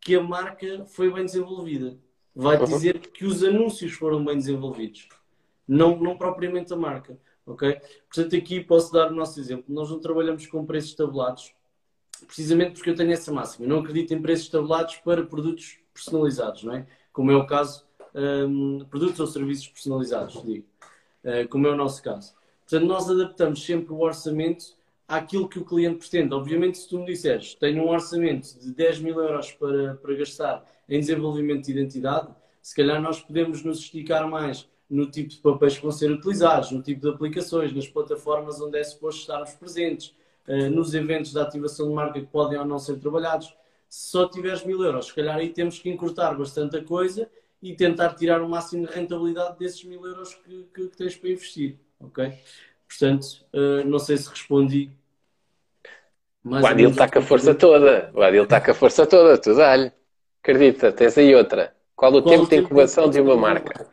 [0.01, 1.99] que a marca foi bem desenvolvida.
[2.35, 2.65] Vai uhum.
[2.65, 5.09] dizer que os anúncios foram bem desenvolvidos,
[5.67, 7.19] não, não propriamente a marca.
[7.47, 7.79] Ok?
[8.09, 9.67] Portanto, aqui posso dar o nosso exemplo.
[9.69, 11.53] Nós não trabalhamos com preços tabulados,
[12.27, 13.67] precisamente porque eu tenho essa máxima.
[13.67, 16.87] Eu não acredito em preços tabulados para produtos personalizados, não é?
[17.13, 17.85] Como é o caso,
[18.15, 20.67] um, produtos ou serviços personalizados, digo,
[21.25, 22.35] uh, como é o nosso caso.
[22.69, 24.75] Portanto, nós adaptamos sempre o orçamento
[25.07, 26.35] àquilo que o cliente pretende.
[26.35, 30.65] Obviamente, se tu me disseres, tenho um orçamento de 10 mil euros para, para gastar
[30.89, 32.29] em desenvolvimento de identidade,
[32.61, 36.71] se calhar nós podemos nos esticar mais no tipo de papéis que vão ser utilizados,
[36.71, 40.15] no tipo de aplicações, nas plataformas onde é suposto estarmos presentes,
[40.49, 43.55] uh, nos eventos de ativação de marca que podem ou não ser trabalhados
[43.95, 47.31] se só tiveres mil euros, se calhar aí temos que encurtar bastante a coisa
[47.63, 51.31] e tentar tirar o máximo de rentabilidade desses mil euros que, que, que tens para
[51.31, 52.33] investir, ok?
[52.89, 54.91] Portanto, uh, não sei se respondi.
[56.45, 58.11] o Adil está com a força toda.
[58.13, 59.93] O Adil está com a força toda, tu dá-lhe.
[60.43, 61.73] Acredita, tens aí outra.
[61.95, 63.87] Qual o Qual tempo de incubação de uma marca?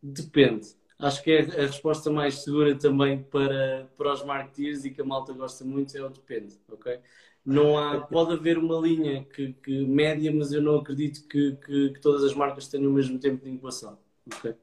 [0.00, 0.68] Depende.
[1.00, 5.04] Acho que é a resposta mais segura também para, para os marketeers e que a
[5.04, 7.00] malta gosta muito é o depende, ok?
[7.44, 11.90] Não há, pode haver uma linha que, que média, mas eu não acredito que, que,
[11.90, 13.98] que, todas as marcas tenham o mesmo tempo de incubação.
[14.26, 14.54] Okay?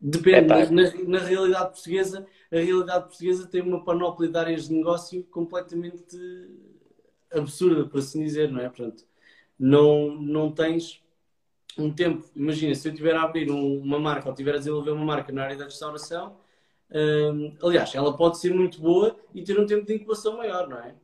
[0.00, 0.70] Depende, é, tá.
[0.70, 6.16] na, na, realidade portuguesa, a realidade portuguesa tem uma panóplia de áreas de negócio completamente
[7.32, 8.68] absurda, por assim dizer, não é?
[8.68, 9.04] Portanto,
[9.58, 11.02] não, não tens
[11.76, 12.24] um tempo.
[12.34, 15.32] Imagina, se eu tiver a abrir um, uma marca ou tiver a desenvolver uma marca
[15.32, 16.36] na área da restauração,
[16.92, 20.78] hum, aliás, ela pode ser muito boa e ter um tempo de incubação maior, não
[20.78, 20.94] é?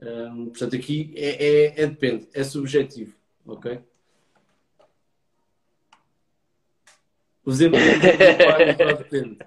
[0.00, 3.14] Um, portanto, aqui é, é, é, depende, é subjetivo,
[3.46, 3.80] ok?
[7.44, 7.78] O exemplo
[8.98, 9.38] depende.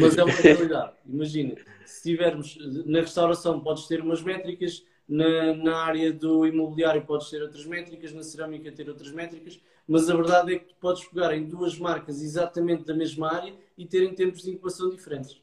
[0.00, 0.92] Mas é uma realidade.
[1.06, 7.30] Imagina, se tivermos na restauração, podes ter umas métricas, na, na área do imobiliário, podes
[7.30, 11.34] ter outras métricas, na cerâmica, ter outras métricas, mas a verdade é que podes pegar
[11.34, 15.40] em duas marcas exatamente da mesma área e terem tempos de incubação diferentes.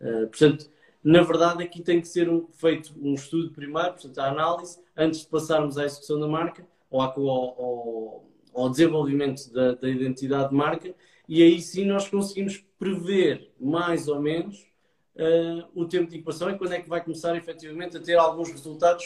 [0.00, 0.68] Uh, portanto,
[1.06, 5.20] na verdade, aqui tem que ser um, feito um estudo primeiro, portanto, a análise, antes
[5.20, 10.56] de passarmos à execução da marca ou ao, ao, ao desenvolvimento da, da, identidade de
[10.56, 10.92] marca,
[11.28, 14.66] e aí sim nós conseguimos prever mais ou menos
[15.14, 18.50] uh, o tempo de equação e quando é que vai começar efetivamente a ter alguns
[18.50, 19.04] resultados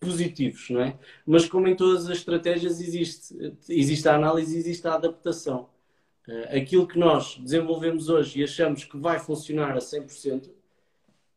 [0.00, 0.98] positivos, não é?
[1.26, 3.34] Mas como em todas as estratégias existe,
[3.68, 5.68] existe a análise existe a adaptação.
[6.26, 10.53] Uh, aquilo que nós desenvolvemos hoje e achamos que vai funcionar a 100%,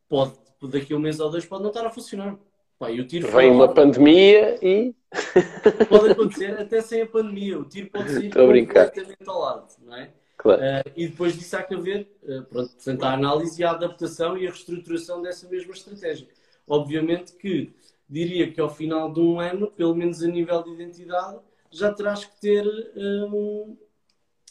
[0.07, 2.37] pode, daqui a um mês ou dois, pode não estar a funcionar.
[2.79, 4.93] Pá, o tiro Vem uma pandemia e.
[5.89, 7.57] Pode acontecer até sem a pandemia.
[7.57, 10.11] O tiro pode sair completamente ao lado, não é?
[10.37, 10.61] Claro.
[10.61, 14.37] Uh, e depois disso há que haver, uh, pronto, portanto, a análise e a adaptação
[14.37, 16.27] e a reestruturação dessa mesma estratégia.
[16.67, 17.73] Obviamente que
[18.07, 21.39] diria que ao final de um ano, pelo menos a nível de identidade,
[21.71, 22.65] já terás que ter
[22.95, 23.75] um,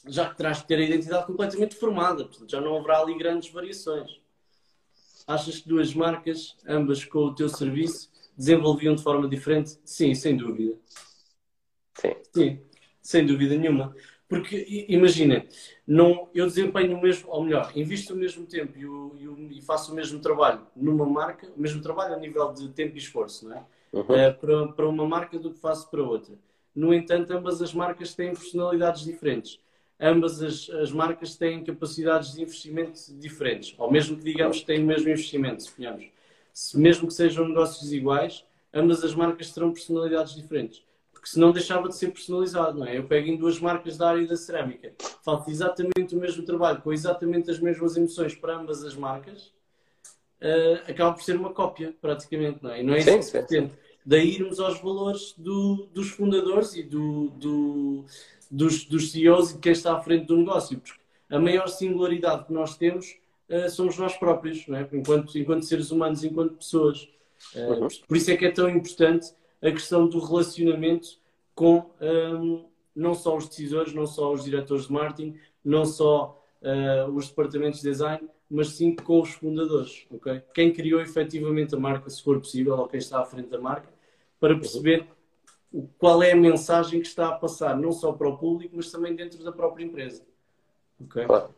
[0.06, 4.20] já terás que ter a identidade completamente formada, portanto, já não haverá ali grandes variações.
[5.26, 9.78] Achas que duas marcas, ambas com o teu serviço, desenvolviam de forma diferente?
[9.84, 10.76] Sim, sem dúvida.
[11.94, 12.14] Sim.
[12.32, 12.60] Sim,
[13.02, 13.94] sem dúvida nenhuma.
[14.28, 15.48] Porque, imaginem,
[15.86, 19.14] não, eu desempenho o mesmo, ou melhor, invisto o mesmo tempo e, o,
[19.50, 22.98] e, faço o mesmo trabalho numa marca, o mesmo trabalho a nível de tempo e
[22.98, 23.64] esforço, não é?
[23.92, 24.02] Uhum.
[24.02, 26.36] Uh, para, para uma marca do que faço para outra.
[26.74, 29.60] No entanto, ambas as marcas têm personalidades diferentes.
[29.98, 33.74] Ambas as, as marcas têm capacidades de investimento diferentes.
[33.78, 36.06] Ou mesmo que digamos que têm o mesmo investimento, suponhamos.
[36.52, 40.84] Se, mesmo que sejam negócios iguais, ambas as marcas terão personalidades diferentes.
[41.12, 42.98] Porque senão deixava de ser personalizado, não é?
[42.98, 44.92] Eu pego em duas marcas da área da cerâmica,
[45.24, 49.52] faço exatamente o mesmo trabalho, com exatamente as mesmas emoções para ambas as marcas,
[50.40, 52.80] uh, acaba por ser uma cópia, praticamente, não é?
[52.80, 53.72] E não é isso sim, que se pretende.
[54.04, 58.04] Daí irmos aos valores do, dos fundadores e do, do,
[58.50, 61.00] dos, dos CEOs e de quem está à frente do negócio, porque
[61.30, 63.16] a maior singularidade que nós temos
[63.48, 64.88] uh, somos nós próprios, não é?
[64.92, 67.08] enquanto, enquanto seres humanos, enquanto pessoas.
[67.54, 67.88] Uh, uhum.
[68.06, 69.32] Por isso é que é tão importante
[69.62, 71.18] a questão do relacionamento
[71.54, 72.64] com um, ehm,
[72.94, 77.80] não só os decisores, não só os diretores de marketing, não só uh, os departamentos
[77.80, 80.42] de design, mas sim com os fundadores, ok?
[80.54, 83.88] Quem criou efetivamente a marca, se for possível, ou quem está à frente da marca,
[84.38, 85.06] para perceber
[85.98, 89.14] qual é a mensagem que está a passar, não só para o público, mas também
[89.14, 90.22] dentro da própria empresa.
[91.00, 91.24] Ok?
[91.24, 91.54] Claro.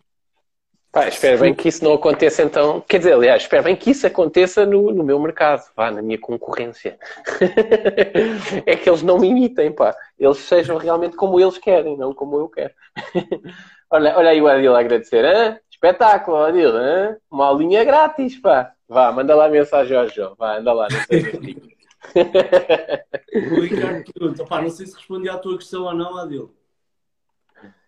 [0.90, 2.80] Pá, espero bem que isso não aconteça então.
[2.80, 6.18] Quer dizer, aliás, espero bem que isso aconteça no, no meu mercado, vá, na minha
[6.18, 6.98] concorrência.
[8.64, 9.94] é que eles não me imitem, pá.
[10.18, 12.72] Eles sejam realmente como eles querem, não como eu quero.
[13.90, 15.24] olha, olha aí o Adil a agradecer.
[15.24, 15.58] Hein?
[15.70, 16.70] Espetáculo, Adil.
[16.70, 17.16] Hein?
[17.30, 18.72] Uma aulinha grátis, pá.
[18.88, 20.34] Vá, manda lá a mensagem ao João.
[20.38, 20.88] Vá, anda lá.
[20.90, 21.77] Não sei
[23.34, 26.54] o Ricardo pergunta, pá, não sei se respondi à tua questão ou não, Adil.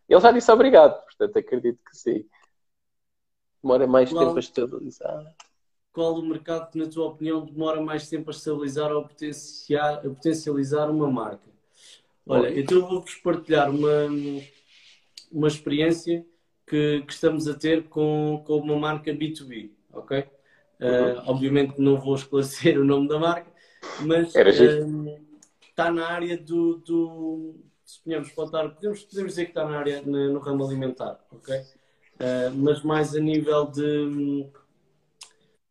[0.09, 2.25] Ele já disse obrigado, portanto acredito que sim.
[3.63, 5.35] Demora mais qual, tempo a estabilizar.
[5.93, 9.99] Qual o mercado que, na tua opinião, demora mais tempo a estabilizar ou a potencializar,
[9.99, 11.49] a potencializar uma marca?
[12.27, 12.61] Olha, Oi.
[12.61, 14.09] então eu vou-vos partilhar uma,
[15.31, 16.25] uma experiência
[16.67, 20.25] que, que, estamos a ter com, com uma marca B2B, ok?
[20.81, 20.89] Uhum.
[20.89, 23.50] Uh, obviamente não vou esclarecer o nome da marca,
[24.03, 25.19] mas uh,
[25.69, 27.55] está na área do, do
[27.85, 31.57] suponhamos, pode podemos, podemos dizer que está na área no, no ramo alimentar, ok?
[31.57, 34.51] Uh, mas mais a nível de, de,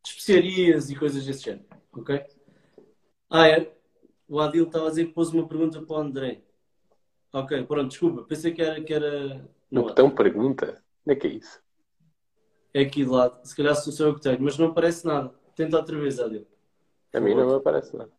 [0.04, 1.66] especiarias e coisas desse género.
[1.94, 2.26] Ok?
[3.30, 3.72] Ah, é?
[4.28, 6.42] O Adil estava a dizer que pôs uma pergunta para o André.
[7.32, 8.84] Ok, pronto, desculpa, pensei que era.
[8.84, 9.48] Que era...
[9.70, 10.84] Não, então pergunta?
[11.06, 11.62] Onde é que é isso?
[12.74, 15.34] É aqui de lado, se calhar sou eu que tenho, mas não aparece nada.
[15.56, 16.48] Tenta outra vez, Adil.
[17.14, 18.12] A mim não me aparece nada.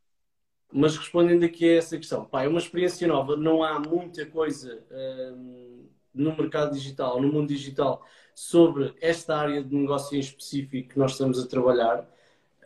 [0.72, 4.84] Mas respondendo aqui a essa questão, pá, é uma experiência nova, não há muita coisa.
[4.90, 8.04] Hum, no mercado digital, no mundo digital,
[8.34, 12.08] sobre esta área de negócio em específico que nós estamos a trabalhar.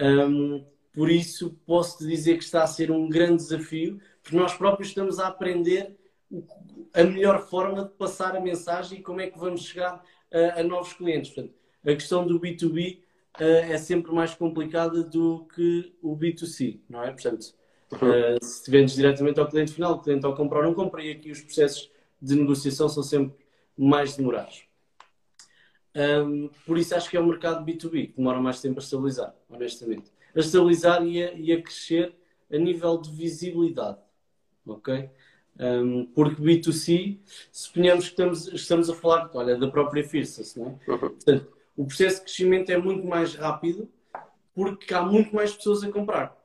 [0.01, 4.89] Um, por isso, posso-te dizer que está a ser um grande desafio, porque nós próprios
[4.89, 5.97] estamos a aprender
[6.93, 10.03] a melhor forma de passar a mensagem e como é que vamos chegar
[10.33, 11.33] a, a novos clientes.
[11.33, 13.03] Portanto, a questão do B2B uh,
[13.39, 17.11] é sempre mais complicada do que o B2C, não é?
[17.11, 17.55] Portanto,
[17.93, 21.11] uh, se vendes diretamente ao cliente final, o cliente ao comprar ou não compra, e
[21.11, 21.90] aqui os processos
[22.20, 23.35] de negociação são sempre
[23.77, 24.65] mais demorados.
[25.97, 29.35] Um, por isso acho que é o mercado B2B que demora mais tempo a estabilizar,
[29.48, 30.11] honestamente.
[30.35, 32.15] A estabilizar e a, e a crescer
[32.52, 33.98] a nível de visibilidade.
[34.66, 35.11] Ok?
[35.59, 37.19] Um, porque B2C,
[37.52, 40.90] suponhamos que estamos, estamos a falar olha, da própria Fiercest, não é?
[40.90, 40.98] Uhum.
[40.98, 43.89] Portanto, o processo de crescimento é muito mais rápido
[44.55, 46.37] porque há muito mais pessoas a comprar.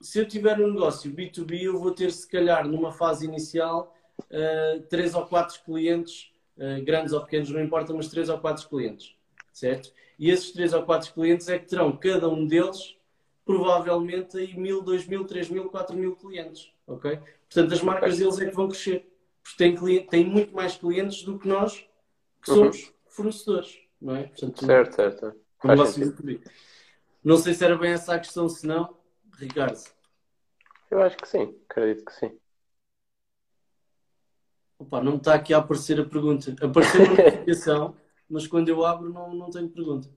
[0.00, 3.96] Se eu tiver um negócio B2B, eu vou ter, se calhar, numa fase inicial,
[4.30, 8.68] uh, três ou quatro clientes, uh, grandes ou pequenos, não importa, mas três ou quatro
[8.68, 9.16] clientes,
[9.52, 9.92] certo?
[10.18, 12.96] E esses três ou quatro clientes é que terão, cada um deles,
[13.44, 17.18] provavelmente aí mil, dois mil, três mil, quatro mil clientes, ok?
[17.48, 19.10] Portanto, as marcas deles é que vão crescer,
[19.42, 21.84] porque têm, cliente, têm muito mais clientes do que nós,
[22.42, 22.92] que somos uhum.
[23.08, 24.24] fornecedores, não é?
[24.24, 25.34] Portanto, certo, certo.
[27.22, 28.96] Não sei se era bem essa a questão, se não,
[29.36, 29.78] Ricardo.
[30.90, 32.38] Eu acho que sim, acredito que sim.
[34.78, 36.54] Opa, não me está aqui a aparecer a pergunta.
[36.62, 37.96] Apareceu uma notificação,
[38.30, 40.08] mas quando eu abro não, não tenho pergunta.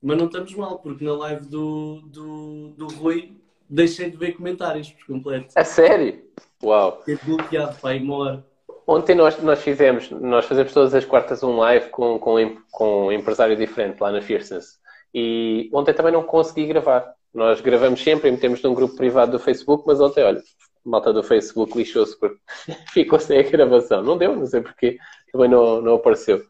[0.00, 3.36] Mas não estamos mal, porque na live do, do, do Rui
[3.68, 5.52] deixei de ver comentários por completo.
[5.56, 6.24] A sério?
[6.62, 7.02] Uau!
[7.04, 8.47] Fiquei bloqueado, uma hora.
[8.90, 13.12] Ontem nós, nós fizemos, nós fazemos todas as quartas um live com, com, com um
[13.12, 14.78] empresário diferente lá na Fierceness.
[15.12, 17.12] E ontem também não consegui gravar.
[17.34, 20.42] Nós gravamos sempre e metemos num grupo privado do Facebook, mas ontem, olha,
[20.82, 22.40] malta do Facebook lixou-se porque
[22.90, 24.02] ficou sem a gravação.
[24.02, 24.96] Não deu, não sei porquê,
[25.30, 26.42] também não, não apareceu.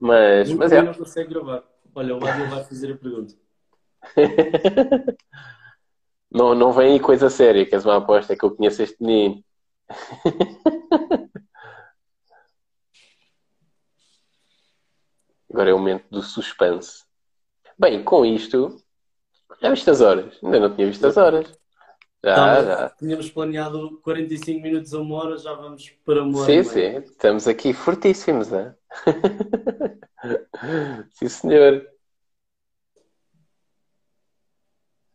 [0.00, 0.82] Mas, mas é.
[0.82, 1.62] não consegue gravar.
[1.94, 3.34] Olha, o Adil vai fazer a pergunta.
[6.28, 9.00] não, não vem aí coisa séria, que és uma aposta, é que eu conheço este
[9.00, 9.44] menino.
[15.50, 17.04] Agora é o momento do suspense.
[17.78, 18.76] Bem, com isto,
[19.62, 20.38] já viste as horas?
[20.42, 21.46] Ainda não tinha visto as horas.
[22.22, 22.90] Já, Tá, já.
[22.90, 26.46] Tínhamos planeado 45 minutos a uma hora, já vamos para uma hora.
[26.46, 26.96] Sim, sim.
[26.98, 28.74] Estamos aqui fortíssimos, né?
[31.12, 31.86] Sim, senhor.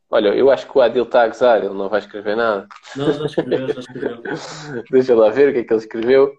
[0.10, 2.68] Olha, eu acho que o Adil está a gozar, ele não vai escrever nada.
[2.96, 4.24] Não, já escreveu, já escreveu.
[4.92, 6.34] Deixa lá ver o que é que ele escreveu.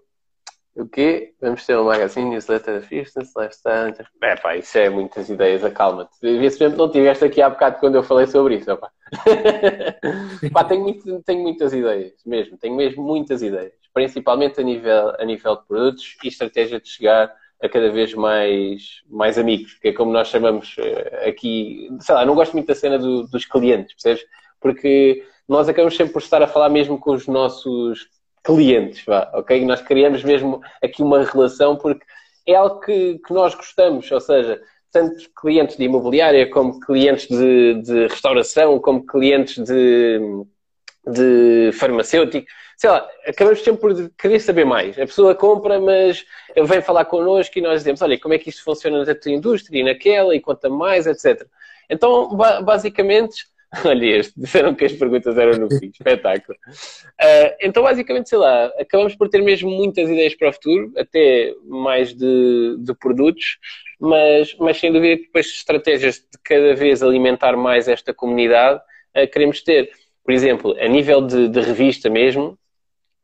[0.75, 1.33] O quê?
[1.39, 3.93] Vamos ter um magazine, newsletter, fitness, lifestyle.
[4.21, 6.11] É pá, isso é muitas ideias, acalma-te.
[6.21, 8.91] Vê-se mesmo que não estiveste aqui há bocado quando eu falei sobre isso, opá.
[10.51, 12.57] pá, tenho, muito- tenho muitas ideias, mesmo.
[12.57, 13.71] Tenho mesmo muitas ideias.
[13.93, 17.33] Principalmente a nível, a nível de produtos e estratégia de chegar
[17.63, 21.87] a cada vez mais, mais amigos, que é como nós chamamos eh, aqui.
[22.01, 24.25] Sei lá, não gosto muito da cena do- dos clientes, percebes?
[24.59, 28.09] Porque nós acabamos sempre por estar a falar mesmo com os nossos
[28.45, 29.65] clientes, vá, ok?
[29.65, 32.05] Nós criamos mesmo aqui uma relação porque
[32.47, 34.61] é algo que, que nós gostamos, ou seja,
[34.91, 40.19] tanto clientes de imobiliária como clientes de, de restauração, como clientes de,
[41.07, 42.47] de farmacêutico,
[42.77, 44.97] sei lá, acabamos sempre por querer saber mais.
[44.97, 46.23] A pessoa compra, mas
[46.65, 49.79] vem falar connosco e nós dizemos, olha, como é que isto funciona na tua indústria
[49.79, 51.47] e naquela, e conta mais, etc.
[51.89, 53.45] Então, ba- basicamente,
[53.85, 56.57] olha este, disseram que as perguntas eram no fim, espetáculo.
[57.19, 61.53] Ah, então, basicamente, sei lá, acabamos por ter mesmo muitas ideias para o futuro, até
[61.65, 63.57] mais de, de produtos,
[63.99, 68.81] mas, mas sem dúvida que depois estratégias de cada vez alimentar mais esta comunidade
[69.13, 69.89] ah, queremos ter.
[70.23, 72.57] Por exemplo, a nível de, de revista mesmo,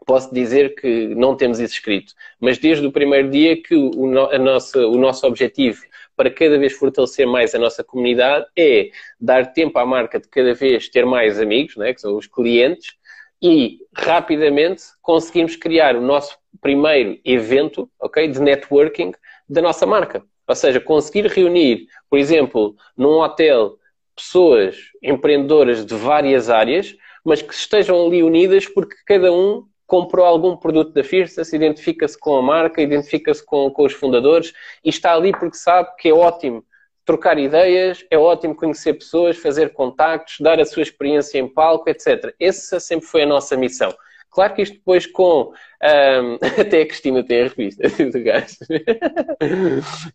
[0.05, 4.37] posso dizer que não temos isso escrito, mas desde o primeiro dia que o, no-
[4.39, 5.81] nossa, o nosso objetivo
[6.21, 10.53] para cada vez fortalecer mais a nossa comunidade é dar tempo à marca de cada
[10.53, 12.93] vez ter mais amigos, né, que são os clientes,
[13.41, 19.13] e rapidamente conseguimos criar o nosso primeiro evento ok, de networking
[19.49, 20.23] da nossa marca.
[20.47, 23.79] Ou seja, conseguir reunir, por exemplo, num hotel,
[24.15, 26.95] pessoas empreendedoras de várias áreas,
[27.25, 32.37] mas que estejam ali unidas porque cada um comprou algum produto da Fierce, identifica-se com
[32.37, 34.53] a marca, identifica-se com, com os fundadores
[34.85, 36.63] e está ali porque sabe que é ótimo
[37.03, 42.33] trocar ideias, é ótimo conhecer pessoas, fazer contactos, dar a sua experiência em palco, etc.
[42.39, 43.93] Essa sempre foi a nossa missão.
[44.29, 45.51] Claro que isto depois com.
[45.83, 48.55] ahm, até a Cristina tem a revista do gajo.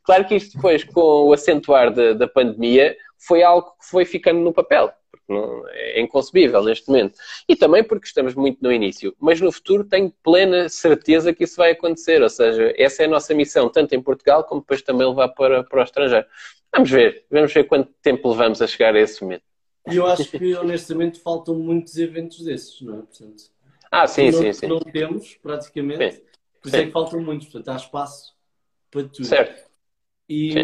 [0.05, 4.55] claro que isto depois com o acentuar da pandemia foi algo que foi ficando no
[4.55, 4.90] papel.
[5.28, 7.19] Não, é inconcebível neste momento.
[7.48, 9.15] E também porque estamos muito no início.
[9.19, 12.23] Mas no futuro tenho plena certeza que isso vai acontecer.
[12.23, 15.65] Ou seja, essa é a nossa missão, tanto em Portugal como depois também levar para,
[15.65, 16.27] para o estrangeiro.
[16.73, 17.24] Vamos ver.
[17.31, 19.43] Vamos ver quanto tempo levamos a chegar a esse momento.
[19.90, 23.03] E eu acho que, honestamente, faltam muitos eventos desses, não é?
[23.03, 23.44] Portanto,
[23.90, 24.66] Ah, sim, não, sim, sim.
[24.66, 26.16] não temos, praticamente.
[26.16, 26.23] Sim.
[26.61, 27.48] Por isso é que faltam muitos.
[27.48, 28.35] Portanto, há espaço
[28.90, 29.24] para tudo.
[29.24, 29.66] Certo.
[30.28, 30.55] E,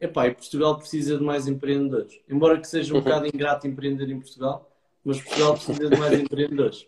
[0.00, 2.20] epá, e Portugal precisa de mais empreendedores.
[2.28, 3.02] Embora que seja um Uhum.
[3.02, 4.70] bocado ingrato empreender em Portugal,
[5.04, 6.86] mas Portugal precisa de mais empreendedores.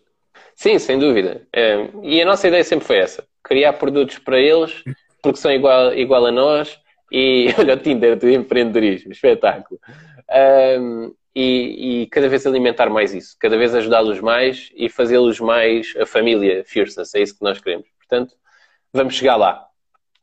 [0.55, 1.45] Sim, sem dúvida.
[1.53, 4.83] É, e a nossa ideia sempre foi essa: criar produtos para eles,
[5.21, 6.79] porque são igual, igual a nós.
[7.11, 9.79] E olha o Tinder do empreendedorismo, espetáculo.
[10.31, 15.93] Ahm, e, e cada vez alimentar mais isso, cada vez ajudá-los mais e fazê-los mais
[15.99, 17.13] a família Fierceness.
[17.15, 17.87] É isso que nós queremos.
[17.97, 18.35] Portanto,
[18.93, 19.67] vamos chegar lá.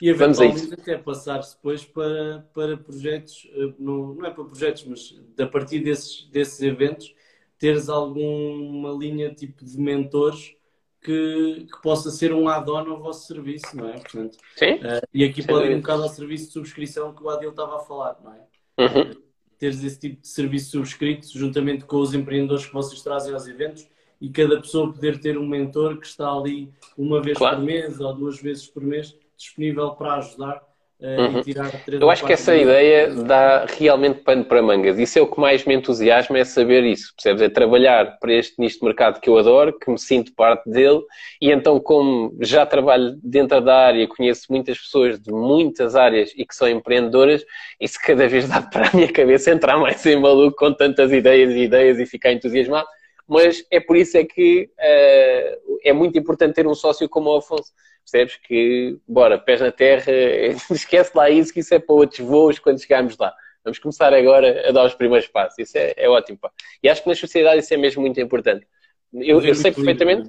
[0.00, 5.20] E eventualmente até passar-se depois para, para projetos, eh, não, não é para projetos, mas
[5.38, 7.14] a partir desses, desses eventos,
[7.58, 10.54] teres alguma linha tipo de mentores
[11.02, 13.92] que, que possa ser um add-on ao vosso serviço, não é?
[13.98, 14.78] Portanto, Sim?
[14.82, 17.76] eh, e aqui pode ir um bocado ao serviço de subscrição que o Adil estava
[17.76, 18.40] a falar, não é?
[18.78, 19.14] Uhum.
[19.58, 23.86] Teres esse tipo de serviço subscrito juntamente com os empreendedores que vocês trazem aos eventos
[24.18, 27.56] e cada pessoa poder ter um mentor que está ali uma vez Claro.
[27.56, 30.60] por mês ou duas vezes por mês disponível para ajudar
[31.02, 31.42] eh, Uhum.
[31.46, 34.98] e Eu acho que essa ideia dá realmente pano para mangas.
[34.98, 37.40] Isso é o que mais me entusiasma, é saber isso, percebes?
[37.40, 41.00] É trabalhar para este nicho de mercado que eu adoro, que me sinto parte dele,
[41.40, 46.44] e então, como já trabalho dentro da área, conheço muitas pessoas de muitas áreas e
[46.44, 47.42] que são empreendedoras,
[47.80, 51.54] isso cada vez dá para a minha cabeça entrar mais em maluco com tantas ideias
[51.54, 52.86] e ideias e ficar entusiasmado.
[53.30, 57.36] Mas é por isso é que eh, é muito importante ter um sócio como o
[57.36, 57.72] Afonso.
[58.02, 60.10] Percebes que, bora, pés na terra,
[60.68, 63.32] esquece lá isso, que isso é para outros voos quando chegarmos lá.
[63.62, 65.56] Vamos começar agora a dar os primeiros passos.
[65.60, 66.50] Isso é, é ótimo, pá.
[66.82, 68.66] E acho que na sociedade isso é mesmo muito importante.
[69.14, 70.28] Eu, eu sei perfeitamente,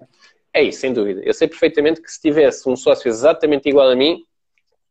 [0.53, 1.23] é isso, sem dúvida.
[1.26, 4.23] Eu sei perfeitamente que se tivesse um sócio exatamente igual a mim,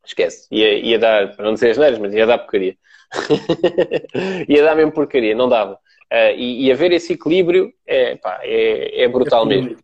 [0.04, 0.48] esquece.
[0.50, 2.76] Ia, ia dar, para não dizer as neiras, mas ia dar porcaria.
[4.48, 5.78] ia dar mesmo porcaria, não dava.
[6.12, 9.76] Uh, e, e haver esse equilíbrio é, pá, é, é brutal mesmo.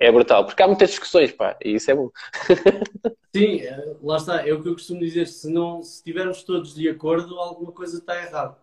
[0.00, 2.10] é brutal, porque há muitas discussões, pá, e isso é bom.
[3.34, 6.74] Sim, é, lá está, é o que eu costumo dizer, se não se estivermos todos
[6.74, 8.56] de acordo, alguma coisa está errada.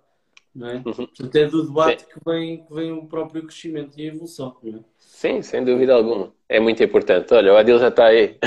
[0.53, 0.73] Não é?
[0.77, 0.83] Uhum.
[0.83, 4.57] Portanto, é do debate que vem, que vem o próprio crescimento e a evolução.
[4.63, 4.81] Não é?
[4.97, 6.33] Sim, sem dúvida alguma.
[6.49, 7.31] É muito importante.
[7.31, 8.39] Olha, o Adil já está aí.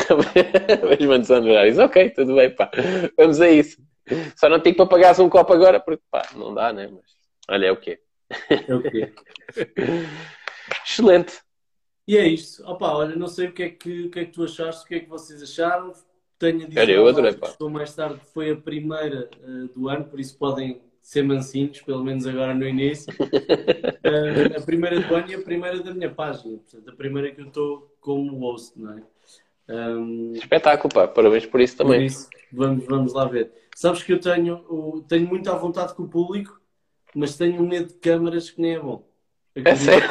[0.99, 1.79] Mesmo antes horários.
[1.79, 2.69] Ok, tudo bem, pá.
[3.17, 3.81] Vamos a isso.
[4.35, 6.89] Só não tenho para pagar um copo agora, porque pá, não dá, né?
[6.93, 7.05] Mas
[7.49, 8.01] olha, é o quê?
[8.49, 9.13] É o quê?
[10.87, 11.41] Excelente.
[12.07, 12.65] E é isto.
[12.65, 14.87] Opa, olha, não sei o que, é que, o que é que tu achaste, o
[14.89, 15.93] que é que vocês acharam.
[16.39, 17.53] Tenho a dizer olha, eu adorei, pá.
[17.53, 22.03] que mais tarde foi a primeira uh, do ano, por isso podem ser mansinhos, pelo
[22.03, 23.13] menos agora no início.
[23.13, 26.57] uh, a primeira do ano e a primeira da minha página.
[26.57, 29.03] Portanto, a primeira que eu estou como host, não é?
[29.69, 31.07] Um, Espetáculo, pá.
[31.07, 31.99] Parabéns por isso também.
[31.99, 33.53] Por isso, vamos, vamos lá ver.
[33.77, 36.60] Sabes que eu tenho, tenho muito à vontade com o público,
[37.15, 39.09] mas tenho medo de câmaras que nem é bom.
[39.55, 40.11] É sério?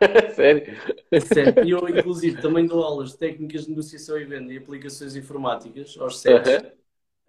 [0.34, 0.76] sério?
[1.10, 1.64] É sério.
[1.64, 5.96] E eu, inclusive, também dou aulas de técnicas de negociação e venda e aplicações informáticas
[5.98, 6.50] aos sete.
[6.50, 6.72] Uhum.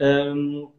[0.01, 0.71] Um,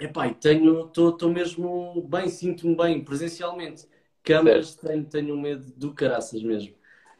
[0.00, 3.86] epá, tenho, estou mesmo bem, sinto-me bem presencialmente.
[4.22, 6.74] Câmaras tenho, tenho medo do caraças mesmo.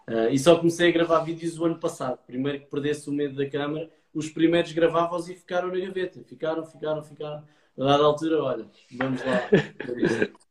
[0.08, 2.18] Uh, e só comecei a gravar vídeos o ano passado.
[2.26, 6.22] Primeiro que perdesse o medo da câmara, os primeiros gravava-os e ficaram na gaveta.
[6.24, 7.44] Ficaram, ficaram, ficaram.
[7.78, 9.40] A dada altura, olha, vamos lá.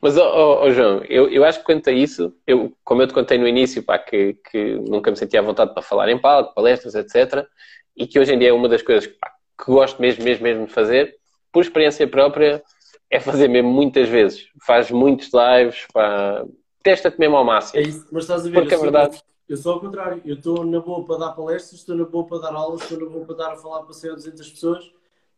[0.00, 3.12] Mas, oh, oh, João, eu, eu acho que quanto a isso, eu, como eu te
[3.12, 6.54] contei no início, pá, que, que nunca me sentia à vontade para falar em palco,
[6.54, 7.46] palestras, etc.
[7.94, 10.66] E que hoje em dia é uma das coisas pá, que gosto mesmo, mesmo, mesmo
[10.66, 11.16] de fazer,
[11.52, 12.62] por experiência própria,
[13.10, 14.48] é fazer mesmo muitas vezes.
[14.64, 16.44] Faz muitos lives, pá,
[16.82, 17.80] testa-te mesmo ao máximo.
[17.80, 19.22] É isso, mas estás a ver, Porque é verdade.
[19.46, 22.38] Eu sou ao contrário, eu estou na boa para dar palestras, estou na boa para
[22.38, 24.92] dar aulas, estou na boa para dar a falar para 100 ou 200 pessoas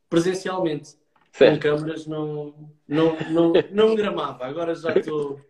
[0.08, 1.01] presencialmente.
[1.32, 1.54] Certo.
[1.54, 2.54] Com câmeras não,
[2.86, 5.40] não, não, não gramava, agora já estou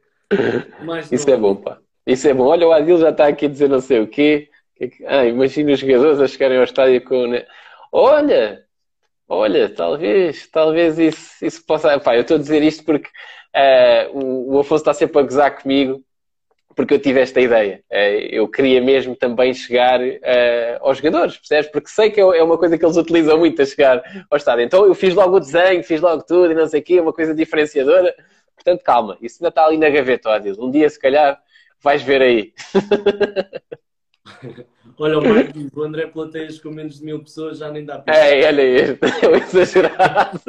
[0.84, 1.10] mais.
[1.10, 1.78] Isso é bom, pá.
[2.06, 2.44] Isso é bom.
[2.44, 4.48] Olha, o Adil já está aqui a dizer não sei o quê.
[5.06, 7.32] Ah, imagina os jogadores a chegarem ao estádio com.
[7.92, 8.64] Olha!
[9.28, 11.98] Olha, talvez, talvez isso, isso possa.
[11.98, 15.62] Pá, eu estou a dizer isto porque uh, o, o Afonso está sempre a gozar
[15.62, 16.04] comigo
[16.74, 17.82] porque eu tive esta ideia.
[17.90, 21.70] Eh, eu queria mesmo também chegar uh, aos jogadores, percebes?
[21.70, 24.64] Porque sei que é, é uma coisa que eles utilizam muito a chegar ao estádio.
[24.64, 27.12] Então eu fiz logo o desenho, fiz logo tudo e não sei o quê, uma
[27.12, 28.14] coisa diferenciadora.
[28.54, 31.40] Portanto, calma, isso ainda está ali na gaveta, ó, Um dia, se calhar,
[31.82, 32.52] vais ver aí.
[34.98, 38.14] Olha, o Marco o André Plateias com menos de mil pessoas já nem dá para.
[38.22, 40.40] É, olha este, é o exagerado.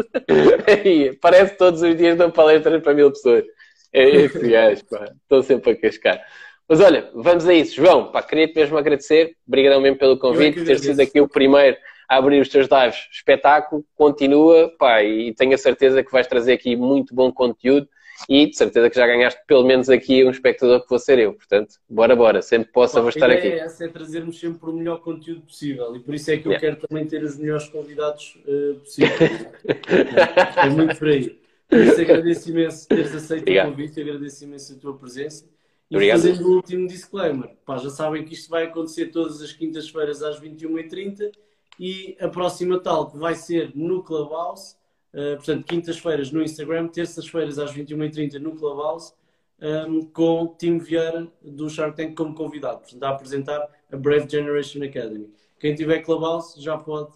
[1.22, 3.46] Parece todos os dias dão palestras para mil pessoas.
[3.94, 5.06] É esse gajo, pá.
[5.22, 6.22] Estou sempre a cascar.
[6.68, 7.76] Mas olha, vamos a isso.
[7.76, 9.36] João, pá, queria-te mesmo agradecer.
[9.48, 11.78] Obrigadão mesmo pelo convite, é ter sido aqui o primeiro
[12.10, 13.08] a abrir os teus lives.
[13.12, 17.88] Espetáculo, continua, pá, e tenho a certeza que vais trazer aqui muito bom conteúdo
[18.30, 21.34] e de certeza que já ganhaste pelo menos aqui um espectador que vou ser eu.
[21.34, 22.42] Portanto, bora, bora.
[22.42, 23.48] Sempre possa vou estar aqui.
[23.48, 26.54] É essa, é trazermos sempre o melhor conteúdo possível e por isso é que eu
[26.54, 26.60] yeah.
[26.60, 29.48] quero também ter os melhores convidados uh, possíveis.
[30.64, 31.43] é muito por aí.
[31.72, 33.68] Isso agradeço imenso teres aceito Obrigado.
[33.68, 35.46] o convite, agradeço imenso a tua presença.
[35.90, 36.22] E Obrigado.
[36.22, 40.40] fazendo o último disclaimer, pá, já sabem que isto vai acontecer todas as quintas-feiras às
[40.40, 41.32] 21h30
[41.80, 44.76] e a próxima tal que vai ser no Clubhouse,
[45.14, 49.14] uh, portanto, quintas-feiras no Instagram, terças-feiras às 21h30 no Clubhouse,
[49.60, 54.28] um, ehm, com Tim Vieira do Shark Tank como convidado, portanto, a apresentar a Brave
[54.30, 55.32] Generation Academy.
[55.60, 57.14] Quem tiver Clubhouse já pode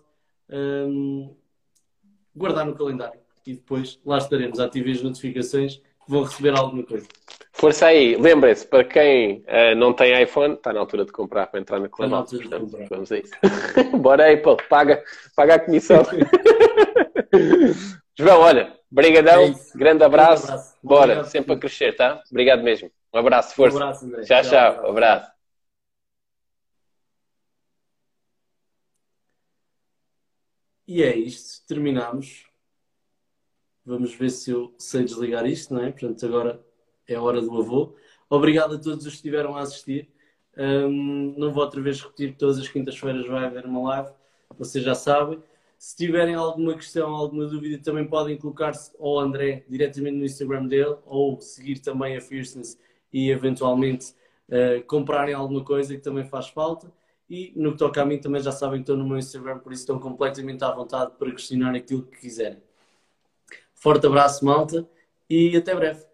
[0.49, 1.35] um, ehm,
[2.35, 4.59] guardar no calendário e depois lá estaremos.
[4.59, 7.07] Ativem as notificações que vão receber alguma coisa.
[7.53, 11.59] Força aí, lembrem-se, para quem uh, não tem iPhone, está na altura de comprar para
[11.59, 12.37] entrar na Clubhouse.
[12.37, 13.33] Portanto, vamos a isso.
[13.97, 15.03] Bora Apple, paga,
[15.35, 16.03] paga a comissão.
[18.15, 20.45] João, olha, brigadão, é grande abraço.
[20.45, 20.75] abraço.
[20.83, 22.21] Bora, Obrigado, sempre a crescer, tá?
[22.29, 22.91] Obrigado mesmo.
[23.13, 23.77] Um abraço, força.
[23.77, 24.23] Um abraço, André.
[24.23, 24.51] Tchau, tchau.
[24.51, 24.85] tchau.
[24.85, 25.31] Um abraço.
[30.87, 32.47] E é isto, terminamos.
[33.87, 35.89] Vamos ver se eu sei desligar isto, não é?
[35.89, 36.61] Portanto, agora
[37.07, 37.95] é a hora do avô.
[38.29, 40.09] Obrigado a todos os que estiveram a assistir.
[40.57, 44.09] Um, não vou outra vez repetir que todas as quintas-feiras vai haver uma live,
[44.57, 45.41] vocês já sabem.
[45.77, 50.97] Se tiverem alguma questão, alguma dúvida, também podem colocar-se ao André diretamente no Instagram dele
[51.05, 52.77] ou seguir também a Fierceness
[53.13, 54.13] e eventualmente
[54.49, 56.91] uh, comprarem alguma coisa que também faz falta.
[57.29, 59.71] E no que toca a mim, também já sabem que estou no meu Instagram, por
[59.71, 62.66] isso estão completamente à vontade para questionar aquilo que quiserem.
[63.77, 64.87] Forte abraço, malta,
[65.29, 66.06] e até breve.